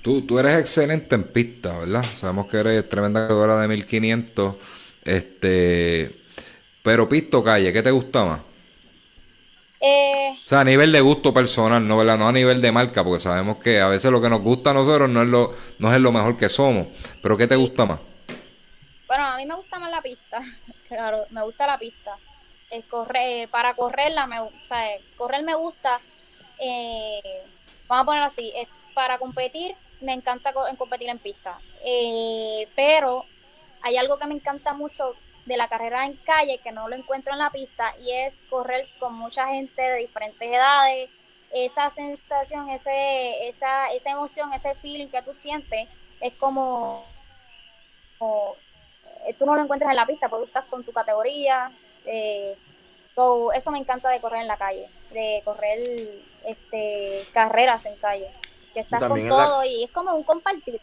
Tú, 0.02 0.24
tú 0.24 0.40
eres 0.40 0.58
excelente 0.58 1.16
en 1.16 1.24
pista, 1.26 1.78
¿verdad? 1.78 2.04
Sabemos 2.16 2.48
que 2.48 2.58
eres 2.58 2.90
tremenda 2.90 3.28
corredora 3.28 3.62
de 3.62 3.68
1500. 3.68 4.56
Este, 5.04 6.24
pero 6.82 7.08
pisto 7.08 7.44
calle, 7.44 7.72
¿qué 7.72 7.84
te 7.84 7.92
gusta 7.92 8.26
más? 8.26 8.42
Eh, 9.80 10.38
o 10.44 10.48
sea, 10.48 10.60
a 10.60 10.64
nivel 10.64 10.92
de 10.92 11.02
gusto 11.02 11.34
personal, 11.34 11.88
no, 11.88 11.98
¿verdad? 11.98 12.18
no 12.18 12.28
a 12.28 12.32
nivel 12.32 12.62
de 12.62 12.72
marca, 12.72 13.04
porque 13.04 13.20
sabemos 13.20 13.58
que 13.58 13.80
a 13.80 13.88
veces 13.88 14.12
lo 14.12 14.22
que 14.22 14.30
nos 14.30 14.42
gusta 14.42 14.70
a 14.72 14.74
nosotros 14.76 15.10
no 15.10 15.24
es 15.24 15.28
lo, 15.28 15.56
no 15.80 15.94
es 15.94 16.00
lo 16.00 16.12
mejor 16.12 16.38
que 16.38 16.50
somos. 16.50 16.88
Pero 17.22 17.36
¿qué 17.38 17.48
te 17.48 17.56
gusta 17.56 17.86
más? 17.86 18.00
Bueno, 19.08 19.26
a 19.26 19.38
mí 19.38 19.46
me 19.46 19.56
gusta 19.56 19.80
más 19.80 19.92
la 19.92 20.02
pista. 20.02 20.42
Claro, 20.88 21.24
me 21.30 21.42
gusta 21.44 21.66
la 21.66 21.80
pista. 21.80 22.18
Es 22.70 22.84
correr, 22.84 23.48
para 23.48 23.74
correrla, 23.76 24.28
me, 24.28 24.42
o 24.42 24.52
sea, 24.66 24.86
correr 25.16 25.42
me 25.42 25.56
gusta. 25.56 26.02
Eh, 26.60 27.22
vamos 27.88 28.04
a 28.04 28.06
ponerlo 28.06 28.26
así, 28.26 28.52
es, 28.54 28.68
para 28.94 29.18
competir, 29.18 29.74
me 30.02 30.14
encanta 30.14 30.54
competir 30.78 31.10
en 31.10 31.20
pista. 31.20 31.60
Eh, 31.84 32.68
pero 32.76 33.26
hay 33.82 33.98
algo 33.98 34.18
que 34.18 34.28
me 34.28 34.36
encanta 34.36 34.74
mucho 34.74 35.16
de 35.46 35.58
la 35.58 35.68
carrera 35.68 36.06
en 36.06 36.16
calle 36.18 36.60
que 36.60 36.72
no 36.72 36.88
lo 36.88 36.96
encuentro 36.96 37.34
en 37.34 37.40
la 37.40 37.50
pista 37.50 37.94
y 38.00 38.12
es 38.12 38.44
correr 38.50 38.88
con 39.00 39.16
mucha 39.16 39.48
gente 39.48 39.82
de 39.82 39.98
diferentes 39.98 40.48
edades, 40.48 41.10
esa 41.52 41.90
sensación, 41.90 42.70
ese, 42.70 43.48
esa, 43.48 43.92
esa 43.92 44.12
emoción, 44.12 44.54
ese 44.54 44.76
feeling 44.76 45.08
que 45.08 45.22
tú 45.22 45.34
sientes 45.34 45.90
es 46.20 46.34
como, 46.34 47.04
eh, 49.26 49.34
tú 49.38 49.46
no 49.46 49.56
lo 49.56 49.64
encuentras 49.64 49.92
en 49.92 49.98
la 49.98 50.06
pista 50.06 50.30
porque 50.30 50.46
estás 50.46 50.66
con 50.66 50.84
tu 50.84 50.92
categoría. 50.92 51.72
Eh, 52.06 52.56
eso 53.56 53.72
me 53.72 53.78
encanta 53.78 54.10
de 54.10 54.20
correr 54.20 54.42
en 54.42 54.48
la 54.48 54.58
calle, 54.58 54.90
de 55.12 55.42
correr 55.44 55.80
este 56.44 57.28
carreras 57.34 57.86
en 57.86 57.96
calle, 57.98 58.32
que 58.72 58.82
estás 58.82 59.04
con 59.04 59.28
todo 59.28 59.64
y 59.64 59.84
es 59.84 59.92
como 59.92 60.14
un 60.14 60.24
compartir 60.24 60.80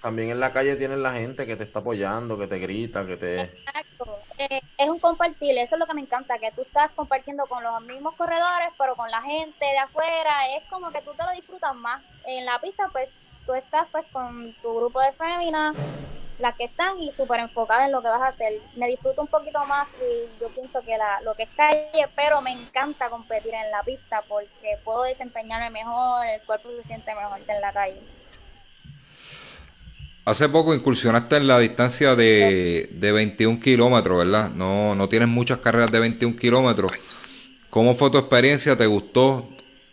también 0.00 0.30
en 0.30 0.40
la 0.40 0.52
calle 0.52 0.76
tienes 0.76 0.98
la 0.98 1.12
gente 1.12 1.46
que 1.46 1.56
te 1.56 1.64
está 1.64 1.80
apoyando, 1.80 2.38
que 2.38 2.46
te 2.46 2.58
grita, 2.58 3.06
que 3.06 3.16
te... 3.16 3.40
Exacto. 3.42 4.18
Eh, 4.38 4.60
es 4.78 4.88
un 4.88 4.98
compartir, 4.98 5.56
eso 5.58 5.76
es 5.76 5.78
lo 5.78 5.86
que 5.86 5.94
me 5.94 6.00
encanta, 6.00 6.38
que 6.38 6.50
tú 6.52 6.62
estás 6.62 6.90
compartiendo 6.92 7.44
con 7.46 7.62
los 7.62 7.82
mismos 7.82 8.14
corredores, 8.14 8.70
pero 8.78 8.96
con 8.96 9.10
la 9.10 9.22
gente 9.22 9.64
de 9.64 9.78
afuera, 9.78 10.56
es 10.56 10.64
como 10.70 10.90
que 10.90 11.02
tú 11.02 11.12
te 11.12 11.24
lo 11.24 11.32
disfrutas 11.32 11.76
más. 11.76 12.02
En 12.24 12.46
la 12.46 12.58
pista, 12.60 12.88
pues, 12.90 13.08
tú 13.44 13.52
estás 13.52 13.86
pues 13.92 14.04
con 14.12 14.54
tu 14.62 14.74
grupo 14.74 15.00
de 15.00 15.12
féminas, 15.12 15.76
las 16.40 16.56
que 16.56 16.64
están 16.64 16.98
y 16.98 17.10
súper 17.10 17.40
enfocadas 17.40 17.86
en 17.86 17.92
lo 17.92 18.02
que 18.02 18.08
vas 18.08 18.22
a 18.22 18.28
hacer. 18.28 18.52
Me 18.76 18.88
disfruto 18.88 19.22
un 19.22 19.28
poquito 19.28 19.64
más, 19.66 19.88
y 19.98 20.40
yo 20.40 20.48
pienso 20.48 20.80
que 20.82 20.96
la, 20.96 21.20
lo 21.22 21.34
que 21.34 21.44
es 21.44 21.48
calle, 21.56 22.08
pero 22.16 22.40
me 22.42 22.52
encanta 22.52 23.08
competir 23.10 23.52
en 23.54 23.70
la 23.70 23.82
pista 23.82 24.22
porque 24.28 24.78
puedo 24.84 25.02
desempeñarme 25.02 25.70
mejor, 25.70 26.26
el 26.26 26.40
cuerpo 26.42 26.70
se 26.76 26.82
siente 26.82 27.14
mejor 27.14 27.40
en 27.46 27.60
la 27.60 27.72
calle. 27.72 28.00
Hace 30.24 30.48
poco 30.48 30.74
incursionaste 30.74 31.36
en 31.36 31.46
la 31.46 31.58
distancia 31.58 32.14
de, 32.14 32.90
de 32.92 33.12
21 33.12 33.58
kilómetros, 33.58 34.18
¿verdad? 34.18 34.50
No, 34.50 34.94
no 34.94 35.08
tienes 35.08 35.28
muchas 35.28 35.58
carreras 35.58 35.90
de 35.90 35.98
21 35.98 36.36
kilómetros. 36.36 36.92
¿Cómo 37.70 37.94
fue 37.94 38.10
tu 38.10 38.18
experiencia? 38.18 38.76
¿Te 38.76 38.86
gustó? 38.86 39.48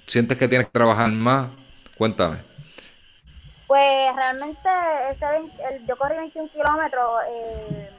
¿Sientes 0.06 0.38
que 0.38 0.48
tienes 0.48 0.68
que 0.68 0.74
trabajar 0.74 1.12
más? 1.12 1.50
Cuéntame. 1.98 2.47
Pues 3.68 4.16
realmente 4.16 4.70
ese 5.10 5.26
yo 5.86 5.98
corrí 5.98 6.16
21 6.16 6.50
kilómetros, 6.50 7.22
eh, 7.30 7.92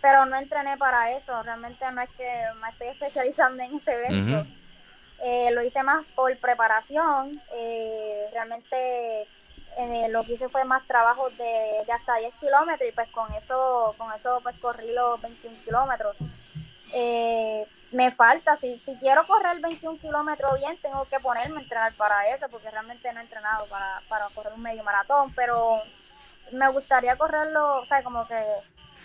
pero 0.00 0.24
no 0.24 0.36
entrené 0.36 0.78
para 0.78 1.12
eso. 1.12 1.42
Realmente 1.42 1.84
no 1.92 2.00
es 2.00 2.08
que 2.16 2.28
me 2.62 2.70
estoy 2.70 2.88
especializando 2.88 3.62
en 3.62 3.76
ese 3.76 3.92
evento. 3.92 4.46
Eh, 5.22 5.50
lo 5.52 5.62
hice 5.62 5.82
más 5.82 6.06
por 6.14 6.34
preparación. 6.38 7.38
Eh, 7.54 8.28
realmente 8.32 9.28
lo 10.08 10.24
que 10.24 10.32
hice 10.32 10.48
fue 10.48 10.64
más 10.64 10.86
trabajo 10.86 11.28
de, 11.30 11.92
hasta 11.92 12.16
10 12.16 12.32
kilómetros 12.40 12.88
y 12.88 12.92
pues 12.92 13.10
con 13.10 13.30
eso, 13.34 13.94
con 13.98 14.10
eso 14.10 14.40
pues 14.42 14.56
corrí 14.58 14.90
los 14.94 15.20
21 15.20 15.54
kilómetros. 15.64 16.16
Me 17.92 18.10
falta, 18.10 18.56
si, 18.56 18.78
si 18.78 18.96
quiero 18.96 19.26
correr 19.26 19.60
21 19.60 19.98
kilómetros 19.98 20.58
bien, 20.58 20.76
tengo 20.82 21.04
que 21.04 21.20
ponerme 21.20 21.58
a 21.58 21.62
entrenar 21.62 21.92
para 21.94 22.28
eso, 22.28 22.48
porque 22.48 22.70
realmente 22.70 23.12
no 23.12 23.20
he 23.20 23.22
entrenado 23.22 23.66
para, 23.66 24.02
para 24.08 24.26
correr 24.34 24.52
un 24.54 24.62
medio 24.62 24.82
maratón, 24.82 25.32
pero 25.34 25.72
me 26.52 26.68
gustaría 26.70 27.16
correrlo, 27.16 27.78
o 27.78 27.84
sea, 27.84 28.02
como 28.02 28.26
que 28.26 28.40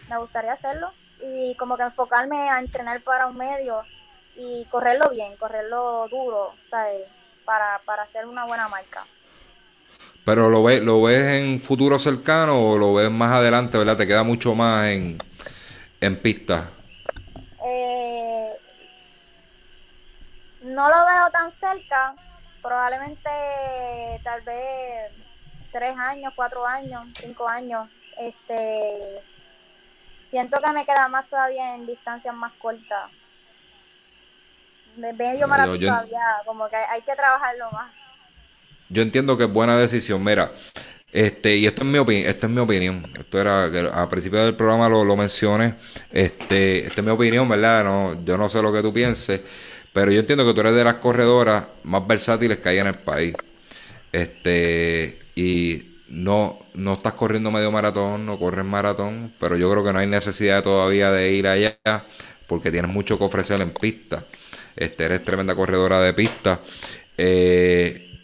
me 0.10 0.18
gustaría 0.18 0.54
hacerlo 0.54 0.92
y 1.22 1.56
como 1.56 1.78
que 1.78 1.84
enfocarme 1.84 2.50
a 2.50 2.60
entrenar 2.60 3.02
para 3.02 3.28
un 3.28 3.38
medio 3.38 3.84
y 4.36 4.66
correrlo 4.66 5.10
bien, 5.10 5.36
correrlo 5.38 6.08
duro, 6.10 6.54
¿sabes? 6.68 7.04
Para, 7.46 7.80
para 7.86 8.04
hacer 8.04 8.26
una 8.26 8.46
buena 8.46 8.68
marca. 8.68 9.06
Pero 10.26 10.50
lo 10.50 10.64
ves, 10.64 10.82
lo 10.82 11.02
ves 11.02 11.28
en 11.28 11.60
futuro 11.60 11.98
cercano 11.98 12.72
o 12.72 12.78
lo 12.78 12.94
ves 12.94 13.10
más 13.10 13.32
adelante, 13.32 13.78
¿verdad? 13.78 13.98
Te 13.98 14.08
queda 14.08 14.24
mucho 14.24 14.54
más 14.54 14.88
en, 14.88 15.18
en 16.00 16.16
pista. 16.18 16.70
Eh, 17.66 18.41
no 20.72 20.90
lo 20.90 21.06
veo 21.06 21.30
tan 21.32 21.52
cerca. 21.52 22.16
Probablemente 22.62 23.30
tal 24.24 24.42
vez 24.42 25.12
tres 25.72 25.98
años, 25.98 26.34
cuatro 26.36 26.66
años, 26.66 27.08
cinco 27.20 27.48
años. 27.48 27.90
Este 28.18 29.22
siento 30.26 30.60
que 30.62 30.72
me 30.72 30.86
queda 30.86 31.08
más 31.08 31.28
todavía 31.28 31.76
en 31.76 31.86
distancias 31.86 32.34
más 32.34 32.54
cortas. 32.54 33.12
De 34.96 35.14
medio 35.14 35.48
maratón 35.48 35.80
todavía, 35.80 36.22
como 36.46 36.70
que 36.70 36.76
hay 36.76 37.02
que 37.02 37.16
trabajarlo 37.16 37.72
más. 37.72 37.92
Yo 38.90 39.02
entiendo 39.02 39.38
que 39.38 39.46
es 39.46 39.52
buena 39.52 39.78
decisión. 39.78 40.24
Mira, 40.24 40.52
este, 41.12 41.58
y 41.58 41.66
esto 41.66 41.82
es 41.82 41.88
mi 41.88 41.98
opinión, 41.98 42.30
esto 42.30 42.46
es 42.46 42.52
mi 42.52 42.60
opinión. 42.60 43.12
Esto 43.18 43.40
era, 43.40 43.66
a 44.02 44.10
principio 44.10 44.44
del 44.44 44.56
programa 44.56 44.88
lo, 44.90 45.04
lo 45.04 45.16
mencioné. 45.16 45.76
Este, 46.12 46.86
esta 46.86 47.02
es 47.02 47.06
mi 47.06 47.12
opinión, 47.12 47.48
¿verdad? 47.48 47.84
No, 47.84 48.24
yo 48.24 48.38
no 48.38 48.50
sé 48.50 48.62
lo 48.62 48.72
que 48.72 48.82
tú 48.82 48.94
pienses, 48.94 49.42
pero 49.94 50.12
yo 50.12 50.20
entiendo 50.22 50.46
que 50.46 50.54
tú 50.54 50.62
eres 50.62 50.76
de 50.76 50.84
las 50.84 50.96
corredoras 50.96 51.66
más 51.84 52.08
versátiles 52.08 52.60
que 52.60 52.70
hay 52.70 52.80
en 52.80 52.88
el 52.88 52.96
país. 52.96 53.36
Este, 54.12 55.20
y 55.36 55.84
no, 56.10 56.60
no 56.74 56.94
estás 56.94 57.14
corriendo 57.14 57.52
medio 57.52 57.72
maratón, 57.72 58.26
no 58.26 58.38
corres 58.40 58.66
maratón, 58.66 59.34
pero 59.40 59.58
yo 59.58 59.72
creo 59.72 59.84
que 59.84 59.94
no 59.94 60.00
hay 60.00 60.08
necesidad 60.08 60.64
todavía 60.64 61.12
de 61.12 61.34
ir 61.34 61.48
allá 61.48 61.80
porque 62.48 62.72
tienes 62.72 62.92
mucho 62.92 63.18
que 63.18 63.24
ofrecer 63.26 63.62
en 63.62 63.72
pista. 63.74 64.26
Este, 64.76 65.06
eres 65.06 65.24
tremenda 65.24 65.56
corredora 65.56 66.02
de 66.02 66.14
pista. 66.14 66.60
Eh, 67.18 68.20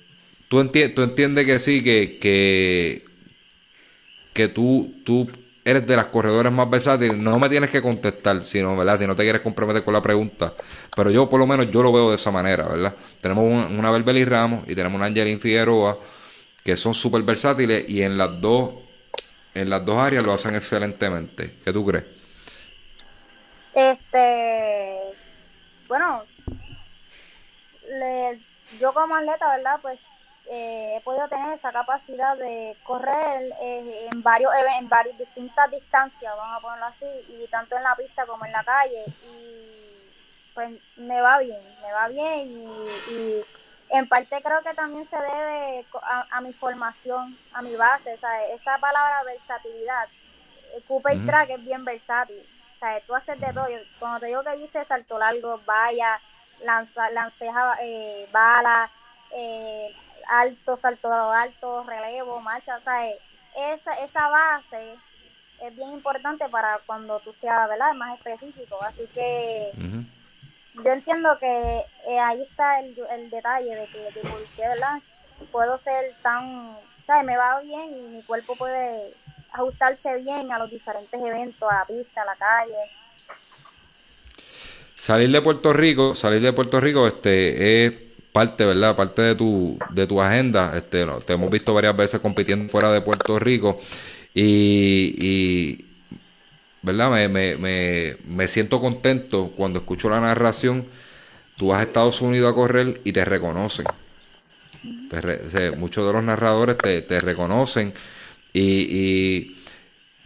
tú, 0.49 0.65
tú 0.67 1.01
entiendes 1.03 1.45
que 1.45 1.59
sí, 1.59 1.83
que, 1.83 2.17
que, 2.19 3.05
que 4.33 4.47
tú, 4.47 4.93
tú 5.05 5.27
eres 5.69 5.85
de 5.85 5.95
las 5.95 6.07
corredoras 6.07 6.53
más 6.53 6.69
versátiles. 6.69 7.17
No 7.17 7.37
me 7.39 7.49
tienes 7.49 7.69
que 7.69 7.81
contestar, 7.81 8.41
sino, 8.41 8.75
¿verdad? 8.77 8.99
Si 8.99 9.05
no 9.05 9.15
te 9.15 9.23
quieres 9.23 9.41
comprometer 9.41 9.83
con 9.83 9.93
la 9.93 10.01
pregunta. 10.01 10.53
Pero 10.95 11.11
yo, 11.11 11.27
por 11.27 11.39
lo 11.39 11.45
menos, 11.45 11.69
yo 11.69 11.83
lo 11.83 11.91
veo 11.91 12.09
de 12.09 12.15
esa 12.15 12.31
manera, 12.31 12.67
¿verdad? 12.67 12.95
Tenemos 13.21 13.43
una, 13.43 13.65
una 13.67 13.91
Berbeli 13.91 14.23
Ramos 14.23 14.63
y 14.67 14.75
tenemos 14.75 14.97
una 14.97 15.07
Angelina 15.07 15.39
Figueroa 15.39 15.99
que 16.63 16.77
son 16.77 16.93
súper 16.93 17.21
versátiles 17.23 17.87
y 17.89 18.01
en 18.01 18.17
las 18.17 18.39
dos 18.39 18.71
en 19.53 19.69
las 19.69 19.83
dos 19.85 19.97
áreas 19.97 20.23
lo 20.23 20.33
hacen 20.33 20.55
excelentemente. 20.55 21.55
¿Qué 21.65 21.73
tú 21.73 21.85
crees? 21.85 22.05
Este, 23.73 24.99
bueno, 25.87 26.23
yo 28.79 28.93
como 28.93 29.15
atleta, 29.15 29.55
¿verdad? 29.55 29.79
Pues 29.81 30.05
eh, 30.49 30.95
he 30.97 31.01
podido 31.01 31.27
tener 31.27 31.53
esa 31.53 31.71
capacidad 31.71 32.37
de 32.37 32.77
correr 32.83 33.53
eh, 33.59 34.07
en 34.11 34.23
varios 34.23 34.51
en 34.79 34.87
varias 34.87 35.17
distintas 35.17 35.69
distancias, 35.69 36.33
vamos 36.37 36.57
a 36.57 36.61
ponerlo 36.61 36.85
así, 36.85 37.05
y 37.27 37.47
tanto 37.47 37.75
en 37.75 37.83
la 37.83 37.95
pista 37.95 38.25
como 38.25 38.45
en 38.45 38.51
la 38.51 38.63
calle. 38.63 39.05
Y 39.23 39.67
pues 40.53 40.71
me 40.95 41.21
va 41.21 41.37
bien, 41.39 41.61
me 41.83 41.91
va 41.91 42.07
bien 42.07 42.49
y, 42.49 43.43
en 43.89 44.07
parte 44.07 44.41
creo 44.41 44.61
que 44.63 44.73
también 44.73 45.05
se 45.05 45.15
debe 45.15 45.85
a, 46.31 46.41
mi 46.41 46.51
formación, 46.51 47.37
a 47.53 47.61
mi 47.61 47.75
base, 47.75 48.13
esa, 48.13 48.43
esa 48.45 48.77
palabra 48.79 49.23
versatilidad. 49.23 50.07
El 50.75 50.83
Cooper 50.83 51.15
y 51.15 51.25
Track 51.25 51.51
es 51.51 51.63
bien 51.63 51.85
versátil. 51.85 52.43
O 52.75 52.79
sea, 52.79 52.99
tú 53.01 53.15
haces 53.15 53.39
de 53.39 53.53
todo. 53.53 53.67
Cuando 53.99 54.19
te 54.19 54.25
digo 54.25 54.43
que 54.43 54.57
hice 54.57 54.83
salto 54.83 55.17
largo, 55.17 55.61
vaya, 55.65 56.19
lanza, 56.63 57.09
lanceja, 57.11 57.77
eh, 57.81 58.27
bala, 58.31 58.89
eh, 59.31 59.95
alto, 60.29 60.77
salto 60.77 61.11
alto, 61.11 61.83
relevo, 61.83 62.39
marcha, 62.41 62.77
o 62.77 62.81
sea, 62.81 63.09
esa, 63.73 63.93
esa 64.03 64.27
base 64.29 64.95
es 65.61 65.75
bien 65.75 65.91
importante 65.91 66.47
para 66.49 66.79
cuando 66.85 67.19
tú 67.19 67.33
seas, 67.33 67.67
¿verdad? 67.67 67.93
Más 67.93 68.17
específico. 68.17 68.77
Así 68.81 69.07
que 69.13 69.71
yo 70.73 70.91
entiendo 70.91 71.37
que 71.39 71.85
eh, 72.07 72.19
ahí 72.19 72.43
está 72.43 72.79
el, 72.79 72.95
el, 73.11 73.29
detalle 73.29 73.75
de 73.75 73.87
que, 73.87 73.99
de 73.99 74.29
por 74.29 74.43
qué, 74.55 74.67
¿verdad? 74.67 75.01
Puedo 75.51 75.77
ser 75.77 76.13
tan, 76.21 76.77
¿sabes? 77.05 77.25
Me 77.25 77.37
va 77.37 77.59
bien 77.61 77.95
y 77.95 78.01
mi 78.01 78.21
cuerpo 78.23 78.55
puede 78.55 79.13
ajustarse 79.51 80.17
bien 80.17 80.51
a 80.51 80.59
los 80.59 80.69
diferentes 80.69 81.19
eventos, 81.19 81.71
a 81.71 81.79
la 81.79 81.85
pista, 81.85 82.21
a 82.21 82.25
la 82.25 82.35
calle. 82.35 82.75
Salir 84.95 85.31
de 85.31 85.41
Puerto 85.41 85.73
Rico, 85.73 86.15
salir 86.15 86.41
de 86.41 86.53
Puerto 86.53 86.79
Rico, 86.79 87.07
este 87.07 87.85
es 87.85 88.06
parte, 88.37 88.65
¿verdad? 88.65 88.95
Parte 88.95 89.23
de 89.23 89.33
tu, 89.33 89.79
de 89.89 90.05
tu 90.05 90.21
agenda. 90.21 90.71
Este, 90.77 91.03
te 91.25 91.33
hemos 91.33 91.49
visto 91.49 91.73
varias 91.73 91.97
veces 91.97 92.19
compitiendo 92.19 92.69
fuera 92.69 92.91
de 92.91 93.01
Puerto 93.01 93.39
Rico 93.39 93.79
y, 94.35 95.83
¿verdad? 96.83 97.09
Me, 97.09 97.57
me, 97.57 98.15
me, 98.27 98.47
siento 98.47 98.79
contento 98.79 99.51
cuando 99.57 99.79
escucho 99.79 100.07
la 100.11 100.21
narración. 100.21 100.85
Tú 101.55 101.69
vas 101.69 101.79
a 101.79 101.83
Estados 101.83 102.21
Unidos 102.21 102.51
a 102.51 102.53
correr 102.53 103.01
y 103.03 103.11
te 103.11 103.25
reconocen. 103.25 103.87
muchos 105.79 106.05
de 106.05 106.13
los 106.13 106.23
narradores 106.23 106.77
te, 106.77 107.01
te 107.01 107.19
reconocen 107.19 107.91
y, 108.53 108.61
y, 108.61 109.57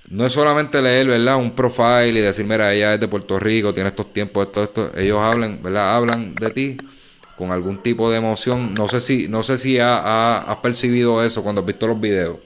no 0.10 0.26
es 0.26 0.34
solamente 0.34 0.82
leer, 0.82 1.08
¿verdad? 1.08 1.38
Un 1.38 1.56
profile 1.56 2.10
y 2.10 2.22
decir, 2.22 2.46
mira, 2.46 2.74
ella 2.74 2.96
es 2.96 3.00
de 3.00 3.08
Puerto 3.08 3.40
Rico, 3.40 3.74
tiene 3.74 3.88
estos 3.88 4.12
tiempos, 4.12 4.48
esto, 4.48 4.64
esto. 4.64 4.92
Ellos 4.98 5.20
hablan, 5.20 5.64
¿verdad? 5.64 5.96
Hablan 5.96 6.36
de 6.36 6.50
ti 6.50 6.78
con 7.42 7.52
algún 7.52 7.82
tipo 7.82 8.12
de 8.12 8.18
emoción. 8.18 8.76
No 8.76 8.88
sé 8.88 9.02
si, 9.02 9.28
no 9.28 9.42
sé 9.42 9.58
si 9.58 9.80
has 9.80 10.56
percibido 10.58 11.24
eso 11.24 11.42
cuando 11.42 11.62
has 11.62 11.66
visto 11.66 11.88
los 11.88 12.00
videos. 12.00 12.38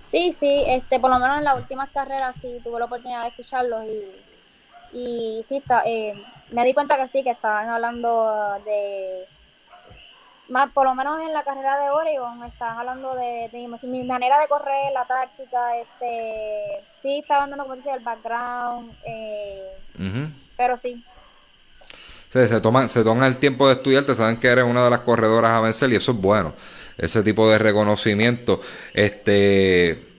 Sí, 0.00 0.32
sí, 0.32 0.64
este, 0.66 0.98
por 0.98 1.10
lo 1.10 1.18
menos 1.18 1.36
en 1.36 1.44
las 1.44 1.58
últimas 1.58 1.90
carreras 1.90 2.34
sí 2.40 2.60
tuve 2.64 2.78
la 2.78 2.86
oportunidad 2.86 3.24
de 3.24 3.28
escucharlos 3.28 3.84
y, 3.84 4.96
y 4.96 5.42
sí, 5.44 5.58
está, 5.58 5.82
eh, 5.84 6.14
me 6.50 6.64
di 6.64 6.72
cuenta 6.72 6.96
que 6.96 7.08
sí, 7.08 7.22
que 7.22 7.30
estaban 7.30 7.68
hablando 7.68 8.58
de, 8.64 9.26
más 10.48 10.72
por 10.72 10.86
lo 10.86 10.94
menos 10.94 11.20
en 11.20 11.34
la 11.34 11.44
carrera 11.44 11.78
de 11.78 11.90
Oregon, 11.90 12.42
estaban 12.44 12.78
hablando 12.78 13.14
de, 13.14 13.50
mi 13.82 14.02
manera 14.04 14.40
de 14.40 14.48
correr, 14.48 14.92
la 14.94 15.04
táctica, 15.04 15.76
este, 15.76 16.82
sí 17.02 17.18
estaban 17.18 17.50
dando 17.50 17.64
como 17.64 17.76
decía 17.76 17.94
el 17.94 18.02
background, 18.02 18.96
eh, 19.04 19.76
pero 20.56 20.78
sí, 20.78 21.04
se, 22.30 22.60
toman, 22.60 22.88
se 22.88 23.02
toman 23.02 23.26
el 23.26 23.38
tiempo 23.38 23.66
de 23.66 23.74
estudiarte, 23.74 24.14
saben 24.14 24.36
que 24.36 24.46
eres 24.46 24.64
una 24.64 24.84
de 24.84 24.90
las 24.90 25.00
corredoras 25.00 25.52
a 25.52 25.60
vencer 25.60 25.90
y 25.92 25.96
eso 25.96 26.12
es 26.12 26.18
bueno. 26.18 26.54
Ese 26.96 27.22
tipo 27.22 27.50
de 27.50 27.58
reconocimiento. 27.58 28.60
Este. 28.94 30.10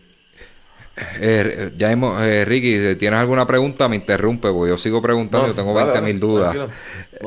Eh, 1.20 1.72
ya 1.78 1.92
hemos, 1.92 2.22
eh, 2.22 2.44
Ricky, 2.44 2.78
si 2.78 2.96
tienes 2.96 3.20
alguna 3.20 3.48
pregunta, 3.48 3.88
me 3.88 3.96
interrumpe, 3.96 4.50
porque 4.52 4.72
yo 4.72 4.78
sigo 4.78 5.02
preguntando, 5.02 5.48
yo 5.48 5.56
tengo 5.56 5.74
20 5.74 6.02
mil 6.02 6.20
dudas. 6.20 6.56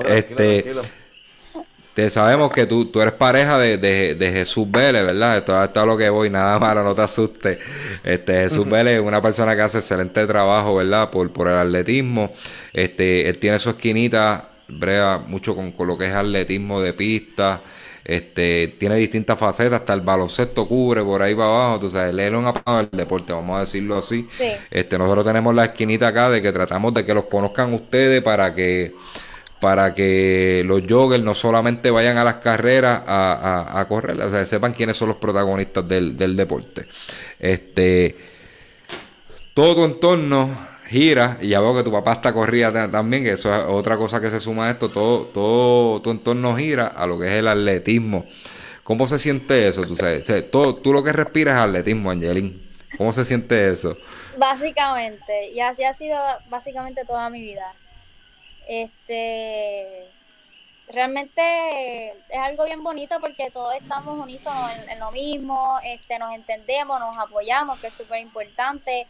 este, 0.06 0.74
te 1.94 2.10
sabemos 2.10 2.50
que 2.52 2.66
tú, 2.66 2.86
tú 2.86 3.00
eres 3.00 3.14
pareja 3.14 3.58
de, 3.58 3.78
de, 3.78 4.32
Jesús 4.32 4.70
Vélez, 4.70 5.06
¿verdad? 5.06 5.38
Esto, 5.38 5.64
esto 5.64 5.80
es 5.80 5.86
lo 5.86 5.96
que 5.96 6.10
voy, 6.10 6.28
nada 6.28 6.58
malo, 6.58 6.84
no 6.84 6.94
te 6.94 7.02
asustes. 7.02 7.58
Este, 8.02 8.34
Jesús 8.42 8.68
Vélez 8.68 8.98
es 8.98 9.00
una 9.00 9.22
persona 9.22 9.56
que 9.56 9.62
hace 9.62 9.78
excelente 9.78 10.26
trabajo, 10.26 10.76
¿verdad? 10.76 11.10
Por, 11.10 11.32
por 11.32 11.48
el 11.48 11.54
atletismo. 11.54 12.32
Este, 12.72 13.28
él 13.28 13.38
tiene 13.38 13.58
su 13.58 13.70
esquinita 13.70 14.50
brega 14.68 15.18
mucho 15.18 15.54
con, 15.54 15.74
lo 15.86 15.98
que 15.98 16.06
es 16.06 16.14
atletismo 16.14 16.80
de 16.80 16.92
pista. 16.92 17.60
Este, 18.04 18.76
tiene 18.78 18.96
distintas 18.96 19.38
facetas, 19.38 19.80
hasta 19.80 19.94
el 19.94 20.02
baloncesto 20.02 20.68
cubre 20.68 21.02
por 21.02 21.22
ahí 21.22 21.34
para 21.34 21.48
abajo, 21.48 21.80
tú 21.80 21.90
sabes, 21.90 22.12
léelo 22.12 22.40
en 22.40 22.78
el 22.78 22.88
deporte, 22.92 23.32
vamos 23.32 23.56
a 23.56 23.60
decirlo 23.60 23.96
así. 23.96 24.28
Este, 24.70 24.98
nosotros 24.98 25.24
tenemos 25.24 25.54
la 25.54 25.66
esquinita 25.66 26.08
acá 26.08 26.28
de 26.28 26.42
que 26.42 26.52
tratamos 26.52 26.92
de 26.92 27.06
que 27.06 27.14
los 27.14 27.26
conozcan 27.26 27.72
ustedes 27.72 28.22
para 28.22 28.54
que 28.54 28.94
para 29.60 29.94
que 29.94 30.62
los 30.66 30.82
joggers 30.86 31.24
no 31.24 31.32
solamente 31.32 31.90
vayan 31.90 32.18
a 32.18 32.24
las 32.24 32.34
carreras 32.34 33.00
a, 33.06 33.80
a, 33.80 33.88
correr, 33.88 34.20
o 34.20 34.28
sea, 34.28 34.44
sepan 34.44 34.74
quiénes 34.74 34.98
son 34.98 35.08
los 35.08 35.16
protagonistas 35.16 35.88
del, 35.88 36.18
del 36.18 36.36
deporte. 36.36 36.86
Este, 37.38 38.14
todo 39.54 39.76
tu 39.76 39.84
entorno 39.84 40.73
gira, 40.94 41.38
y 41.40 41.48
ya 41.48 41.60
veo 41.60 41.74
que 41.74 41.82
tu 41.82 41.90
papá 41.90 42.12
está 42.12 42.32
corrida 42.32 42.90
también, 42.90 43.24
que 43.24 43.32
eso 43.32 43.54
es 43.54 43.64
otra 43.64 43.96
cosa 43.96 44.20
que 44.20 44.30
se 44.30 44.40
suma 44.40 44.68
a 44.68 44.70
esto, 44.70 44.88
todo, 44.90 45.26
todo 45.26 46.00
tu 46.00 46.10
entorno 46.10 46.56
gira 46.56 46.86
a 46.86 47.06
lo 47.06 47.18
que 47.18 47.26
es 47.26 47.32
el 47.32 47.48
atletismo. 47.48 48.26
¿Cómo 48.84 49.08
se 49.08 49.18
siente 49.18 49.66
eso? 49.66 49.82
Tú, 49.82 49.96
sabes, 49.96 50.24
todo, 50.50 50.76
tú 50.76 50.92
lo 50.92 51.02
que 51.02 51.12
respiras 51.12 51.56
es 51.56 51.62
atletismo, 51.62 52.10
Angelín. 52.10 52.62
¿Cómo 52.96 53.12
se 53.12 53.24
siente 53.24 53.70
eso? 53.70 53.96
Básicamente, 54.38 55.50
y 55.50 55.60
así 55.60 55.82
ha 55.82 55.94
sido 55.94 56.16
básicamente 56.48 57.04
toda 57.04 57.28
mi 57.28 57.40
vida. 57.40 57.74
Este, 58.68 60.04
realmente 60.88 62.10
es 62.10 62.38
algo 62.38 62.64
bien 62.64 62.82
bonito 62.82 63.18
porque 63.20 63.50
todos 63.50 63.74
estamos 63.74 64.18
unísonos 64.18 64.70
en, 64.88 64.98
lo 64.98 65.10
mismo, 65.12 65.78
este, 65.84 66.18
nos 66.18 66.34
entendemos, 66.34 67.00
nos 67.00 67.18
apoyamos, 67.18 67.80
que 67.80 67.88
es 67.88 67.94
súper 67.94 68.20
importante. 68.20 69.06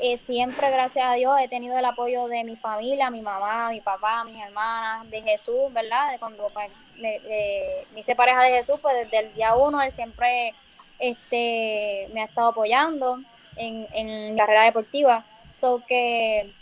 Eh, 0.00 0.18
siempre, 0.18 0.70
gracias 0.70 1.04
a 1.04 1.14
Dios, 1.14 1.36
he 1.40 1.48
tenido 1.48 1.76
el 1.78 1.84
apoyo 1.84 2.28
de 2.28 2.44
mi 2.44 2.56
familia, 2.56 3.10
mi 3.10 3.22
mamá, 3.22 3.70
mi 3.70 3.80
papá, 3.80 4.24
mis 4.24 4.40
hermanas, 4.40 5.10
de 5.10 5.22
Jesús, 5.22 5.72
¿verdad? 5.72 6.12
De 6.12 6.18
cuando 6.18 6.46
pues, 6.52 6.70
me, 6.96 7.20
hice 7.96 8.14
pareja 8.14 8.42
de 8.42 8.50
Jesús, 8.50 8.76
pues 8.80 8.94
desde 8.94 9.18
el 9.18 9.34
día 9.34 9.54
uno 9.56 9.82
él 9.82 9.92
siempre 9.92 10.54
este, 10.98 12.08
me 12.12 12.22
ha 12.22 12.26
estado 12.26 12.48
apoyando 12.48 13.18
en, 13.56 13.86
en 13.92 14.36
carrera 14.36 14.64
deportiva. 14.64 15.24
So 15.52 15.82
que 15.88 16.52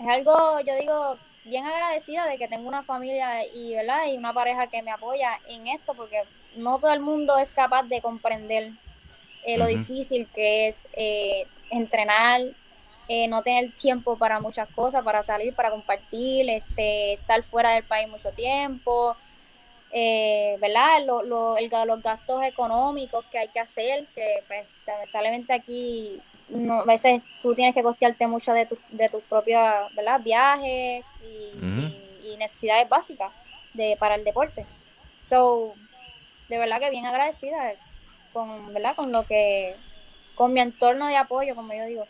es 0.00 0.08
algo, 0.08 0.60
yo 0.60 0.74
digo, 0.74 1.16
bien 1.44 1.66
agradecida 1.66 2.26
de 2.26 2.38
que 2.38 2.48
tengo 2.48 2.68
una 2.68 2.82
familia 2.82 3.44
y, 3.52 3.74
¿verdad? 3.74 4.06
y 4.06 4.16
una 4.16 4.32
pareja 4.32 4.68
que 4.68 4.82
me 4.82 4.90
apoya 4.90 5.40
en 5.48 5.66
esto, 5.66 5.94
porque 5.94 6.22
no 6.56 6.78
todo 6.78 6.92
el 6.92 7.00
mundo 7.00 7.38
es 7.38 7.50
capaz 7.50 7.84
de 7.84 8.00
comprender 8.00 8.72
eh, 9.44 9.58
lo 9.58 9.66
difícil 9.66 10.28
que 10.34 10.68
es 10.68 10.76
eh, 10.92 11.46
entrenar, 11.70 12.40
eh, 13.08 13.26
no 13.26 13.42
tener 13.42 13.72
tiempo 13.72 14.16
para 14.16 14.38
muchas 14.40 14.68
cosas, 14.70 15.02
para 15.02 15.22
salir, 15.22 15.54
para 15.54 15.70
compartir, 15.70 16.48
este, 16.48 17.14
estar 17.14 17.42
fuera 17.42 17.72
del 17.72 17.84
país 17.84 18.08
mucho 18.08 18.30
tiempo, 18.30 19.16
¿verdad? 19.92 21.04
Lo, 21.04 21.22
lo, 21.22 21.56
los 21.58 22.02
gastos 22.02 22.44
económicos 22.44 23.24
que 23.26 23.38
hay 23.38 23.48
que 23.48 23.60
hacer, 23.60 24.06
que 24.14 24.42
pues, 24.46 24.66
lamentablemente 24.86 25.52
aquí 25.52 26.20
no, 26.48 26.80
a 26.80 26.84
veces 26.84 27.22
tú 27.40 27.54
tienes 27.54 27.74
que 27.74 27.82
costearte 27.82 28.26
mucho 28.26 28.52
de, 28.52 28.66
tu, 28.66 28.76
de 28.90 29.08
tus 29.08 29.22
propios 29.22 29.62
viajes 30.24 31.04
y, 31.22 32.36
necesidades 32.38 32.88
básicas 32.88 33.30
de, 33.74 33.96
para 34.00 34.16
el 34.16 34.24
deporte. 34.24 34.64
So, 35.16 35.74
de 36.48 36.58
verdad 36.58 36.80
que 36.80 36.90
bien 36.90 37.06
agradecida 37.06 37.74
con, 38.32 38.72
¿verdad? 38.72 38.96
con 38.96 39.12
lo 39.12 39.24
que, 39.24 39.76
con 40.34 40.52
mi 40.52 40.60
entorno 40.60 41.06
de 41.06 41.16
apoyo, 41.16 41.54
como 41.54 41.72
yo 41.72 41.84
digo. 41.84 42.06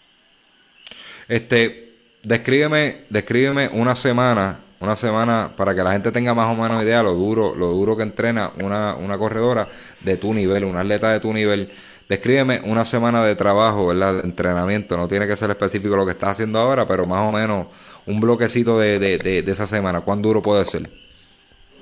Este, 1.28 1.92
descríbeme, 2.22 3.04
descríbeme 3.10 3.68
una 3.68 3.94
semana, 3.94 4.60
una 4.80 4.96
semana 4.96 5.52
para 5.56 5.74
que 5.74 5.82
la 5.82 5.92
gente 5.92 6.12
tenga 6.12 6.34
más 6.34 6.46
o 6.46 6.60
menos 6.60 6.82
idea 6.82 7.02
lo 7.02 7.14
duro, 7.14 7.54
lo 7.54 7.68
duro 7.68 7.96
que 7.96 8.02
entrena 8.02 8.52
una, 8.62 8.94
una 8.94 9.18
corredora 9.18 9.68
de 10.00 10.16
tu 10.16 10.32
nivel, 10.32 10.64
una 10.64 10.80
atleta 10.80 11.12
de 11.12 11.20
tu 11.20 11.32
nivel 11.32 11.70
Descríbeme 12.12 12.60
una 12.64 12.84
semana 12.84 13.24
de 13.24 13.34
trabajo, 13.34 13.86
¿verdad? 13.86 14.16
De 14.16 14.20
entrenamiento. 14.20 14.98
No 14.98 15.08
tiene 15.08 15.26
que 15.26 15.34
ser 15.34 15.48
específico 15.48 15.96
lo 15.96 16.04
que 16.04 16.10
estás 16.10 16.32
haciendo 16.32 16.58
ahora, 16.58 16.86
pero 16.86 17.06
más 17.06 17.26
o 17.26 17.32
menos 17.32 17.68
un 18.04 18.20
bloquecito 18.20 18.78
de, 18.78 18.98
de, 18.98 19.16
de, 19.16 19.50
esa 19.50 19.66
semana. 19.66 20.02
¿Cuán 20.02 20.20
duro 20.20 20.42
puede 20.42 20.66
ser? 20.66 20.90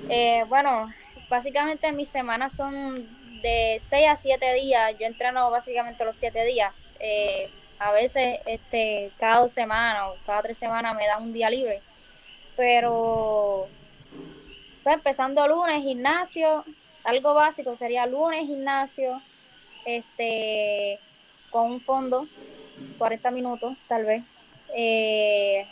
Eh, 0.07 0.45
bueno, 0.47 0.89
básicamente 1.29 1.91
mis 1.91 2.07
semanas 2.07 2.53
son 2.53 3.05
de 3.41 3.75
6 3.77 4.07
a 4.07 4.15
7 4.15 4.53
días. 4.53 4.95
Yo 4.97 5.05
entreno 5.05 5.51
básicamente 5.51 6.05
los 6.05 6.15
7 6.15 6.45
días. 6.45 6.73
Eh, 7.01 7.49
a 7.79 7.91
veces, 7.91 8.39
este, 8.45 9.11
cada 9.19 9.41
dos 9.41 9.51
semanas 9.51 10.11
o 10.11 10.15
cada 10.25 10.43
tres 10.43 10.57
semanas 10.57 10.95
me 10.95 11.07
da 11.07 11.17
un 11.17 11.33
día 11.33 11.49
libre. 11.49 11.81
Pero, 12.55 13.67
pues, 14.81 14.95
empezando 14.95 15.45
lunes, 15.45 15.81
gimnasio, 15.83 16.63
algo 17.03 17.33
básico 17.33 17.75
sería 17.75 18.05
lunes, 18.05 18.45
gimnasio, 18.47 19.21
este, 19.85 20.99
con 21.49 21.71
un 21.71 21.81
fondo, 21.81 22.27
40 22.97 23.31
minutos, 23.31 23.77
tal 23.87 24.05
vez, 24.05 24.23
eh, 24.75 25.65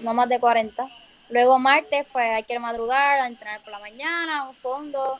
no 0.00 0.14
más 0.14 0.28
de 0.28 0.40
40. 0.40 0.88
Luego 1.28 1.58
martes, 1.58 2.06
pues 2.12 2.30
hay 2.30 2.44
que 2.44 2.58
madrugar, 2.58 3.20
a 3.20 3.26
entrenar 3.26 3.60
por 3.60 3.72
la 3.72 3.80
mañana, 3.80 4.48
un 4.48 4.54
fondo, 4.54 5.18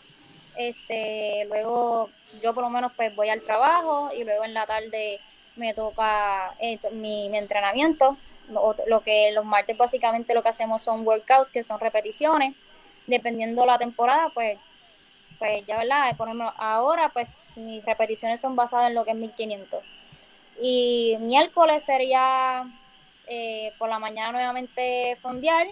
este, 0.56 1.44
luego 1.48 2.10
yo 2.42 2.54
por 2.54 2.64
lo 2.64 2.70
menos 2.70 2.92
pues 2.96 3.14
voy 3.14 3.28
al 3.28 3.42
trabajo 3.42 4.10
y 4.16 4.24
luego 4.24 4.44
en 4.44 4.54
la 4.54 4.66
tarde 4.66 5.20
me 5.56 5.74
toca 5.74 6.54
eh, 6.58 6.78
mi, 6.92 7.34
entrenamiento. 7.36 8.16
Lo, 8.48 9.00
que 9.00 9.32
los 9.32 9.44
martes 9.44 9.76
básicamente 9.76 10.32
lo 10.32 10.42
que 10.42 10.50
hacemos 10.50 10.80
son 10.80 11.04
workouts, 11.04 11.50
que 11.50 11.64
son 11.64 11.80
repeticiones. 11.80 12.54
Dependiendo 13.06 13.66
la 13.66 13.78
temporada, 13.78 14.30
pues, 14.32 14.58
pues 15.38 15.66
ya 15.66 15.78
verdad, 15.78 16.16
por 16.16 16.28
ejemplo, 16.28 16.52
ahora 16.56 17.08
pues 17.08 17.28
mis 17.56 17.84
repeticiones 17.84 18.40
son 18.40 18.56
basadas 18.56 18.88
en 18.88 18.94
lo 18.94 19.04
que 19.04 19.10
es 19.10 19.16
1500. 19.16 19.82
Y 20.60 21.16
miércoles 21.20 21.82
sería 21.82 22.64
eh, 23.26 23.72
por 23.78 23.88
la 23.88 23.98
mañana 23.98 24.32
nuevamente 24.32 25.16
fondear, 25.20 25.66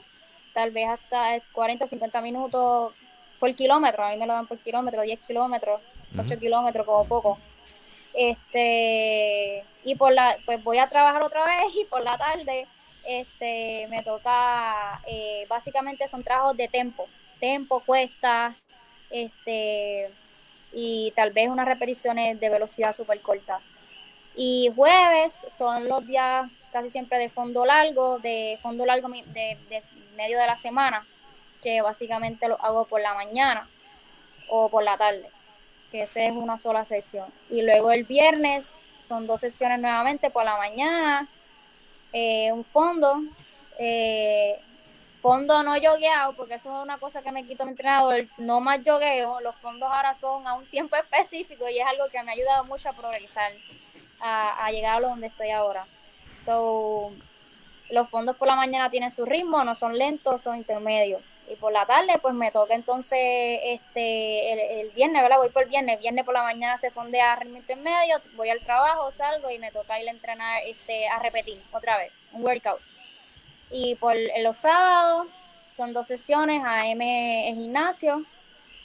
tal 0.52 0.70
vez 0.70 0.88
hasta 0.88 1.40
40, 1.52 1.86
50 1.86 2.20
minutos 2.20 2.94
por 3.38 3.54
kilómetro, 3.54 4.04
a 4.04 4.10
mí 4.10 4.16
me 4.16 4.26
lo 4.26 4.32
dan 4.32 4.46
por 4.46 4.58
kilómetro, 4.58 5.02
10 5.02 5.20
kilómetros, 5.20 5.80
8 6.18 6.38
kilómetros 6.38 6.86
como 6.86 7.06
poco. 7.06 7.38
Este, 8.14 9.64
y 9.82 9.96
por 9.96 10.12
la, 10.12 10.36
pues 10.46 10.62
voy 10.62 10.78
a 10.78 10.88
trabajar 10.88 11.22
otra 11.24 11.44
vez 11.44 11.74
y 11.74 11.84
por 11.84 12.02
la 12.02 12.16
tarde 12.16 12.66
este, 13.04 13.86
me 13.88 14.02
toca, 14.02 15.00
eh, 15.06 15.46
básicamente 15.48 16.06
son 16.08 16.22
trabajos 16.22 16.56
de 16.56 16.68
tempo, 16.68 17.06
tempo, 17.40 17.80
cuesta, 17.80 18.54
este, 19.10 20.10
y 20.74 21.12
tal 21.16 21.30
vez 21.30 21.48
unas 21.48 21.66
repeticiones 21.66 22.38
de 22.40 22.48
velocidad 22.50 22.92
súper 22.92 23.20
corta. 23.20 23.60
Y 24.36 24.72
jueves 24.74 25.46
son 25.48 25.88
los 25.88 26.06
días 26.06 26.50
casi 26.72 26.90
siempre 26.90 27.18
de 27.18 27.28
fondo 27.28 27.64
largo, 27.64 28.18
de 28.18 28.58
fondo 28.60 28.84
largo 28.84 29.08
de 29.08 29.56
medio 30.16 30.38
de 30.38 30.46
la 30.46 30.56
semana 30.56 31.06
que 31.64 31.80
básicamente 31.80 32.46
lo 32.46 32.62
hago 32.62 32.84
por 32.84 33.00
la 33.00 33.14
mañana 33.14 33.66
o 34.50 34.68
por 34.68 34.84
la 34.84 34.98
tarde, 34.98 35.24
que 35.90 36.02
esa 36.02 36.22
es 36.22 36.32
una 36.32 36.58
sola 36.58 36.84
sesión. 36.84 37.26
Y 37.48 37.62
luego 37.62 37.90
el 37.90 38.04
viernes 38.04 38.70
son 39.08 39.26
dos 39.26 39.40
sesiones 39.40 39.80
nuevamente 39.80 40.28
por 40.28 40.44
la 40.44 40.58
mañana, 40.58 41.26
eh, 42.12 42.52
un 42.52 42.64
fondo, 42.64 43.22
eh, 43.78 44.60
fondo 45.24 45.62
no 45.62 45.74
yogueado, 45.78 46.34
porque 46.34 46.56
eso 46.56 46.68
es 46.68 46.82
una 46.82 46.98
cosa 46.98 47.22
que 47.22 47.32
me 47.32 47.46
quito 47.46 47.64
mi 47.64 47.70
entrenador, 47.70 48.26
no 48.36 48.60
más 48.60 48.84
yogueo, 48.84 49.40
los 49.40 49.56
fondos 49.56 49.88
ahora 49.90 50.14
son 50.14 50.46
a 50.46 50.52
un 50.52 50.66
tiempo 50.66 50.96
específico 51.04 51.66
y 51.66 51.78
es 51.78 51.86
algo 51.86 52.04
que 52.12 52.22
me 52.22 52.30
ha 52.30 52.34
ayudado 52.34 52.64
mucho 52.64 52.90
a 52.90 52.92
progresar, 52.92 53.50
a, 54.20 54.66
a 54.66 54.70
llegar 54.70 54.96
a 54.96 55.08
donde 55.08 55.28
estoy 55.28 55.48
ahora. 55.48 55.86
So, 56.44 57.10
los 57.88 58.06
fondos 58.10 58.36
por 58.36 58.48
la 58.48 58.54
mañana 58.54 58.90
tienen 58.90 59.10
su 59.10 59.24
ritmo, 59.24 59.64
no 59.64 59.74
son 59.74 59.96
lentos, 59.96 60.42
son 60.42 60.56
intermedios 60.56 61.22
y 61.48 61.56
por 61.56 61.72
la 61.72 61.86
tarde 61.86 62.18
pues 62.20 62.34
me 62.34 62.50
toca 62.50 62.74
entonces 62.74 63.18
este 63.64 64.80
el, 64.82 64.90
viernes, 64.90 65.22
¿verdad? 65.22 65.38
Voy 65.38 65.48
por 65.48 65.62
el 65.62 65.70
viernes, 65.70 66.00
viernes 66.00 66.26
por 66.26 66.34
la 66.34 66.42
mañana 66.42 66.76
se 66.76 66.90
fondea 66.90 67.32
a 67.32 67.36
ritmo 67.36 67.56
intermedio, 67.56 68.20
voy 68.36 68.50
al 68.50 68.60
trabajo, 68.60 69.10
salgo 69.10 69.50
y 69.50 69.58
me 69.58 69.70
toca 69.70 69.98
ir 69.98 70.08
a 70.08 70.12
entrenar 70.12 70.62
este 70.66 71.08
a 71.08 71.18
repetir 71.18 71.58
otra 71.72 71.96
vez, 71.96 72.12
un 72.32 72.44
workout. 72.44 72.80
Y 73.76 73.96
por 73.96 74.14
los 74.40 74.56
sábados 74.56 75.26
son 75.70 75.92
dos 75.92 76.06
sesiones 76.06 76.62
AM 76.64 77.00
en 77.00 77.56
gimnasio 77.56 78.24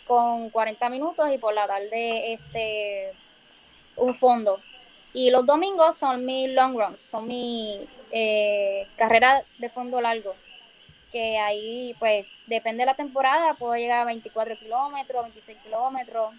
con 0.07 0.49
40 0.49 0.89
minutos 0.89 1.31
y 1.31 1.37
por 1.37 1.53
la 1.53 1.67
tarde 1.67 2.33
este 2.33 3.13
un 3.95 4.15
fondo. 4.15 4.59
Y 5.13 5.29
los 5.29 5.45
domingos 5.45 5.95
son 5.95 6.25
mis 6.25 6.49
long 6.49 6.75
runs, 6.75 6.99
son 6.99 7.27
mi 7.27 7.87
eh, 8.11 8.87
carrera 8.95 9.43
de 9.59 9.69
fondo 9.69 10.01
largo 10.01 10.33
que 11.11 11.37
ahí, 11.37 11.95
pues, 11.99 12.25
depende 12.47 12.81
de 12.81 12.87
la 12.87 12.95
temporada, 12.95 13.53
puedo 13.55 13.75
llegar 13.75 14.01
a 14.01 14.05
24 14.05 14.57
kilómetros, 14.57 15.23
26 15.23 15.57
kilómetros. 15.59 16.33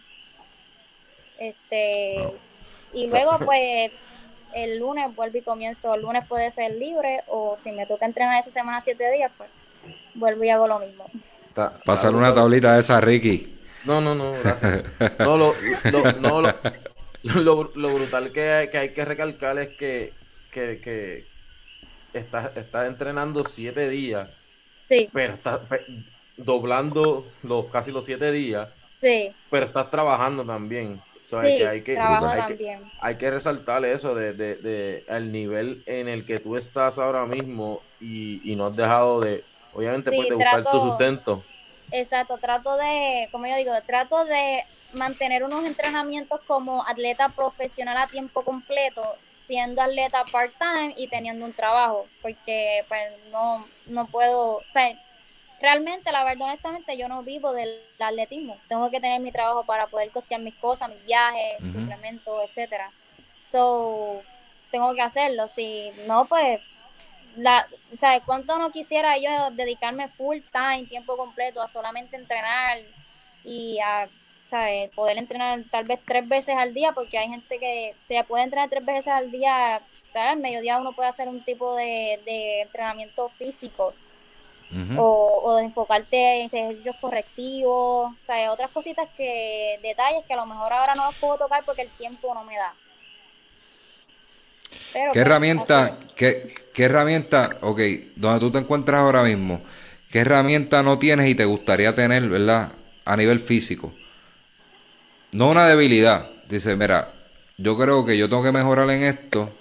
Este, 1.39 2.29
y 2.93 3.07
luego, 3.09 3.39
pues, 3.45 3.93
el 4.55 4.79
lunes 4.79 5.15
vuelvo 5.15 5.39
y 5.39 5.43
comienzo. 5.43 5.95
El 5.95 6.03
lunes 6.03 6.25
puede 6.27 6.51
ser 6.51 6.73
libre, 6.73 7.23
o 7.29 7.57
si 7.59 7.73
me 7.73 7.87
toca 7.87 8.07
entrenar 8.07 8.39
esa 8.41 8.51
semana 8.51 8.81
siete 8.81 9.11
días, 9.11 9.31
pues, 9.37 9.51
vuelvo 10.15 10.45
y 10.45 10.51
hago 10.51 10.67
lo 10.67 10.79
mismo. 10.79 11.07
Pasar 11.85 12.15
una 12.15 12.35
tablita 12.35 12.75
de 12.75 12.81
esa, 12.81 13.01
Ricky. 13.01 13.57
No, 13.85 14.01
no, 14.01 14.15
no, 14.15 14.33
gracias. 14.33 14.85
No, 15.19 15.37
lo, 15.37 15.55
no, 16.21 16.41
lo, 17.23 17.73
lo, 17.75 17.95
brutal 17.95 18.33
que 18.33 18.51
hay, 18.51 18.69
que 18.69 18.79
hay 18.79 18.93
que 18.93 19.05
recalcar 19.05 19.59
es 19.59 19.71
que, 19.71 20.13
que, 20.51 20.81
que 20.81 21.27
estás, 22.13 22.57
estás 22.57 22.87
entrenando 22.89 23.45
siete 23.45 23.89
días 23.89 24.29
pero 25.13 25.35
estás 25.35 25.61
doblando 26.37 27.27
los 27.43 27.67
casi 27.67 27.93
los 27.93 28.05
siete 28.05 28.33
días. 28.33 28.69
Sí. 29.01 29.33
Pero 29.51 29.67
estás 29.67 29.91
trabajando 29.91 30.45
también. 30.45 31.01
Hay, 31.39 31.59
que, 31.59 31.69
hay, 31.69 31.83
que, 31.83 31.99
hay, 33.01 33.17
que, 33.17 33.31
resaltar 33.31 33.85
eso 33.85 34.15
de, 34.15 34.33
de, 34.33 35.05
el 35.09 35.33
nivel 35.33 35.83
en 35.87 36.09
el 36.09 36.25
que 36.25 36.41
tú 36.41 36.57
estás 36.57 36.99
ahora 36.99 37.27
mismo 37.27 37.83
y, 38.01 38.55
no 38.57 38.67
has 38.67 38.77
dejado 38.77 39.21
de, 39.21 39.45
obviamente, 39.75 40.11
pues, 40.11 40.29
de 40.29 40.35
buscar 40.35 40.65
tu 40.65 40.81
sustento. 40.81 41.45
Exacto, 41.93 42.39
trato 42.39 42.77
de, 42.77 43.29
como 43.33 43.47
yo 43.47 43.57
digo, 43.57 43.73
trato 43.87 44.25
de 44.25 44.65
mantener 44.93 45.45
unos 45.45 45.65
entrenamientos 45.65 46.41
como 46.47 46.87
atleta 46.87 47.29
profesional 47.31 47.97
a 47.97 48.07
tiempo 48.07 48.43
completo 48.43 49.03
siendo 49.51 49.83
atleta 49.83 50.25
part-time 50.31 50.95
y 50.97 51.09
teniendo 51.09 51.45
un 51.45 51.53
trabajo, 51.53 52.07
porque 52.23 52.85
pues 52.87 53.01
no, 53.33 53.67
no 53.87 54.07
puedo, 54.07 54.59
o 54.59 54.63
sea, 54.73 54.97
realmente, 55.61 56.13
la 56.13 56.25
verdad, 56.25 56.49
honestamente, 56.49 56.97
yo 56.97 57.09
no 57.09 57.23
vivo 57.23 57.53
del 57.53 57.81
atletismo. 57.99 58.59
Tengo 58.69 58.91
que 58.91 59.01
tener 59.01 59.21
mi 59.21 59.33
trabajo 59.33 59.65
para 59.65 59.87
poder 59.87 60.11
costear 60.11 60.41
mis 60.41 60.55
cosas, 60.57 60.89
mis 60.89 61.05
viajes, 61.05 61.59
suplementos, 61.59 62.43
etcétera. 62.45 62.91
So, 63.39 64.23
tengo 64.71 64.95
que 64.95 65.03
hacerlo. 65.03 65.49
Si 65.49 65.91
no, 66.07 66.25
pues, 66.27 66.61
la, 67.37 67.67
¿sabes 67.99 68.23
cuánto 68.25 68.59
no 68.59 68.71
quisiera 68.71 69.17
yo 69.19 69.51
dedicarme 69.53 70.09
full 70.09 70.39
time, 70.53 70.87
tiempo 70.87 71.17
completo, 71.17 71.63
a 71.63 71.69
solamente 71.69 72.17
entrenar 72.17 72.79
y 73.45 73.79
a 73.81 74.09
Poder 74.97 75.17
entrenar 75.19 75.63
tal 75.71 75.85
vez 75.85 76.01
tres 76.05 76.29
veces 76.29 76.57
al 76.57 76.75
día, 76.75 76.91
porque 76.91 77.19
hay 77.19 77.29
gente 77.29 77.59
que 77.61 77.95
se 78.01 78.23
puede 78.25 78.43
entrenar 78.43 78.69
tres 78.69 78.85
veces 78.85 79.07
al 79.09 79.31
día, 79.31 79.81
al 80.13 80.39
mediodía 80.39 80.79
uno 80.79 80.93
puede 80.93 81.09
hacer 81.09 81.29
un 81.29 81.45
tipo 81.45 81.77
de, 81.77 82.63
entrenamiento 82.63 83.29
físico. 83.29 83.95
O, 84.97 85.41
o, 85.45 85.57
de 85.57 85.65
enfocarte 85.65 86.43
en 86.43 86.47
ejercicios 86.47 86.97
correctivos, 87.01 88.13
o 88.13 88.27
sea, 88.27 88.53
otras 88.53 88.71
cositas 88.71 89.09
que, 89.17 89.79
detalles 89.83 90.25
que 90.27 90.33
a 90.33 90.37
lo 90.37 90.47
mejor 90.47 90.73
ahora 90.73 90.95
no 90.95 91.07
los 91.07 91.15
puedo 91.17 91.39
tocar 91.39 91.65
porque 91.65 91.83
el 91.83 91.89
tiempo 91.89 92.33
no 92.35 92.45
me 92.45 92.57
da. 92.57 92.73
¿Qué 94.93 95.05
pues, 95.07 95.17
herramienta, 95.17 95.99
qué, 96.15 96.55
qué 96.73 96.85
herramienta, 96.85 97.59
ok, 97.63 97.81
donde 98.17 98.41
tú 98.41 98.51
te 98.53 98.59
encuentras 98.59 99.01
ahora 99.01 99.23
mismo, 99.25 99.61
qué 100.11 100.21
herramienta 100.21 100.83
no 100.83 100.99
tienes 100.99 101.29
y 101.29 101.35
te 101.35 101.45
gustaría 101.45 101.95
tener, 101.95 102.29
¿verdad? 102.29 102.73
A 103.05 103.17
nivel 103.17 103.41
físico 103.41 103.93
no 105.33 105.51
una 105.51 105.67
debilidad. 105.67 106.31
Dice, 106.49 106.77
mira, 106.77 107.13
yo 107.57 107.77
creo 107.77 108.05
que 108.05 108.19
yo 108.19 108.29
tengo 108.29 108.43
que 108.43 108.53
mejorar 108.53 108.91
en 108.91 109.03
esto 109.03 109.53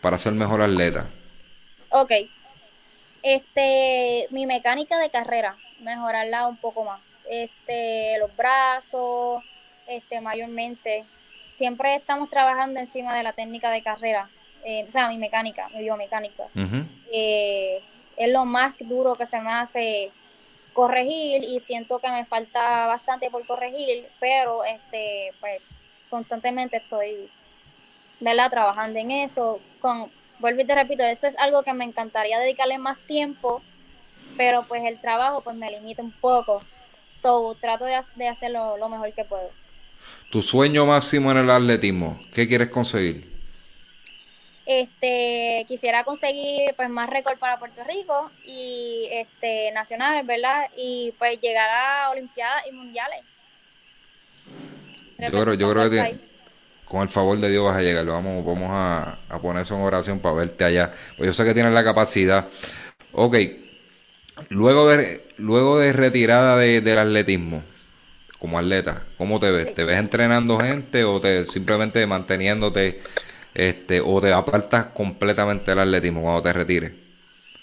para 0.00 0.18
ser 0.18 0.32
mejor 0.32 0.60
atleta. 0.60 1.06
Ok. 1.90 2.10
Este, 3.24 4.26
mi 4.30 4.44
mecánica 4.44 4.98
de 4.98 5.08
carrera, 5.08 5.56
mejorarla 5.80 6.46
un 6.46 6.58
poco 6.58 6.84
más. 6.84 7.00
Este, 7.26 8.18
los 8.18 8.36
brazos, 8.36 9.42
este, 9.86 10.20
mayormente. 10.20 11.06
Siempre 11.56 11.96
estamos 11.96 12.28
trabajando 12.28 12.80
encima 12.80 13.16
de 13.16 13.22
la 13.22 13.32
técnica 13.32 13.70
de 13.70 13.82
carrera. 13.82 14.28
Eh, 14.62 14.84
o 14.86 14.92
sea, 14.92 15.08
mi 15.08 15.16
mecánica, 15.16 15.70
mi 15.70 15.78
biomecánica. 15.78 16.44
Eh, 17.10 17.82
es 18.18 18.28
lo 18.30 18.44
más 18.44 18.74
duro 18.80 19.14
que 19.14 19.24
se 19.24 19.40
me 19.40 19.52
hace 19.52 20.12
corregir 20.74 21.44
y 21.44 21.60
siento 21.60 22.00
que 22.00 22.10
me 22.10 22.26
falta 22.26 22.86
bastante 22.86 23.30
por 23.30 23.46
corregir, 23.46 24.06
pero 24.20 24.64
este 24.64 25.32
pues 25.40 25.62
constantemente 26.10 26.76
estoy 26.76 27.30
¿verdad? 28.20 28.50
trabajando 28.50 28.98
en 28.98 29.12
eso. 29.12 29.60
Con, 29.80 30.10
vuelvo 30.38 30.60
y 30.60 30.64
te 30.64 30.74
repito, 30.74 31.02
eso 31.04 31.26
es 31.26 31.38
algo 31.38 31.62
que 31.62 31.72
me 31.72 31.84
encantaría 31.84 32.38
dedicarle 32.38 32.78
más 32.78 32.98
tiempo, 33.06 33.62
pero 34.36 34.64
pues 34.64 34.82
el 34.84 35.00
trabajo 35.00 35.40
pues 35.40 35.56
me 35.56 35.70
limita 35.70 36.02
un 36.02 36.12
poco. 36.12 36.62
So 37.10 37.56
trato 37.60 37.84
de, 37.84 37.98
de 38.16 38.28
hacerlo 38.28 38.76
lo 38.76 38.88
mejor 38.88 39.12
que 39.12 39.24
puedo. 39.24 39.50
Tu 40.30 40.42
sueño 40.42 40.84
máximo 40.84 41.30
en 41.30 41.38
el 41.38 41.50
atletismo, 41.50 42.20
¿qué 42.34 42.48
quieres 42.48 42.68
conseguir? 42.70 43.32
Este, 44.66 45.66
quisiera 45.68 46.04
conseguir 46.04 46.74
pues 46.74 46.88
más 46.88 47.10
récord 47.10 47.38
para 47.38 47.58
Puerto 47.58 47.84
Rico 47.84 48.30
y 48.46 49.08
este 49.12 49.70
nacionales, 49.72 50.26
¿verdad? 50.26 50.70
Y 50.76 51.12
pues 51.18 51.38
llegar 51.40 51.68
a 51.70 52.10
Olimpiadas 52.10 52.66
y 52.66 52.72
Mundiales. 52.72 53.20
Yo 55.18 55.42
creo, 55.42 55.54
yo 55.54 55.70
creo 55.70 55.90
que 55.90 56.33
con 56.84 57.02
el 57.02 57.08
favor 57.08 57.38
de 57.38 57.50
Dios 57.50 57.64
vas 57.64 57.76
a 57.76 57.82
llegar. 57.82 58.04
Vamos, 58.06 58.44
vamos 58.44 58.68
a, 58.70 59.18
poner 59.40 59.62
eso 59.62 59.76
en 59.76 59.82
oración 59.82 60.18
para 60.20 60.34
verte 60.34 60.64
allá. 60.64 60.92
Pues 61.16 61.26
yo 61.26 61.34
sé 61.34 61.44
que 61.44 61.54
tienes 61.54 61.72
la 61.72 61.84
capacidad. 61.84 62.48
Ok, 63.12 63.36
luego 64.48 64.88
de, 64.88 65.26
luego 65.36 65.78
de 65.78 65.92
retirada 65.92 66.56
del 66.58 66.98
atletismo, 66.98 67.62
como 68.38 68.58
atleta, 68.58 69.04
¿cómo 69.16 69.40
te 69.40 69.50
ves? 69.50 69.74
¿Te 69.74 69.84
ves 69.84 69.98
entrenando 69.98 70.58
gente 70.58 71.04
o 71.04 71.20
te 71.20 71.46
simplemente 71.46 72.06
manteniéndote 72.06 73.00
este, 73.54 74.00
o 74.00 74.20
te 74.20 74.32
apartas 74.32 74.86
completamente 74.86 75.70
del 75.70 75.80
atletismo 75.80 76.22
cuando 76.22 76.42
te 76.42 76.52
retires? 76.52 76.92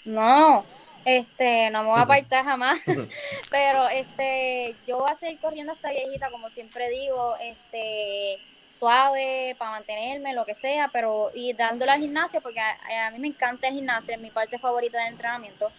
No, 0.04 0.64
este, 1.04 1.70
no 1.70 1.82
me 1.82 1.90
voy 1.90 1.98
a 1.98 2.02
apartar 2.02 2.44
jamás, 2.44 2.80
pero 3.50 3.88
este, 3.88 4.74
yo 4.86 4.98
voy 4.98 5.10
a 5.10 5.14
seguir 5.14 5.38
corriendo 5.40 5.72
hasta 5.72 5.90
viejita, 5.90 6.30
como 6.30 6.50
siempre 6.50 6.88
digo, 6.90 7.34
este, 7.40 8.38
suave 8.72 9.54
para 9.58 9.72
mantenerme, 9.72 10.32
lo 10.32 10.44
que 10.44 10.54
sea, 10.54 10.88
pero 10.92 11.30
y 11.34 11.52
dándole 11.52 11.92
al 11.92 12.00
gimnasio, 12.00 12.40
porque 12.40 12.60
a, 12.60 13.06
a 13.06 13.10
mí 13.10 13.18
me 13.18 13.28
encanta 13.28 13.68
el 13.68 13.74
gimnasio, 13.74 14.14
es 14.14 14.20
mi 14.20 14.30
parte 14.30 14.58
favorita 14.58 14.98
del 14.98 15.12
entrenamiento. 15.12 15.70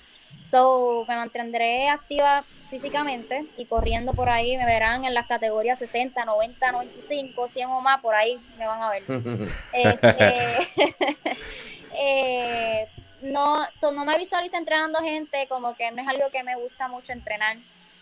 So, 0.46 1.06
me 1.08 1.16
mantendré 1.16 1.90
activa 1.90 2.44
físicamente 2.70 3.46
y 3.58 3.66
corriendo 3.66 4.14
por 4.14 4.30
ahí 4.30 4.58
me 4.58 4.66
verán 4.66 5.06
en 5.06 5.14
las 5.14 5.28
categorías 5.28 5.80
60, 5.80 6.26
90, 6.26 6.72
95, 6.72 7.48
100 7.48 7.70
o 7.70 7.82
más, 7.82 8.02
por 8.02 8.16
ahí 8.16 8.40
me 8.58 8.68
van 8.68 8.82
a 8.82 8.90
ver. 8.90 9.04
este, 9.74 10.68
eh, 11.96 12.88
no, 13.22 13.66
no 13.82 14.06
me 14.06 14.18
visualizo 14.18 14.58
entrenando 14.58 15.00
gente, 15.00 15.48
como 15.48 15.76
que 15.76 15.92
no 15.92 16.02
es 16.02 16.08
algo 16.08 16.30
que 16.32 16.44
me 16.44 16.56
gusta 16.56 16.88
mucho 16.88 17.14
entrenar. 17.14 17.58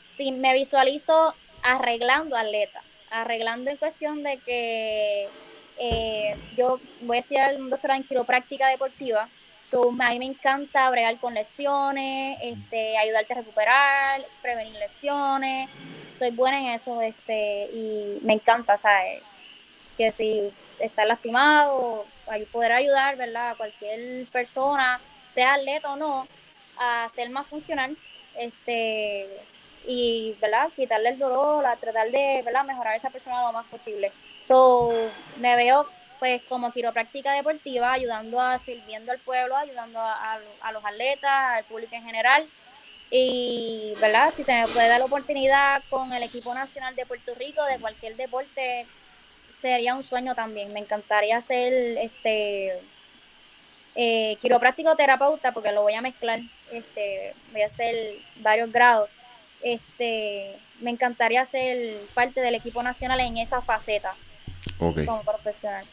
Sí, 0.08 0.32
me 0.32 0.54
visualizo 0.54 1.34
arreglando 1.64 2.36
atletas, 2.36 2.84
arreglando 3.12 3.70
en 3.70 3.78
cuestión 3.78 4.24
de 4.24 4.38
que 4.38 5.28
eh, 5.78 6.36
yo 6.58 6.80
voy 7.02 7.18
a 7.18 7.20
estudiar 7.20 7.56
un 7.56 7.70
doctorado 7.70 8.02
en 8.02 8.08
quiropráctica 8.08 8.68
deportiva 8.68 9.30
So, 9.62 9.92
a 10.00 10.10
mí 10.10 10.20
me 10.20 10.26
encanta 10.26 10.90
bregar 10.90 11.18
con 11.18 11.36
lesiones, 11.36 12.40
este, 12.42 12.98
ayudarte 12.98 13.34
a 13.34 13.38
recuperar, 13.38 14.22
prevenir 14.42 14.74
lesiones. 14.74 15.70
Soy 16.14 16.32
buena 16.32 16.60
en 16.60 16.66
eso 16.74 17.00
este, 17.02 17.70
y 17.72 18.20
me 18.24 18.34
encanta, 18.34 18.76
¿sabes? 18.76 19.22
Que 19.98 20.12
si 20.12 20.52
estás 20.80 21.08
lastimado, 21.08 22.06
poder 22.52 22.72
ayudar, 22.72 23.18
¿verdad? 23.18 23.52
A 23.52 23.56
cualquier 23.56 24.26
persona, 24.28 25.00
sea 25.32 25.54
atleta 25.54 25.94
o 25.94 25.96
no, 25.96 26.28
a 26.78 27.08
ser 27.14 27.30
más 27.30 27.46
funcional 27.46 27.96
este, 28.36 29.28
y, 29.88 30.36
¿verdad? 30.40 30.70
Quitarle 30.76 31.10
el 31.10 31.20
dolor, 31.20 31.66
a 31.66 31.76
tratar 31.76 32.10
de. 32.12 32.44
Mejorar 32.66 32.94
a 32.94 32.96
esa 32.96 33.10
persona 33.10 33.44
lo 33.44 33.52
más 33.54 33.66
posible. 33.68 34.12
So, 34.42 34.92
me 35.38 35.56
veo 35.56 35.88
pues 36.20 36.44
como 36.44 36.72
quiropráctica 36.72 37.34
deportiva, 37.34 37.94
ayudando 37.94 38.40
a, 38.40 38.60
sirviendo 38.60 39.12
al 39.12 39.18
pueblo, 39.18 39.58
ayudando 39.58 40.00
a, 40.00 40.40
los 40.72 40.86
atletas, 40.86 41.58
al 41.58 41.64
público 41.64 41.96
en 41.96 42.04
general. 42.04 42.46
Y, 43.10 43.94
¿verdad? 44.00 44.32
Si 44.32 44.44
se 44.44 44.54
me 44.54 44.68
puede 44.68 44.88
dar 44.88 45.00
la 45.00 45.06
oportunidad 45.06 45.82
con 45.90 46.14
el 46.14 46.22
equipo 46.22 46.54
nacional 46.54 46.96
de 46.96 47.08
Puerto 47.08 47.34
Rico, 47.34 47.64
de 47.66 47.80
cualquier 47.80 48.16
deporte, 48.18 48.86
sería 49.52 49.96
un 49.96 50.04
sueño 50.04 50.36
también. 50.36 50.72
Me 50.74 50.80
encantaría 50.80 51.42
ser 51.42 51.74
este 51.98 52.80
eh, 53.96 54.38
quiropráctico 54.42 54.96
terapeuta, 54.96 55.52
porque 55.52 55.72
lo 55.72 55.82
voy 55.82 55.96
a 55.96 56.02
mezclar, 56.02 56.40
este, 56.72 57.34
voy 57.52 57.64
a 57.64 57.66
hacer 57.66 57.96
varios 58.38 58.72
grados. 58.72 59.10
Este, 59.64 60.56
me 60.82 60.92
encantaría 60.92 61.46
ser 61.46 61.98
parte 62.14 62.42
del 62.42 62.56
equipo 62.56 62.82
nacional 62.84 63.20
en 63.20 63.38
esa 63.38 63.62
faceta 63.62 64.14
como 64.78 65.22
profesional. 65.24 65.86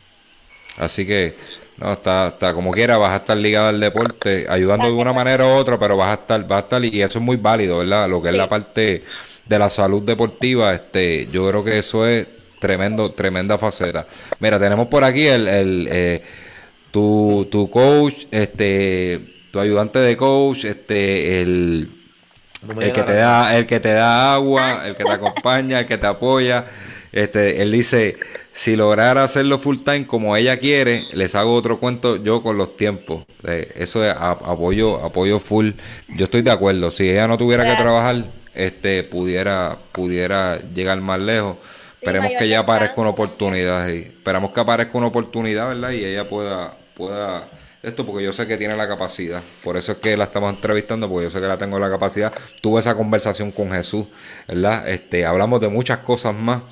Así 0.77 1.07
que, 1.07 1.35
no, 1.77 1.93
está, 1.93 2.29
está 2.29 2.55
como 2.55 2.71
quiera, 2.71 2.97
vas 2.99 3.13
a 3.13 3.17
estar 3.17 3.37
ligado 3.37 3.69
al 3.69 3.81
deporte, 3.81 4.47
ayudando 4.49 4.87
de 4.87 4.93
una 4.93 5.13
manera 5.13 5.45
u 5.45 5.49
otra, 5.49 5.79
pero 5.79 5.97
vas 5.97 6.11
a 6.11 6.21
estar, 6.21 6.47
vas 6.47 6.57
a 6.57 6.61
estar, 6.61 6.85
y 6.85 7.03
eso 7.03 7.19
es 7.19 7.25
muy 7.25 7.37
válido, 7.37 7.79
¿verdad? 7.79 8.09
Lo 8.09 8.23
que 8.23 8.29
es 8.29 8.37
la 8.37 8.49
parte 8.49 9.03
de 9.45 9.59
la 9.59 9.71
salud 9.71 10.03
deportiva, 10.03 10.73
este, 10.73 11.29
yo 11.33 11.49
creo 11.49 11.65
que 11.65 11.79
eso 11.79 12.07
es 12.07 12.27
tremendo, 12.61 13.11
tremenda 13.13 13.59
faceta. 13.59 14.07
Mira, 14.39 14.59
tenemos 14.59 14.87
por 14.87 15.03
aquí 15.05 15.27
el, 15.27 15.49
el 15.49 15.89
eh, 15.91 16.23
tu, 16.91 17.49
tu 17.51 17.69
coach, 17.71 18.27
este, 18.31 19.21
tu 19.51 19.59
ayudante 19.59 19.99
de 19.99 20.17
coach, 20.17 20.65
este, 20.65 21.41
el, 21.41 21.91
el 22.81 22.93
que 22.93 23.03
te 23.03 23.15
da, 23.15 23.57
el 23.57 23.67
que 23.67 23.81
te 23.81 23.93
da 23.93 24.35
agua, 24.35 24.87
el 24.87 24.97
que 24.97 25.05
te 25.05 25.13
acompaña, 25.13 25.81
el 25.81 25.87
que 25.87 25.99
te 25.99 26.07
apoya. 26.07 26.67
Este, 27.13 27.63
él 27.63 27.73
dice, 27.73 28.17
si 28.53 28.77
lograra 28.77 29.25
hacerlo 29.25 29.59
full 29.59 29.79
time 29.79 30.07
como 30.07 30.37
ella 30.37 30.59
quiere, 30.59 31.05
les 31.13 31.35
hago 31.35 31.55
otro 31.55 31.79
cuento 31.79 32.17
yo 32.17 32.43
con 32.43 32.59
los 32.59 32.77
tiempos. 32.77 33.25
Eh, 33.47 33.73
eso 33.77 34.05
es 34.05 34.13
apoyo, 34.13 35.05
apoyo 35.05 35.39
full. 35.39 35.71
Yo 36.09 36.25
estoy 36.25 36.43
de 36.43 36.51
acuerdo. 36.51 36.91
Si 36.91 37.09
ella 37.09 37.29
no 37.29 37.39
tuviera 37.39 37.65
que 37.65 37.81
trabajar, 37.81 38.25
este, 38.55 39.05
pudiera, 39.05 39.79
pudiera 39.93 40.59
llegar 40.75 41.01
más 41.01 41.21
lejos. 41.21 41.57
Esperemos 42.01 42.33
que 42.39 42.45
ella 42.45 42.61
aparezca 42.61 43.01
una 43.01 43.11
oportunidad. 43.11 43.89
Y 43.89 44.01
esperamos 44.01 44.51
que 44.51 44.61
aparezca 44.61 44.99
una 44.99 45.07
oportunidad, 45.07 45.69
¿verdad? 45.69 45.91
Y 45.93 46.05
ella 46.05 46.29
pueda, 46.29 46.77
pueda 46.95 47.49
esto 47.83 48.05
porque 48.05 48.25
yo 48.25 48.33
sé 48.33 48.47
que 48.47 48.57
tiene 48.57 48.77
la 48.77 48.89
capacidad. 48.89 49.43
Por 49.63 49.77
eso 49.77 49.93
es 49.93 49.99
que 49.99 50.17
la 50.17 50.25
estamos 50.25 50.53
entrevistando, 50.53 51.09
porque 51.09 51.25
yo 51.25 51.31
sé 51.31 51.41
que 51.41 51.47
la 51.47 51.59
tengo 51.59 51.79
la 51.79 51.91
capacidad. 51.91 52.33
Tuve 52.61 52.81
esa 52.81 52.97
conversación 52.97 53.53
con 53.53 53.71
Jesús, 53.73 54.07
¿verdad? 54.47 54.89
Este, 54.89 55.25
hablamos 55.25 55.61
de 55.61 55.69
muchas 55.69 55.99
cosas 55.99 56.35
más. 56.35 56.63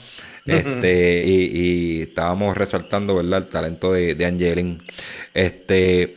Este, 0.47 1.25
y, 1.27 2.03
estábamos 2.03 2.57
resaltando, 2.57 3.17
¿verdad? 3.17 3.39
El 3.39 3.47
talento 3.47 3.93
de, 3.93 4.15
de 4.15 4.27
Angelin. 4.27 4.83
Este, 5.35 6.15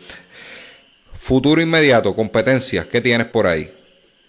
futuro 1.20 1.62
inmediato, 1.62 2.16
competencias, 2.16 2.86
¿qué 2.88 3.02
tienes 3.02 3.28
por 3.28 3.48
ahí? 3.48 3.72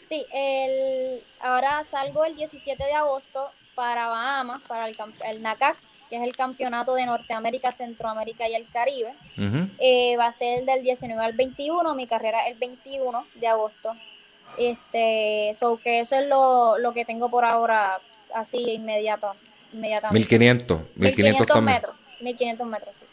Sí, 0.08 0.26
el, 0.32 1.20
ahora 1.40 1.84
salgo 1.84 2.24
el 2.24 2.36
17 2.36 2.82
de 2.82 2.92
agosto 2.92 3.50
para 3.74 4.08
Bahamas, 4.08 4.60
para 4.66 4.88
el, 4.88 4.96
el 5.28 5.42
NACAC, 5.42 5.76
que 6.10 6.16
es 6.16 6.22
el 6.22 6.34
campeonato 6.36 6.94
de 6.94 7.06
Norteamérica, 7.06 7.70
Centroamérica 7.70 8.48
y 8.48 8.54
el 8.54 8.66
Caribe. 8.72 9.14
Eh, 9.78 10.16
va 10.18 10.26
a 10.26 10.32
ser 10.32 10.64
del 10.64 10.82
19 10.82 11.22
al 11.22 11.32
21, 11.34 11.94
mi 11.94 12.06
carrera 12.08 12.46
es 12.46 12.52
el 12.52 12.58
21 12.58 13.24
de 13.36 13.46
agosto. 13.46 13.92
Este, 14.58 15.52
so 15.54 15.78
que 15.78 16.00
eso 16.00 16.16
es 16.16 16.26
lo, 16.26 16.76
lo 16.78 16.92
que 16.92 17.04
tengo 17.04 17.30
por 17.30 17.44
ahora, 17.44 18.00
así 18.34 18.58
inmediato, 18.58 19.32
inmediatamente. 19.72 20.18
1500, 20.18 20.80
1500, 20.96 21.62
metros, 21.62 21.94
1500 22.20 22.66
metros, 22.66 22.96
sí. 22.96 23.04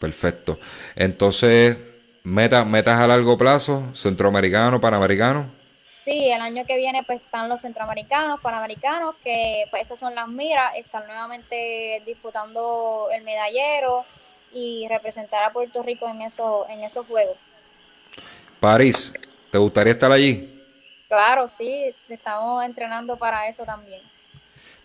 Perfecto. 0.00 0.58
Entonces, 0.96 1.76
metas, 2.24 2.66
metas 2.66 2.98
a 2.98 3.06
largo 3.06 3.38
plazo, 3.38 3.88
centroamericano, 3.94 4.80
panamericano. 4.80 5.59
Sí, 6.10 6.28
el 6.28 6.40
año 6.40 6.66
que 6.66 6.76
viene 6.76 7.04
pues 7.04 7.22
están 7.22 7.48
los 7.48 7.60
centroamericanos, 7.60 8.40
panamericanos, 8.40 9.14
que 9.22 9.66
pues 9.70 9.82
esas 9.82 10.00
son 10.00 10.12
las 10.12 10.26
miras, 10.26 10.76
están 10.76 11.06
nuevamente 11.06 12.02
disputando 12.04 13.06
el 13.14 13.22
medallero 13.22 14.04
y 14.52 14.88
representar 14.88 15.44
a 15.44 15.52
Puerto 15.52 15.84
Rico 15.84 16.08
en, 16.08 16.22
eso, 16.22 16.66
en 16.68 16.82
esos 16.82 17.06
juegos. 17.06 17.36
París, 18.58 19.14
¿te 19.52 19.58
gustaría 19.58 19.92
estar 19.92 20.10
allí? 20.10 20.60
Claro, 21.06 21.46
sí, 21.46 21.94
estamos 22.08 22.64
entrenando 22.64 23.16
para 23.16 23.46
eso 23.46 23.64
también. 23.64 24.02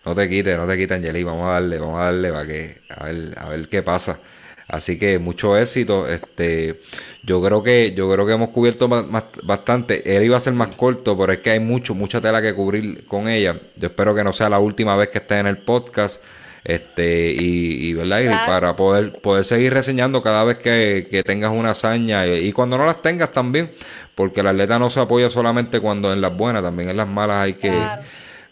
No 0.04 0.14
te 0.14 0.28
quites, 0.28 0.56
no 0.56 0.68
te 0.68 0.76
quites, 0.76 0.96
Angeli, 0.96 1.24
vamos 1.24 1.48
a 1.48 1.54
darle, 1.54 1.80
vamos 1.80 2.00
a 2.00 2.04
darle 2.04 2.30
para 2.30 2.46
que, 2.46 2.82
a 2.88 3.04
ver, 3.04 3.36
a 3.36 3.48
ver 3.48 3.68
qué 3.68 3.82
pasa. 3.82 4.20
Así 4.68 4.98
que 4.98 5.18
mucho 5.18 5.56
éxito. 5.56 6.08
Este, 6.08 6.80
yo 7.22 7.42
creo 7.42 7.62
que, 7.62 7.92
yo 7.92 8.10
creo 8.10 8.26
que 8.26 8.32
hemos 8.32 8.50
cubierto 8.50 8.88
bastante. 8.88 10.16
Él 10.16 10.24
iba 10.24 10.36
a 10.36 10.40
ser 10.40 10.54
más 10.54 10.74
corto, 10.74 11.16
pero 11.16 11.32
es 11.32 11.38
que 11.38 11.50
hay 11.50 11.60
mucho, 11.60 11.94
mucha 11.94 12.20
tela 12.20 12.42
que 12.42 12.54
cubrir 12.54 13.06
con 13.06 13.28
ella. 13.28 13.60
Yo 13.76 13.88
espero 13.88 14.14
que 14.14 14.24
no 14.24 14.32
sea 14.32 14.48
la 14.48 14.58
última 14.58 14.96
vez 14.96 15.08
que 15.08 15.18
esté 15.18 15.38
en 15.38 15.46
el 15.46 15.58
podcast. 15.58 16.22
Este, 16.64 17.30
y, 17.30 17.92
¿verdad? 17.94 18.22
Y 18.22 18.26
para 18.26 18.74
poder, 18.74 19.20
poder 19.20 19.44
seguir 19.44 19.72
reseñando 19.72 20.20
cada 20.20 20.42
vez 20.42 20.58
que, 20.58 21.22
tengas 21.24 21.52
una 21.52 21.70
hazaña 21.70 22.26
y, 22.26 22.52
cuando 22.52 22.76
no 22.76 22.84
las 22.84 23.02
tengas 23.02 23.30
también, 23.30 23.70
porque 24.16 24.40
el 24.40 24.48
atleta 24.48 24.76
no 24.76 24.90
se 24.90 24.98
apoya 24.98 25.30
solamente 25.30 25.78
cuando 25.78 26.12
en 26.12 26.20
las 26.20 26.36
buenas, 26.36 26.64
también 26.64 26.88
en 26.88 26.96
las 26.96 27.06
malas 27.06 27.44
hay 27.44 27.52
que, 27.54 27.72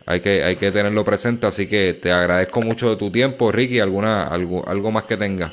hay 0.07 0.21
que, 0.21 0.45
hay 0.45 0.55
que 0.55 0.71
tenerlo 0.71 1.05
presente. 1.05 1.49
Así 1.49 1.67
que 1.67 1.95
te 1.95 2.13
agradezco 2.13 2.63
mucho 2.63 2.89
de 2.89 2.95
tu 2.95 3.11
tiempo, 3.11 3.51
Ricky, 3.51 3.81
alguna, 3.81 4.29
algo, 4.29 4.65
algo 4.69 4.93
más 4.93 5.03
que 5.05 5.17
tengas. 5.17 5.51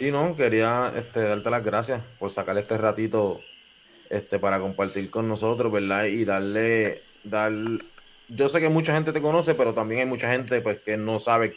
Sí, 0.00 0.10
no, 0.10 0.34
quería 0.34 0.90
este, 0.96 1.20
darte 1.20 1.50
las 1.50 1.62
gracias 1.62 2.00
por 2.18 2.30
sacar 2.30 2.56
este 2.56 2.78
ratito 2.78 3.42
este, 4.08 4.38
para 4.38 4.58
compartir 4.58 5.10
con 5.10 5.28
nosotros, 5.28 5.70
¿verdad? 5.70 6.06
Y 6.06 6.24
darle, 6.24 7.02
dar, 7.22 7.52
yo 8.26 8.48
sé 8.48 8.60
que 8.60 8.70
mucha 8.70 8.94
gente 8.94 9.12
te 9.12 9.20
conoce, 9.20 9.54
pero 9.54 9.74
también 9.74 10.00
hay 10.00 10.06
mucha 10.06 10.32
gente 10.32 10.62
pues, 10.62 10.80
que 10.80 10.96
no 10.96 11.18
sabe 11.18 11.54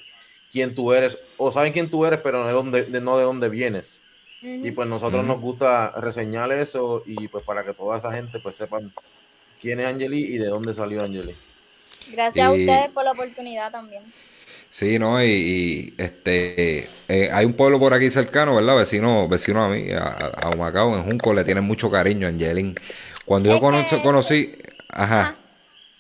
quién 0.52 0.76
tú 0.76 0.92
eres, 0.92 1.18
o 1.38 1.54
saben 1.54 1.72
quién 1.72 1.90
tú 1.90 2.06
eres, 2.06 2.20
pero 2.22 2.42
no 2.42 2.48
de 2.48 2.54
dónde, 2.54 3.00
no 3.00 3.18
de 3.18 3.24
dónde 3.24 3.48
vienes. 3.48 4.02
Y 4.42 4.72
pues 4.72 4.90
nosotros 4.90 5.26
nos 5.26 5.40
gusta 5.40 5.94
reseñar 6.02 6.52
eso 6.52 7.02
y 7.06 7.30
pues 7.30 7.46
para 7.46 7.64
que 7.64 7.74
toda 7.74 7.98
esa 7.98 8.12
gente 8.12 8.42
pues 8.42 8.58
sepan 8.58 8.92
quién 9.62 9.80
es 9.80 9.88
Angeli 9.88 10.22
y 10.22 10.38
de 10.38 10.48
dónde 10.48 10.74
salió 10.74 11.02
Angeli. 11.02 11.34
Gracias 12.12 12.46
a 12.46 12.52
ustedes 12.52 12.90
por 12.90 13.06
la 13.06 13.14
oportunidad 13.14 13.72
también. 13.72 14.04
Sí, 14.74 14.98
¿no? 14.98 15.24
Y, 15.24 15.94
este 16.00 16.90
eh, 17.08 17.30
hay 17.32 17.46
un 17.46 17.54
pueblo 17.54 17.80
por 17.80 17.94
aquí 17.94 18.10
cercano, 18.10 18.56
¿verdad? 18.56 18.76
Vecino, 18.76 19.28
vecino 19.28 19.64
a 19.64 19.70
mí, 19.70 19.92
a, 19.92 20.50
Humacao, 20.50 20.96
en 20.96 21.04
Junco, 21.04 21.32
le 21.32 21.44
tienen 21.44 21.64
mucho 21.64 21.92
cariño 21.92 22.26
a 22.26 22.32
Angelín. 22.32 22.74
Cuando 23.24 23.50
yo 23.50 23.62
conocí, 24.02 24.58
ajá. 24.90 25.36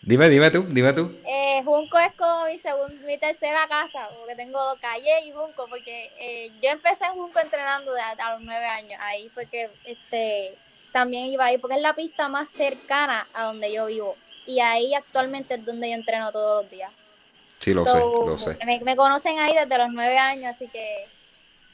Dime, 0.02 0.28
dime 0.28 0.50
tú, 0.50 0.66
dime 0.72 0.92
tú. 0.92 1.16
Eh, 1.24 1.62
Junco 1.64 2.00
es 2.00 2.14
como 2.14 2.46
mi, 2.48 2.58
segunda, 2.58 2.96
mi 3.06 3.20
tercera 3.20 3.68
casa, 3.68 4.10
porque 4.18 4.36
tengo 4.36 4.60
calle 4.82 5.28
y 5.28 5.32
Junco, 5.32 5.68
porque 5.70 6.10
eh, 6.20 6.50
yo 6.64 6.72
empecé 6.72 7.06
en 7.06 7.14
Junco 7.14 7.40
entrenando 7.40 7.92
a, 7.92 8.34
los 8.34 8.42
nueve 8.42 8.66
años. 8.66 9.00
Ahí 9.04 9.30
fue 9.30 9.46
que 9.46 9.70
este 9.86 10.56
también 10.92 11.26
iba 11.26 11.46
ahí, 11.46 11.60
porque 11.60 11.76
es 11.76 11.82
la 11.84 11.94
pista 11.94 12.28
más 12.28 12.50
cercana 12.50 13.28
a 13.36 13.44
donde 13.44 13.72
yo 13.72 13.86
vivo. 13.86 14.16
Y 14.48 14.62
ahí 14.62 14.96
actualmente 14.96 15.54
es 15.54 15.64
donde 15.64 15.90
yo 15.90 15.94
entreno 15.94 16.32
todos 16.32 16.64
los 16.64 16.72
días. 16.72 16.90
Sí, 17.64 17.74
lo 17.74 17.86
sé, 17.86 17.98
lo 17.98 18.38
sé. 18.38 18.58
Me, 18.84 18.96
conocen 18.98 19.40
ahí 19.40 19.56
desde 19.56 19.78
los 19.78 19.88
nueve 19.94 20.18
años, 20.18 20.54
así 20.54 20.68
que 20.68 21.06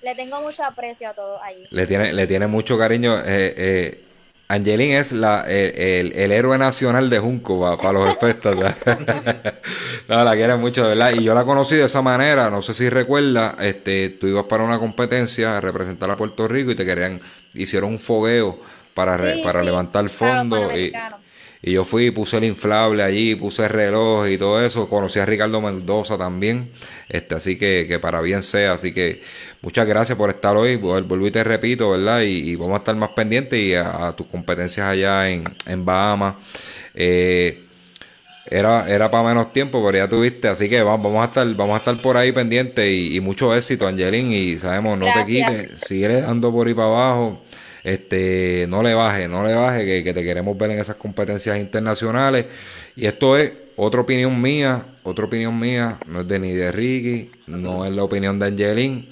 le 0.03 0.13
tengo 0.13 0.39
mucho 0.39 0.63
aprecio 0.63 1.09
a 1.09 1.13
todos 1.15 1.41
ahí. 1.41 1.65
Le 1.71 1.87
tiene, 1.87 2.13
le 2.13 2.27
tiene 2.27 2.45
mucho 2.45 2.77
cariño. 2.77 3.17
Eh, 3.17 3.53
eh, 3.57 4.03
Angelín 4.49 4.91
es 4.91 5.11
la, 5.11 5.45
el, 5.47 6.31
héroe 6.31 6.59
nacional 6.59 7.09
de 7.09 7.17
Junco 7.17 7.75
para 7.77 7.93
los 7.93 8.09
efectos. 8.11 8.55
no, 10.07 10.23
la 10.23 10.35
quiere 10.35 10.55
mucho, 10.57 10.83
¿verdad? 10.83 11.13
Y 11.15 11.23
yo 11.23 11.33
la 11.33 11.43
conocí 11.43 11.75
de 11.75 11.85
esa 11.85 12.03
manera. 12.03 12.51
No 12.51 12.61
sé 12.61 12.75
si 12.75 12.87
recuerda, 12.87 13.55
este, 13.59 14.09
tú 14.09 14.27
ibas 14.27 14.43
para 14.43 14.63
una 14.63 14.77
competencia 14.77 15.57
a 15.57 15.61
representar 15.61 16.11
a 16.11 16.17
Puerto 16.17 16.47
Rico 16.47 16.69
y 16.69 16.75
te 16.75 16.85
querían, 16.85 17.19
hicieron 17.55 17.89
un 17.89 17.99
fogueo 17.99 18.59
para, 18.93 19.17
para 19.43 19.63
levantar 19.63 20.07
fondos. 20.09 20.71
Y, 20.75 20.91
y 21.61 21.73
yo 21.73 21.83
fui, 21.83 22.09
puse 22.11 22.37
el 22.37 22.45
inflable 22.45 23.03
allí, 23.03 23.35
puse 23.35 23.63
el 23.63 23.69
reloj 23.69 24.29
y 24.29 24.37
todo 24.37 24.63
eso. 24.63 24.87
Conocí 24.87 25.19
a 25.19 25.25
Ricardo 25.25 25.59
Mendoza 25.59 26.17
también. 26.17 26.71
Este, 27.09 27.35
así 27.35 27.57
que, 27.57 27.85
que 27.87 27.99
para 27.99 28.21
bien 28.21 28.43
sea. 28.43 28.73
Así 28.73 28.93
que 28.93 29.21
muchas 29.61 29.85
gracias 29.85 30.17
por 30.17 30.29
estar 30.29 30.55
hoy. 30.55 30.77
Vuelvo 30.77 31.27
y 31.27 31.31
te 31.31 31.43
repito, 31.43 31.89
¿verdad? 31.89 32.21
Y, 32.21 32.55
vamos 32.55 32.75
a 32.75 32.77
estar 32.77 32.95
más 32.95 33.09
pendientes 33.09 33.59
y 33.59 33.75
a, 33.75 34.13
tus 34.15 34.27
competencias 34.27 34.87
allá 34.87 35.29
en, 35.29 35.43
en 35.65 35.83
Bahamas. 35.83 36.35
Eh, 36.95 37.65
era, 38.49 38.89
era 38.89 39.11
para 39.11 39.29
menos 39.29 39.51
tiempo, 39.53 39.83
pero 39.85 39.97
ya 39.97 40.09
tuviste, 40.09 40.47
así 40.47 40.69
que 40.69 40.81
vamos, 40.81 41.03
vamos 41.03 41.21
a 41.21 41.25
estar, 41.25 41.55
vamos 41.55 41.75
a 41.75 41.77
estar 41.77 42.01
por 42.01 42.17
ahí 42.17 42.31
pendientes 42.31 42.89
y, 42.91 43.19
mucho 43.19 43.55
éxito, 43.55 43.87
Angelín, 43.87 44.31
y 44.31 44.57
sabemos, 44.57 44.97
no 44.97 45.05
te 45.13 45.23
quites, 45.25 45.81
sigue 45.81 46.21
dando 46.21 46.51
por 46.51 46.67
ahí 46.67 46.73
para 46.73 46.87
abajo, 46.87 47.43
este, 47.83 48.67
no 48.69 48.83
le 48.83 48.93
baje, 48.93 49.27
no 49.27 49.45
le 49.45 49.53
baje, 49.53 50.03
que, 50.03 50.13
te 50.13 50.23
queremos 50.23 50.57
ver 50.57 50.71
en 50.71 50.79
esas 50.79 50.95
competencias 50.95 51.57
internacionales. 51.57 52.45
Y 52.95 53.05
esto 53.05 53.37
es 53.37 53.53
otra 53.75 54.01
opinión 54.01 54.41
mía, 54.41 54.85
otra 55.03 55.25
opinión 55.25 55.57
mía, 55.59 55.97
no 56.07 56.21
es 56.21 56.27
de 56.27 56.39
ni 56.39 56.51
de 56.51 56.71
Ricky, 56.71 57.31
no 57.47 57.85
es 57.85 57.91
la 57.91 58.03
opinión 58.03 58.39
de 58.39 58.47
Angelín, 58.47 59.09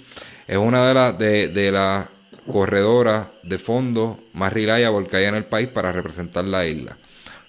es 0.47 0.57
una 0.57 0.87
de 0.87 0.93
las 0.93 1.17
de, 1.17 1.71
las 1.71 2.07
corredoras 2.49 3.27
de 3.43 3.57
fondo 3.57 4.19
más 4.33 4.53
reliable 4.53 5.07
que 5.07 5.17
hay 5.17 5.25
en 5.25 5.35
el 5.35 5.45
país 5.45 5.67
para 5.67 5.91
representar 5.91 6.45
la 6.45 6.65
isla. 6.65 6.97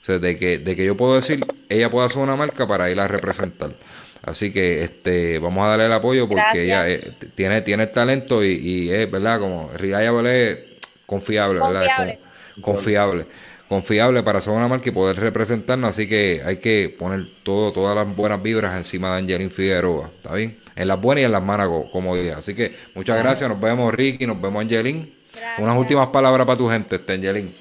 O 0.00 0.04
sea, 0.04 0.18
de 0.18 0.36
que, 0.36 0.58
de 0.58 0.76
que 0.76 0.84
yo 0.84 0.96
puedo 0.96 1.16
decir, 1.16 1.44
ella 1.68 1.90
puede 1.90 2.06
hacer 2.06 2.22
una 2.22 2.36
marca 2.36 2.66
para 2.66 2.90
ir 2.90 2.98
a 2.98 3.08
representar. 3.08 3.74
Así 4.22 4.52
que 4.52 4.82
este 4.84 5.38
vamos 5.38 5.64
a 5.64 5.68
darle 5.68 5.86
el 5.86 5.92
apoyo 5.92 6.28
porque 6.28 6.64
ella 6.64 6.88
eh, 6.88 7.12
tiene, 7.34 7.62
tiene 7.62 7.84
el 7.84 7.92
talento 7.92 8.44
y, 8.44 8.90
es, 8.90 9.10
¿verdad? 9.10 9.40
Como 9.40 9.70
Reliable 9.76 10.67
confiable, 11.08 11.58
¿verdad? 11.58 12.18
Confiable. 12.60 13.26
Confiable 13.66 14.22
para 14.22 14.40
ser 14.40 14.52
una 14.52 14.68
marca 14.68 14.88
y 14.88 14.92
poder 14.92 15.16
representarnos, 15.16 15.90
así 15.90 16.08
que 16.08 16.42
hay 16.44 16.56
que 16.56 16.94
poner 16.98 17.26
todo, 17.42 17.72
todas 17.72 17.94
las 17.94 18.16
buenas 18.16 18.42
vibras 18.42 18.76
encima 18.76 19.12
de 19.12 19.18
Angelín 19.18 19.50
Figueroa, 19.50 20.10
¿está 20.14 20.34
bien? 20.34 20.58
En 20.76 20.88
las 20.88 21.00
buenas 21.00 21.22
y 21.22 21.24
en 21.24 21.32
las 21.32 21.42
malas, 21.42 21.68
como 21.92 22.16
dije. 22.16 22.32
Así 22.32 22.54
que 22.54 22.74
muchas 22.94 23.18
gracias, 23.18 23.48
nos 23.48 23.60
vemos 23.60 23.92
Ricky, 23.92 24.26
nos 24.26 24.40
vemos 24.40 24.62
Angelín. 24.62 25.14
Unas 25.58 25.76
últimas 25.76 26.08
palabras 26.08 26.46
para 26.46 26.58
tu 26.58 26.68
gente, 26.68 26.96
este 26.96 27.12
Angelín. 27.14 27.54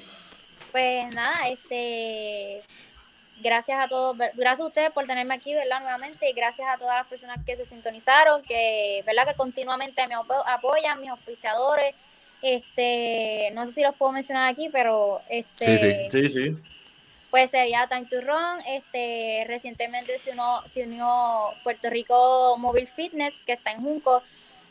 Pues 0.72 1.14
nada, 1.14 1.48
este 1.48 2.62
gracias 3.42 3.78
a 3.78 3.88
todos, 3.88 4.16
gracias 4.34 4.60
a 4.60 4.66
ustedes 4.66 4.90
por 4.90 5.06
tenerme 5.06 5.34
aquí, 5.34 5.54
¿verdad? 5.54 5.80
Nuevamente, 5.80 6.28
y 6.28 6.32
gracias 6.32 6.68
a 6.68 6.78
todas 6.78 6.96
las 6.96 7.06
personas 7.06 7.38
que 7.44 7.56
se 7.56 7.66
sintonizaron, 7.66 8.42
que, 8.42 9.02
¿verdad? 9.06 9.28
Que 9.28 9.34
continuamente 9.34 10.06
me 10.08 10.14
apoyan, 10.14 11.00
mis 11.00 11.10
auspiciadores, 11.10 11.94
este, 12.42 13.50
no 13.52 13.66
sé 13.66 13.72
si 13.72 13.82
los 13.82 13.94
puedo 13.96 14.12
mencionar 14.12 14.48
aquí, 14.48 14.68
pero 14.70 15.20
este, 15.28 16.08
sí, 16.10 16.28
sí, 16.28 16.56
Pues 17.30 17.50
sería 17.50 17.88
Time 17.88 18.06
to 18.06 18.20
Run, 18.20 18.60
este, 18.66 19.44
recientemente 19.46 20.18
se 20.18 20.32
unió, 20.32 20.62
se 20.66 20.84
unió 20.84 21.50
Puerto 21.62 21.90
Rico 21.90 22.56
Mobile 22.58 22.86
Fitness, 22.86 23.34
que 23.46 23.54
está 23.54 23.72
en 23.72 23.82
Junco, 23.82 24.22